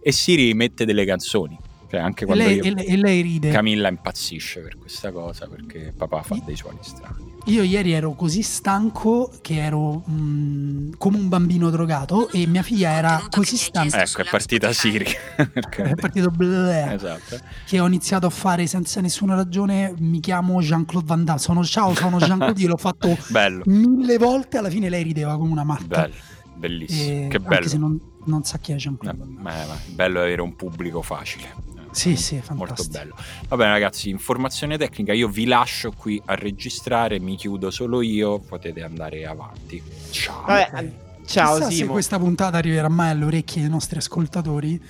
[0.00, 1.58] e Siri mette delle canzoni,
[1.90, 2.62] cioè anche E quando lei, io...
[2.62, 3.50] e lei- e lei ride.
[3.50, 7.34] Camilla impazzisce per questa cosa perché papà fa dei suoni strani.
[7.48, 12.90] Io ieri ero così stanco che ero mm, come un bambino drogato e mia figlia
[12.90, 15.06] era così stanca Ecco, è partita Siri.
[15.36, 17.38] È partito bleh, esatto.
[17.64, 21.94] che ho iniziato a fare senza nessuna ragione mi chiamo Jean-Claude Van Damme sono ciao
[21.94, 26.02] sono Jean-Claude io l'ho fatto Bello, mille volte alla fine lei rideva come una matta
[26.02, 26.14] bello,
[26.56, 27.02] bellissimo.
[27.02, 27.68] E che anche bello.
[27.68, 29.40] se non, non sa chi è Eh, Jean-Claude Damme.
[29.40, 31.54] ma- ma- bello avere un pubblico facile.
[31.96, 32.98] Sì, sì, è Molto fantastico.
[32.98, 33.14] bello.
[33.48, 35.12] Va bene, ragazzi, informazione tecnica.
[35.14, 38.38] Io vi lascio qui a registrare, mi chiudo solo io.
[38.38, 39.82] Potete andare avanti.
[40.10, 40.42] Ciao.
[40.46, 40.90] Vabbè, Ok.
[41.26, 41.92] ciao Chissà se Simo.
[41.92, 44.80] questa puntata arriverà mai alle orecchie dei nostri ascoltatori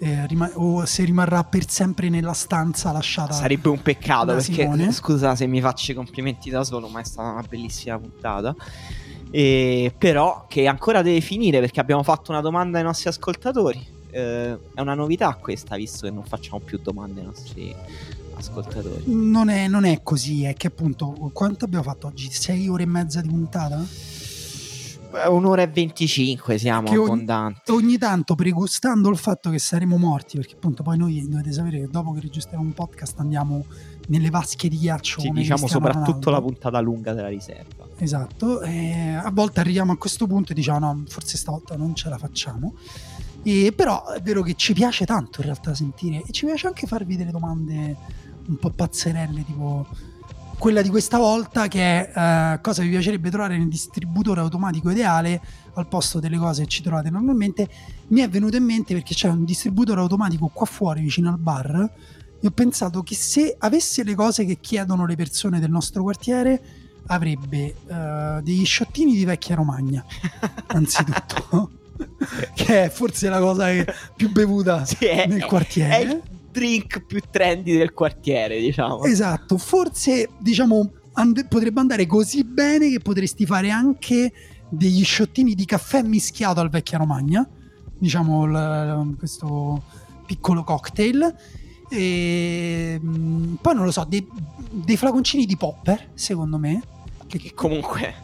[0.00, 4.90] eh, rima- o se rimarrà per sempre nella stanza lasciata Sarebbe un peccato perché Simone.
[4.92, 8.54] scusa se mi faccio i complimenti da solo, ma è stata una bellissima puntata.
[9.30, 14.00] E, però che ancora deve finire perché abbiamo fatto una domanda ai nostri ascoltatori.
[14.14, 17.74] Eh, è una novità questa, visto che non facciamo più domande ai nostri
[18.34, 19.04] ascoltatori.
[19.06, 22.30] Non è, non è così, è che appunto quanto abbiamo fatto oggi?
[22.30, 23.82] Sei ore e mezza di puntata?
[25.14, 27.70] Eh, Un'ora e 25 siamo Che ogni- abbondanti.
[27.70, 31.88] Ogni tanto pregustando il fatto che saremo morti, perché appunto poi noi dovete sapere che
[31.90, 33.64] dopo che registriamo un podcast andiamo
[34.08, 35.20] nelle vasche di ghiaccio.
[35.20, 37.86] Sì, diciamo soprattutto la puntata lunga della riserva.
[37.98, 42.08] Esatto, e a volte arriviamo a questo punto e diciamo no, forse stavolta non ce
[42.08, 42.74] la facciamo.
[43.42, 46.22] E però è vero che ci piace tanto in realtà sentire.
[46.26, 47.96] E ci piace anche farvi delle domande
[48.46, 49.86] un po' pazzerelle, tipo
[50.58, 55.40] quella di questa volta che è eh, cosa vi piacerebbe trovare nel distributore automatico ideale
[55.74, 57.68] al posto delle cose che ci trovate normalmente.
[58.08, 61.92] Mi è venuto in mente perché c'è un distributore automatico qua fuori vicino al bar.
[62.40, 66.62] E ho pensato che se avesse le cose che chiedono le persone del nostro quartiere
[67.06, 70.04] avrebbe eh, degli sciottini di vecchia Romagna
[70.68, 71.81] anzitutto
[72.54, 73.66] che è forse la cosa
[74.16, 79.04] più bevuta Sì, è- nel È quartiere il drink più trendy del quartiere, diciamo.
[79.04, 84.32] esatto forse diciamo and- potrebbe andare così bene che potresti fare anche
[84.68, 87.46] degli sciottini di caffè mischiato al vecchia Romagna
[87.98, 89.82] diciamo il- questo
[90.26, 91.34] piccolo cocktail
[91.88, 94.26] e mm, poi non lo so dei,
[94.70, 96.80] dei flaconcini di popper secondo me
[97.26, 98.14] che, Che comunque,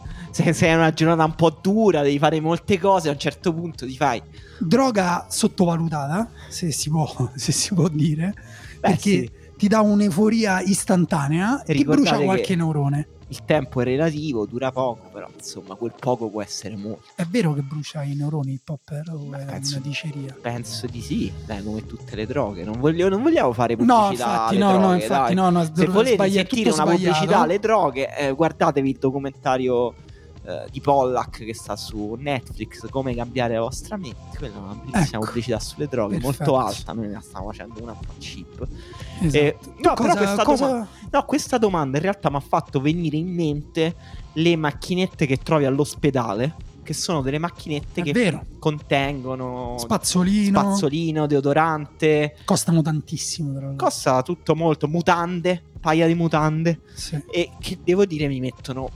[0.43, 3.53] se, se è una giornata un po' dura, devi fare molte cose, a un certo
[3.53, 4.21] punto ti fai.
[4.59, 8.33] droga sottovalutata, se si può, se si può dire,
[8.79, 9.31] Beh, perché sì.
[9.57, 13.07] ti dà un'euforia istantanea E ti brucia qualche che- neurone.
[13.31, 17.03] il tempo è relativo, dura poco, però insomma quel poco può essere molto.
[17.15, 20.35] È vero che brucia i neuroni il popper o Beh, è penso- una diceria?
[20.41, 22.63] Penso di sì, dai, come tutte le droghe.
[22.63, 25.35] Non, voglio- non vogliamo fare No, pubblicità infatti, alle no, no, droghe, infatti, dai.
[25.35, 26.95] no, no, Se volete sentire una sbagliato.
[27.03, 29.93] pubblicità alle droghe, eh, guardatevi il documentario
[30.49, 34.37] eh, di Pollack che sta su Netflix, Come cambiare la vostra mente.
[34.37, 35.25] Quella è una bellissima Ecco.
[35.25, 36.51] pubblicità sulle droghe, Perfetto.
[36.51, 36.93] molto alta.
[36.93, 38.67] Noi ne stiamo facendo una cheap.
[39.21, 39.37] Esatto.
[39.37, 42.79] Eh, no, però cosa, questa cosa- domanda- No, questa domanda in realtà mi ha fatto
[42.81, 43.95] venire in mente
[44.33, 48.45] le macchinette che trovi all'ospedale, che sono delle macchinette È che vero.
[48.59, 53.53] contengono Spazzolino, spazzolino, deodorante, costano tantissimo.
[53.53, 53.75] L'altro.
[53.75, 57.21] costa tutto molto, mutande, paia di mutande Sì.
[57.31, 58.89] e che devo dire mi mettono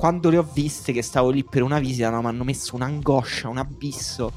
[0.00, 3.48] quando le ho viste che stavo lì per una visita no, mi hanno messo un'angoscia,
[3.48, 4.32] un abisso.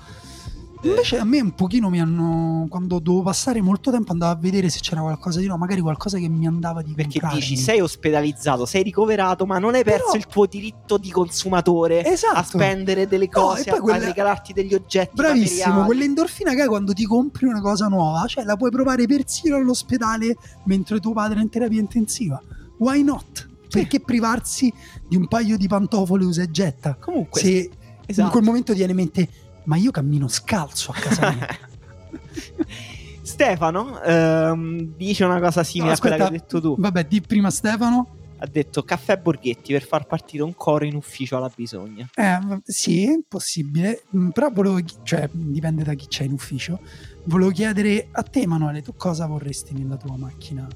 [0.82, 2.66] Invece a me un pochino mi hanno.
[2.68, 6.18] Quando dovevo passare molto tempo andavo a vedere se c'era qualcosa di no, magari qualcosa
[6.18, 7.40] che mi andava di perché comprarmi.
[7.40, 12.04] dici sei ospedalizzato, sei ricoverato, ma non hai perso Però- il tuo diritto di consumatore
[12.06, 12.38] Esatto.
[12.38, 15.86] a spendere delle No, cose, poi a- quella- a regalarti degli oggetti Bravissimo, materiali.
[15.86, 20.36] quell'endorfina che hai quando ti compri una cosa nuova, cioè la puoi provare persino all'ospedale
[20.66, 22.42] mentre tuo padre è in terapia intensiva.
[22.80, 23.52] Why not?
[23.80, 24.72] Perché privarsi
[25.08, 26.96] di un paio di pantofole usa e getta?
[27.00, 27.70] Comunque, Se in
[28.06, 28.30] esatto.
[28.32, 29.28] quel momento ti viene in mente,
[29.66, 31.48] ma io cammino scalzo a casa mia.
[33.22, 36.76] Stefano ehm, dice una cosa simile No, a quella che aspetta, hai detto tu.
[36.80, 38.08] Vabbè, di prima Stefano.
[38.40, 42.10] Ha detto caffè Borghetti per far partire un coro in ufficio alla bisogna.
[42.14, 46.82] Eh, sì, è possibile, Mm, però volevo, cioè dipende da chi c'è in ufficio.
[47.24, 50.68] Volevo chiedere a te, Emanuele, tu cosa vorresti nella tua macchina?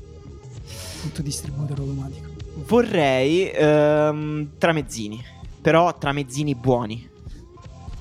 [1.04, 2.30] Il tuo distributore automatico.
[2.66, 5.24] Vorrei ehm, tramezzini,
[5.62, 7.10] però tramezzini buoni.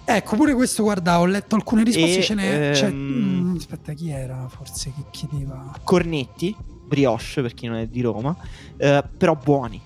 [0.09, 2.73] Ecco, pure questo, guarda, ho letto alcune risposte, E, ce n'è...
[2.85, 5.77] ehm, mm, aspetta, chi era forse che chiedeva?
[5.83, 6.55] Cornetti,
[6.87, 8.37] brioche per chi non è di Roma,
[8.77, 9.81] eh, però buoni.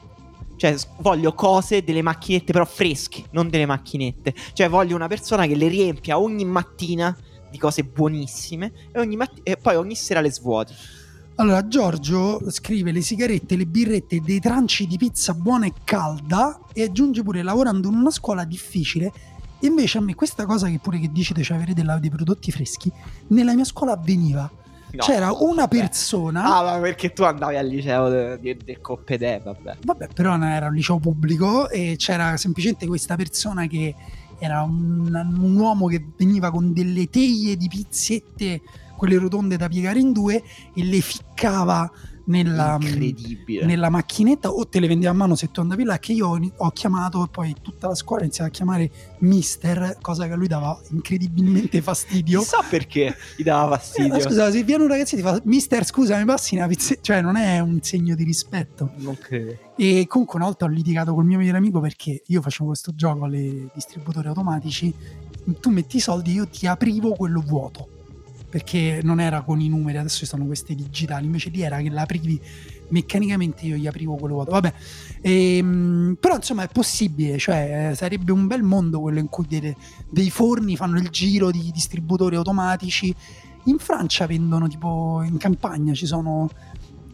[0.56, 4.34] Cioè, voglio cose delle macchinette, però fresche, non delle macchinette.
[4.52, 7.16] Cioè, voglio una persona che le riempia ogni mattina
[7.50, 10.74] di cose buonissime e, ogni matti- e poi ogni sera le svuoti.
[11.40, 16.82] Allora, Giorgio scrive le sigarette, le birrette dei tranci di pizza buona e calda e
[16.82, 19.10] aggiunge pure lavorando in una scuola difficile.
[19.58, 22.50] E invece a me questa cosa che pure che dici cioè avere della- dei prodotti
[22.50, 22.92] freschi,
[23.28, 24.50] nella mia scuola avveniva.
[24.92, 25.78] No, C'era una vabbè.
[25.78, 29.76] persona, Ah, ma perché tu andavi al liceo de- de- del Coppedè, vabbè.
[29.82, 33.94] vabbè, però non era un liceo pubblico e c'era semplicemente questa persona che
[34.38, 35.08] era un,
[35.40, 38.60] un uomo che veniva con delle teglie di pizzette,
[39.00, 40.42] quelle rotonde da piegare in due,
[40.74, 41.90] e le ficcava
[42.26, 43.64] nella, Incredibile.
[43.64, 46.70] nella macchinetta o te le vendeva a mano se tu andavi là che io ho,
[46.70, 48.90] chiamato e poi tutta la scuola iniziava a chiamare
[49.20, 54.12] mister cosa che a lui dava incredibilmente fastidio Chissà perché gli dava Eh, fastidio.
[54.12, 56.94] ma scusa se viene un ragazzino e ti fa mister scusa mi passi una pizza
[57.00, 59.56] cioè non è un segno di rispetto Non credo.
[59.76, 63.24] e comunque una volta ho litigato col mio migliore amico perché io facevo questo gioco
[63.24, 64.94] alle distributori automatici
[65.58, 67.88] tu metti i soldi io ti aprivo quello vuoto
[68.50, 71.88] perché non era con i numeri adesso ci sono queste digitali invece lì era che
[71.88, 72.40] l'aprivi
[72.88, 74.72] meccanicamente io gli aprivo quello vuoto vabbè
[75.22, 79.76] Ehm, però insomma è possibile cioè eh, sarebbe un bel mondo quello in cui delle-
[80.08, 83.14] dei forni fanno il giro di distributori automatici
[83.64, 86.48] in Francia vendono tipo in campagna ci sono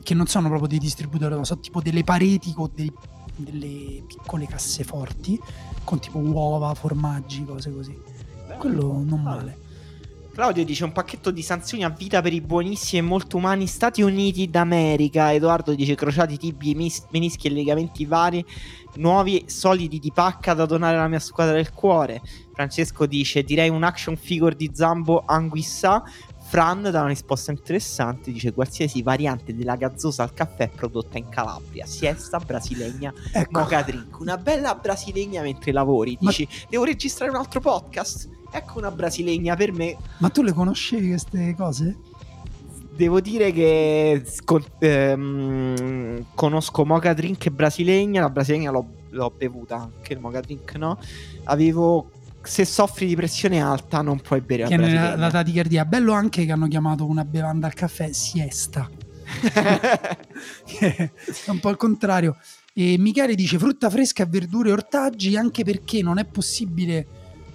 [0.03, 2.93] che non sono proprio dei distributori, ma sono tipo delle pareti con dei-
[3.35, 5.37] delle piccole casseforti
[5.83, 7.99] con tipo uova, formaggi, cose così.
[8.57, 9.59] Quello non male.
[10.37, 14.03] Claudio dice un pacchetto di sanzioni a vita per i buonissimi e molto umani Stati
[14.03, 15.33] Uniti d'America.
[15.33, 18.45] Edoardo dice crociati, tibi, mis- menischi e legamenti vari,
[18.97, 22.21] nuovi solidi di pacca da donare alla mia squadra del cuore.
[22.53, 26.03] Francesco dice direi un action figure di Zambo Anguissa.
[26.49, 31.87] Fran dà una risposta interessante, dice qualsiasi variante della gazzosa al caffè prodotta in Calabria,
[31.87, 36.19] siesta brasilegna, Ecco, mocha drink, una bella brasilegna mentre lavori.
[36.21, 38.36] Ma- Dici devo registrare un altro podcast?
[38.51, 41.97] Ecco una brasilegna per me ma tu le conoscevi queste cose?
[42.97, 50.15] Devo dire che con- ehm, conosco Mocha Drink brasilegna, la brasilegna l'ho, l'ho bevuta anche,
[50.15, 50.99] il Mocha Drink no.
[51.45, 52.11] Avevo,
[52.43, 55.17] se soffri di pressione alta non puoi bere la Che brasilegna.
[55.17, 55.85] la taticardia.
[55.85, 58.89] Bello anche che hanno chiamato una bevanda al caffè siesta.
[60.79, 61.11] è
[61.49, 62.37] un po' il contrario.
[62.73, 67.07] E Michele dice frutta fresca, verdure e ortaggi anche perché non è possibile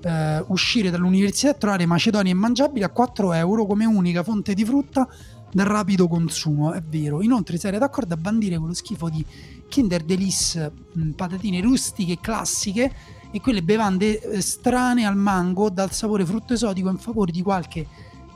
[0.01, 5.07] eh, uscire dall'università e trovare macedonie mangiabili a 4 euro come unica fonte di frutta
[5.53, 7.21] da rapido consumo, è vero.
[7.21, 9.25] Inoltre sarei d'accordo a bandire quello schifo di
[9.67, 12.91] Kinder Delice, mh, patatine rustiche classiche
[13.31, 17.85] e quelle bevande eh, strane al mango dal sapore frutto esotico in favore di qualche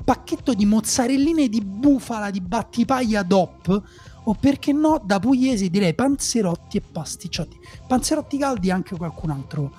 [0.04, 3.84] pacchetto di mozzarelline di bufala di battipaglia DOP
[4.28, 7.58] o perché no da pugliesi direi panzerotti e pasticciotti.
[7.88, 9.74] Panzerotti caldi anche qualcun altro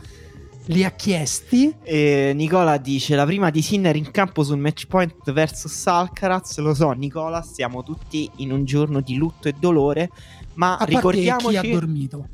[0.66, 1.74] li ha chiesti.
[1.82, 6.59] E Nicola dice la prima di Sinner in campo sul match point versus Alcaraz.
[6.59, 10.10] Lo so, Nicola, siamo tutti in un giorno di lutto e dolore.
[10.55, 12.28] Ma A parte ricordiamoci, chi ha dormito.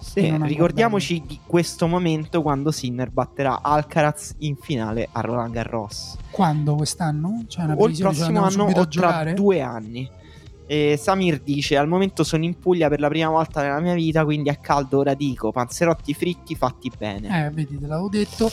[0.00, 6.16] sì, ricordiamoci di questo momento quando Sinner batterà Alcaraz in finale a Roland Garros.
[6.30, 7.44] Quando quest'anno?
[7.48, 10.08] Cioè o il prossimo anno o tra due anni.
[10.66, 14.24] E Samir dice: Al momento sono in Puglia per la prima volta nella mia vita,
[14.24, 17.46] quindi a caldo ora dico: panzerotti fritti fatti bene.
[17.46, 18.50] Eh, vedi, te l'avevo detto.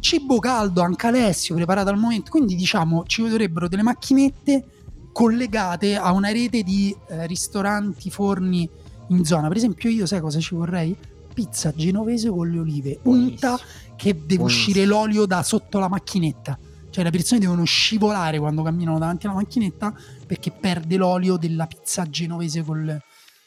[0.00, 2.30] Cibo caldo, anche Alessio, preparato al momento.
[2.30, 4.64] Quindi, diciamo, ci vorrebbero delle macchinette
[5.12, 8.68] collegate a una rete di eh, ristoranti, forni
[9.08, 9.48] in zona.
[9.48, 10.96] Per esempio, io sai cosa ci vorrei?
[11.32, 13.58] Pizza genovese con le olive, unta
[13.96, 14.44] che deve Buonissimo.
[14.44, 16.58] uscire l'olio da sotto la macchinetta.
[16.90, 19.94] Cioè, le persone devono scivolare quando camminano davanti alla macchinetta
[20.30, 23.02] perché perde l'olio della pizza genovese col.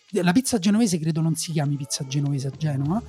[0.10, 3.02] La pizza genovese credo non si chiami pizza genovese a Genova.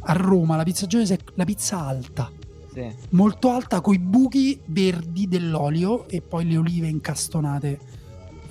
[0.00, 2.30] A Roma la pizza genovese è la pizza alta,
[2.74, 2.86] Sì.
[3.10, 7.68] molto alta con i buchi verdi dell'olio e poi le olive incastonate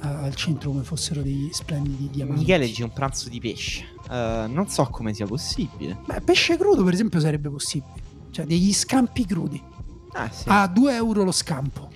[0.02, 2.40] eh, al centro come fossero dei splendidi diamanti.
[2.40, 3.86] Michele dice un pranzo di pesce.
[4.10, 6.00] Eh, non so come sia possibile.
[6.08, 7.94] Beh, pesce crudo per esempio sarebbe possibile.
[8.32, 9.62] Cioè degli scampi crudi.
[10.14, 10.46] Ah, sì.
[10.48, 11.91] A 2 euro lo scampo.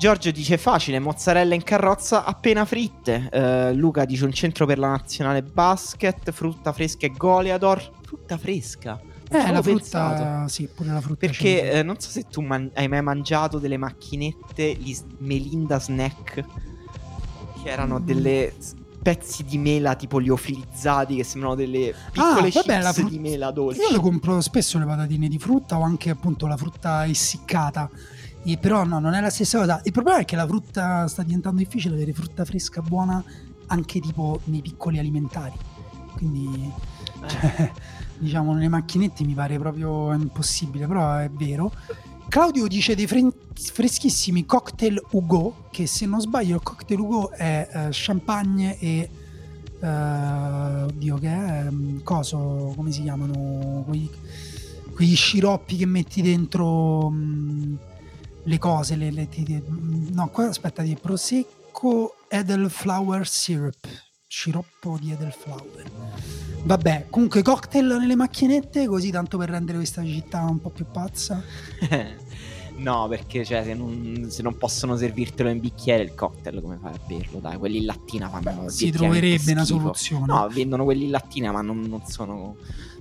[0.00, 3.28] Giorgio dice facile, mozzarella in carrozza appena fritte.
[3.30, 7.86] Eh, Luca dice un centro per la nazionale basket, frutta fresca e Goliador.
[8.00, 8.98] Frutta fresca?
[9.30, 10.48] Eh, la avevo frutta, pensato.
[10.48, 11.26] sì, pure la frutta.
[11.26, 16.32] Perché eh, non so se tu man- hai mai mangiato delle macchinette, gli Melinda Snack,
[17.62, 18.04] che erano Mm.
[18.06, 18.54] delle
[19.02, 23.80] pezzi di mela tipo liofilizzati che sembrano delle piccole Ah, vabbè, frut- di mela dolci.
[23.80, 27.90] Io le compro spesso le patatine di frutta o anche appunto la frutta essiccata.
[28.42, 29.80] E però no, non è la stessa cosa.
[29.84, 33.22] Il problema è che la frutta sta diventando difficile avere frutta fresca buona
[33.66, 35.56] anche tipo nei piccoli alimentari.
[36.14, 36.72] Quindi
[37.22, 37.28] Eh.
[37.28, 37.72] cioè,
[38.18, 41.72] diciamo nelle macchinette mi pare proprio impossibile, però è vero.
[42.28, 47.68] Claudio dice dei fren- freschissimi cocktail Hugo, che se non sbaglio il cocktail Hugo è
[47.72, 49.10] eh, champagne e
[49.80, 54.08] eh, oddio che è ehm, coso, come si chiamano quei,
[54.94, 57.74] quegli sciroppi che metti dentro mm,
[58.44, 63.86] le cose, le, le- mm, no, qua aspetta di prosecco Edelflower syrup,
[64.26, 65.90] sciroppo di Edelflower.
[66.62, 71.42] Vabbè, comunque cocktail nelle macchinette, così tanto per rendere questa città un po' più pazza.
[72.76, 76.92] no, perché cioè, se, non, se non possono servirtelo in bicchiere il cocktail, come fai
[76.92, 77.38] a berlo?
[77.38, 80.26] Dai, quelli in lattina fanno si obiettivamente troverebbe una soluzione.
[80.26, 82.56] No, vendono quelli in lattina, ma non, non sono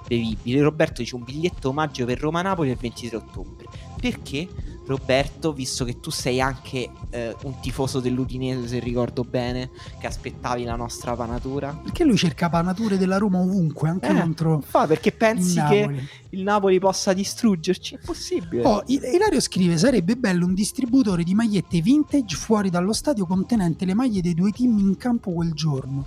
[0.08, 0.60] bevibili.
[0.60, 3.68] Roberto dice un biglietto omaggio per Roma-Napoli il 23 ottobre.
[4.00, 4.48] Perché,
[4.90, 10.64] Roberto, visto che tu sei anche eh, un tifoso dell'Udinese, se ricordo bene, che aspettavi
[10.64, 11.80] la nostra panatura?
[11.84, 16.42] Perché lui cerca panature della Roma ovunque, anche Eh, contro Fa perché pensi che il
[16.42, 17.94] Napoli possa distruggerci?
[17.94, 18.64] Impossibile.
[18.66, 23.86] Oh, Il- Ilario scrive: Sarebbe bello un distributore di magliette vintage fuori dallo stadio contenente
[23.86, 26.04] le maglie dei due team in campo quel giorno.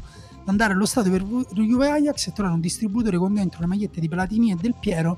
[0.47, 1.23] Andare allo stadio per
[1.55, 5.17] Juve Ajax e trovare un distributore con dentro le magliette di Platini e del Piero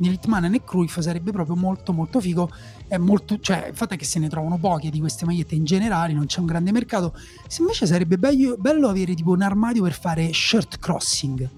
[0.00, 2.50] di Litmanen e Cruyff sarebbe proprio molto molto figo.
[2.88, 5.64] È molto, cioè, il fatto è che se ne trovano poche di queste magliette in
[5.64, 7.14] generale, non c'è un grande mercato.
[7.46, 11.48] Se invece sarebbe bello, bello avere tipo un armadio per fare shirt crossing,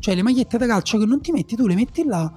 [0.00, 2.30] cioè le magliette da calcio che non ti metti tu, le metti là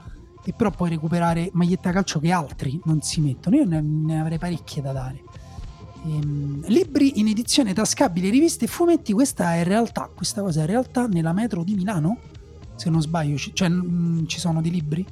[0.48, 3.56] e però puoi recuperare magliette da calcio che altri non si mettono.
[3.56, 5.24] Io ne, ne avrei parecchie da dare.
[6.06, 9.12] Ehm, libri in edizione tascabile, riviste e fumetti.
[9.12, 10.10] Questa è realtà.
[10.14, 12.20] Questa cosa è realtà nella metro di Milano.
[12.76, 15.06] Se non sbaglio, ci- cioè, mm, ci sono dei libri.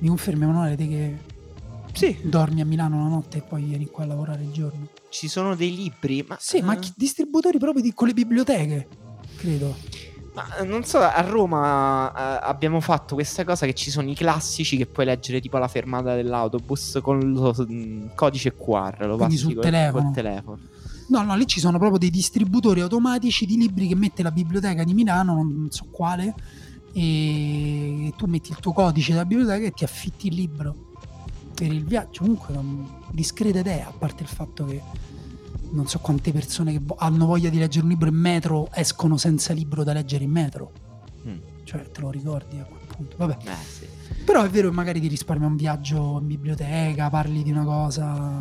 [0.00, 1.18] Mi confermi, Emanuele, te che
[1.92, 4.88] Sì, dormi a Milano la notte e poi vieni qua a lavorare il giorno?
[5.10, 8.88] ci sono dei libri, ma, Sì, ma eh, distributori proprio di, con le biblioteche,
[9.36, 9.76] credo.
[10.34, 14.14] ma, eh, non so, a Roma eh, abbiamo fatto questa cosa che ci sono i
[14.14, 19.36] classici che puoi leggere tipo alla fermata dell'autobus con lo mm, codice QR, lo Quindi
[19.36, 20.04] sul col- telefono.
[20.04, 20.58] col telefono.
[21.08, 24.84] No, no, lì ci sono proprio dei distributori automatici di libri che mette la biblioteca
[24.84, 26.34] di Milano, non so quale,
[26.92, 30.88] e tu metti il tuo codice della biblioteca e ti affitti il libro
[31.54, 32.22] per il viaggio.
[32.22, 34.82] Comunque, non- discreta idea, a parte il fatto che
[35.70, 39.52] non so quante persone che hanno voglia di leggere un libro in metro escono senza
[39.52, 40.72] libro da leggere in metro.
[41.26, 41.38] Mm.
[41.64, 43.16] Cioè, te lo ricordi a quel punto.
[43.16, 43.36] Vabbè.
[43.44, 43.86] Eh, sì.
[44.24, 48.40] Però è vero che magari ti risparmia un viaggio in biblioteca, parli di una cosa.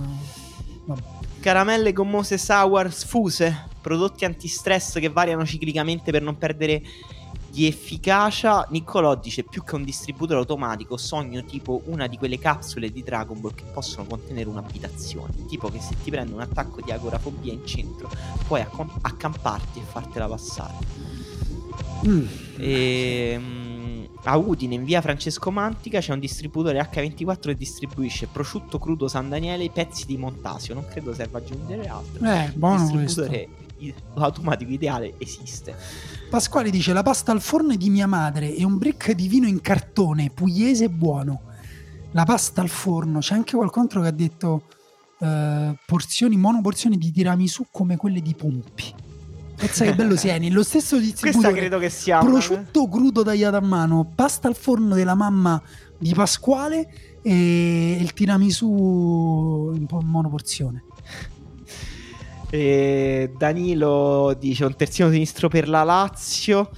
[0.86, 1.02] Vabbè.
[1.40, 6.82] Caramelle gommose sour sfuse, prodotti antistress che variano ciclicamente per non perdere
[7.52, 12.92] di efficacia, Niccolò dice più che un distributore automatico, sogno tipo una di quelle capsule
[12.92, 15.46] di Dragon Ball che possono contenere un'abitazione.
[15.48, 18.10] Tipo che se ti prende un attacco di agorafobia in centro,
[18.48, 20.74] puoi accom- accamparti e fartela passare.
[22.08, 22.26] Mm.
[22.58, 28.80] E, mm, a Udine, in via Francesco Mantica, c'è un distributore H24 che distribuisce prosciutto
[28.80, 30.74] crudo San Daniele e pezzi di Montasio.
[30.74, 32.26] Non credo serva aggiungere altro.
[32.26, 35.76] Eh, buono distributore i- automatico ideale esiste.
[36.30, 39.48] Pasquale dice la pasta al forno è di mia madre e un brick di vino
[39.48, 41.42] in cartone, pugliese buono.
[42.12, 44.64] La pasta al forno, c'è anche qualcun altro che ha detto
[45.20, 48.94] eh, porzioni, monoporzioni di tiramisù come quelle di Pompi.
[49.56, 53.62] Pensa che bello sia, nello stesso Questa distributore credo che sia prosciutto crudo tagliato a
[53.62, 55.62] mano, pasta al forno della mamma
[55.98, 60.84] di Pasquale e il tiramisù in po- monoporzione.
[62.52, 66.70] E Danilo dice un terzino sinistro per la Lazio.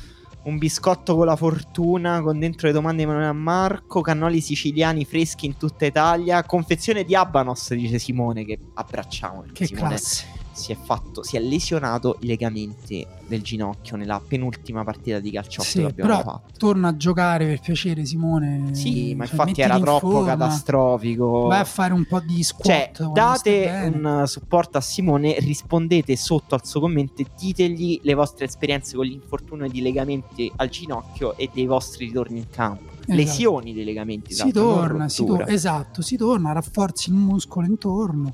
[0.43, 4.01] Un biscotto con la fortuna con dentro le domande di Emanuele a Marco.
[4.01, 6.43] Cannoli siciliani freschi in tutta Italia.
[6.43, 8.43] Confezione di Abanos, dice Simone.
[8.43, 9.45] Che abbracciamo.
[9.53, 10.40] Che Simone classe.
[10.53, 15.67] Si è fatto, si è lesionato i legamenti del ginocchio nella penultima partita di calciotto
[15.67, 16.51] Sì, che abbiamo però fatto.
[16.57, 18.73] torna a giocare per piacere Simone.
[18.73, 21.47] Sì, ma Cioè, infatti era in troppo forma, catastrofico.
[21.47, 22.65] Vai a fare un po' di squat.
[22.97, 28.45] Cioè, date un supporto a Simone, rispondete sotto al suo commento e ditegli le vostre
[28.45, 32.89] esperienze con l'infortunio di legamenti al ginocchio e dei vostri ritorni in campo.
[33.01, 33.13] Esatto.
[33.15, 34.33] Lesioni dei legamenti.
[34.33, 38.33] Si esatto, torna, si torna, esatto, si torna, rafforzi il muscolo intorno.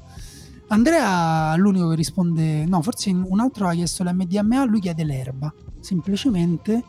[0.69, 5.53] Andrea è l'unico che risponde, no, forse un altro ha chiesto l'MDMA, lui chiede l'erba,
[5.79, 6.83] semplicemente.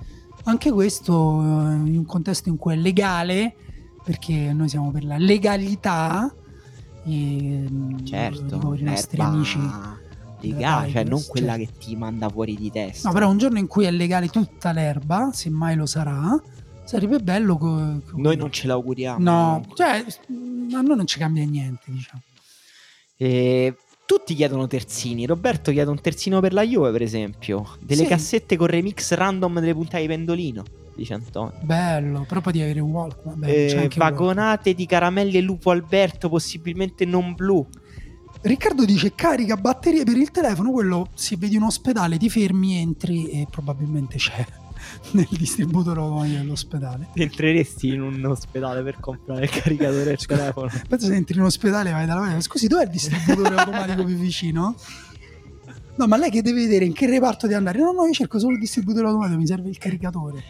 [0.45, 3.55] Anche questo eh, in un contesto in cui è legale,
[4.03, 6.33] perché noi siamo per la legalità.
[7.05, 9.59] E, mm, Certo, i nostri amici.
[10.41, 11.73] legale, cioè non Tigers, quella certo.
[11.73, 13.09] che ti manda fuori di testa.
[13.09, 16.41] No, però un giorno in cui è legale tutta l'erba, se mai lo sarà,
[16.85, 17.57] sarebbe bello.
[17.57, 19.19] co- co- Noi non ce l'auguriamo.
[19.23, 19.77] No, comunque.
[19.77, 20.05] cioè,
[20.77, 22.23] a noi non ci cambia niente, diciamo.
[23.21, 23.75] E
[24.07, 25.27] tutti chiedono terzini.
[25.27, 27.77] Roberto chiede un terzino per la Juve, per esempio.
[27.81, 28.09] Delle Sì.
[28.09, 30.63] cassette con remix random delle puntate di Pendolino.
[30.95, 31.53] Dice Antonio.
[31.63, 33.45] Bello, però poi di avere un Walkman.
[33.45, 33.89] Eh, Walkman.
[33.97, 37.67] vagonate di caramelle Lupo Alberto, possibilmente non blu.
[38.41, 43.29] Riccardo dice carica batterie per il telefono, quello se vedi un ospedale ti fermi, entri
[43.31, 44.45] e probabilmente c'è
[45.13, 47.09] nel distributore automatico dell'ospedale.
[47.15, 50.71] Entreresti in un ospedale per comprare il caricatore del telefono.
[50.89, 54.17] Penso se entri in ospedale e vai dalla parte, scusi dov'è il distributore automatico più
[54.17, 54.77] vicino?
[55.97, 57.81] No, ma lei che deve vedere in che reparto deve andare?
[57.81, 60.45] No, no, io cerco solo il distributore automatico, mi serve il caricatore.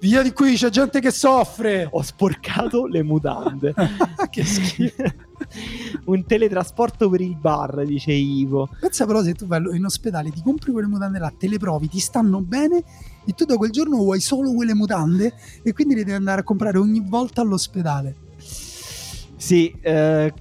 [0.00, 1.86] Via di qui, c'è gente che soffre.
[1.90, 3.74] Ho sporcato le mutande.
[4.30, 5.28] che schifo.
[6.06, 8.68] un teletrasporto per il bar, dice Ivo.
[8.80, 11.88] Pensa però se tu vai in ospedale, ti compri quelle mutande là, te le provi,
[11.88, 12.82] ti stanno bene
[13.24, 16.44] e tu da quel giorno vuoi solo quelle mutande e quindi le devi andare a
[16.44, 18.14] comprare ogni volta all'ospedale.
[19.36, 20.32] Sì, eh,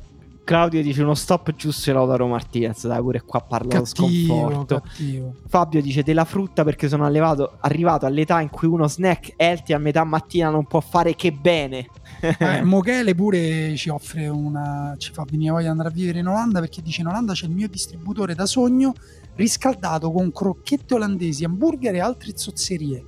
[0.50, 2.88] Claudio dice uno stop giusto e Lautaro Martinez.
[2.88, 4.82] Dai, pure qua parla lo Cattivo, sconforto.
[4.82, 5.36] cattivo.
[5.48, 9.78] Fabio dice della frutta perché sono allevato- arrivato all'età in cui uno snack healthy a
[9.78, 11.86] metà mattina non può fare che bene.
[12.22, 14.96] Eh, Mochele pure ci offre una.
[14.98, 17.46] ci fa venire voglia di andare a vivere in Olanda perché dice in Olanda c'è
[17.46, 18.94] il mio distributore da sogno
[19.36, 23.06] riscaldato con crocchette olandesi, hamburger e altre zozzerie.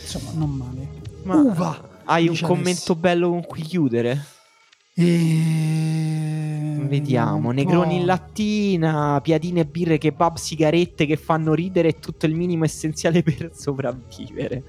[0.00, 0.88] Insomma, non male.
[1.24, 1.88] Ma Uva.
[2.04, 4.34] hai un commento bello con cui chiudere?
[4.98, 6.86] E...
[6.88, 8.00] Vediamo, negroni po'.
[8.00, 13.50] in lattina, piadine, birre, kebab, sigarette che fanno ridere e tutto il minimo essenziale per
[13.52, 14.62] sopravvivere.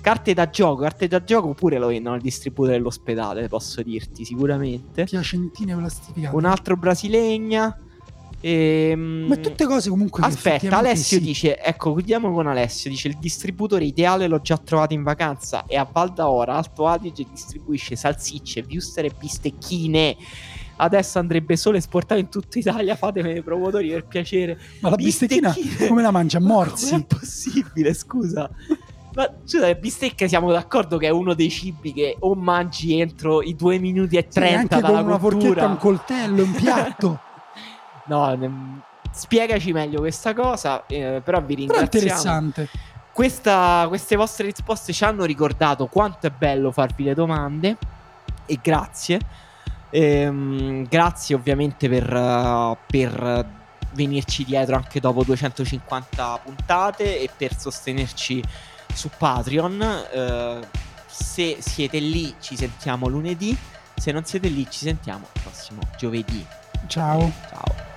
[0.00, 5.04] Carte da gioco, carte da gioco pure lo vendono al distributore dell'ospedale, posso dirti sicuramente.
[5.04, 6.34] Piacentine plastificate.
[6.34, 7.76] Un altro brasilegna.
[8.40, 9.26] Ehm...
[9.28, 10.22] Ma tutte cose comunque.
[10.24, 11.24] Aspetta, Alessio sì.
[11.24, 12.90] dice: Ecco, chiudiamo con Alessio.
[12.90, 15.64] Dice: Il distributore ideale l'ho già trovato in vacanza.
[15.66, 20.16] E a Val d'Aora, Alto Adige, distribuisce salsicce, wuster e bistecchine.
[20.76, 22.96] Adesso andrebbe solo esportato in tutta Italia.
[22.96, 24.58] Fatemi i promotori per piacere.
[24.80, 25.54] Ma la bistecchina
[25.86, 26.40] come la mangia?
[26.40, 26.94] Morsi.
[26.94, 27.92] è possibile?
[27.92, 28.48] Scusa.
[29.12, 33.42] Ma scusa, le bistecche siamo d'accordo che è uno dei cibi che o mangi entro
[33.42, 35.40] i 2 minuti e Sì, 30 anche dalla con una cottura.
[35.42, 37.20] forchetta, un coltello, un piatto.
[38.10, 38.80] No, ne-
[39.12, 42.06] spiegaci meglio questa cosa, eh, però vi Però è ringraziamo.
[42.06, 42.68] interessante.
[43.12, 47.76] Questa- queste vostre risposte ci hanno ricordato quanto è bello farvi le domande
[48.46, 49.20] e grazie.
[49.90, 53.46] Ehm, grazie ovviamente per, per
[53.92, 58.42] venirci dietro anche dopo 250 puntate e per sostenerci
[58.92, 59.82] su Patreon.
[60.12, 60.58] Eh,
[61.06, 63.56] se siete lì ci sentiamo lunedì,
[63.96, 66.44] se non siete lì ci sentiamo il prossimo giovedì.
[66.86, 67.30] Ciao.
[67.48, 67.89] Ciao.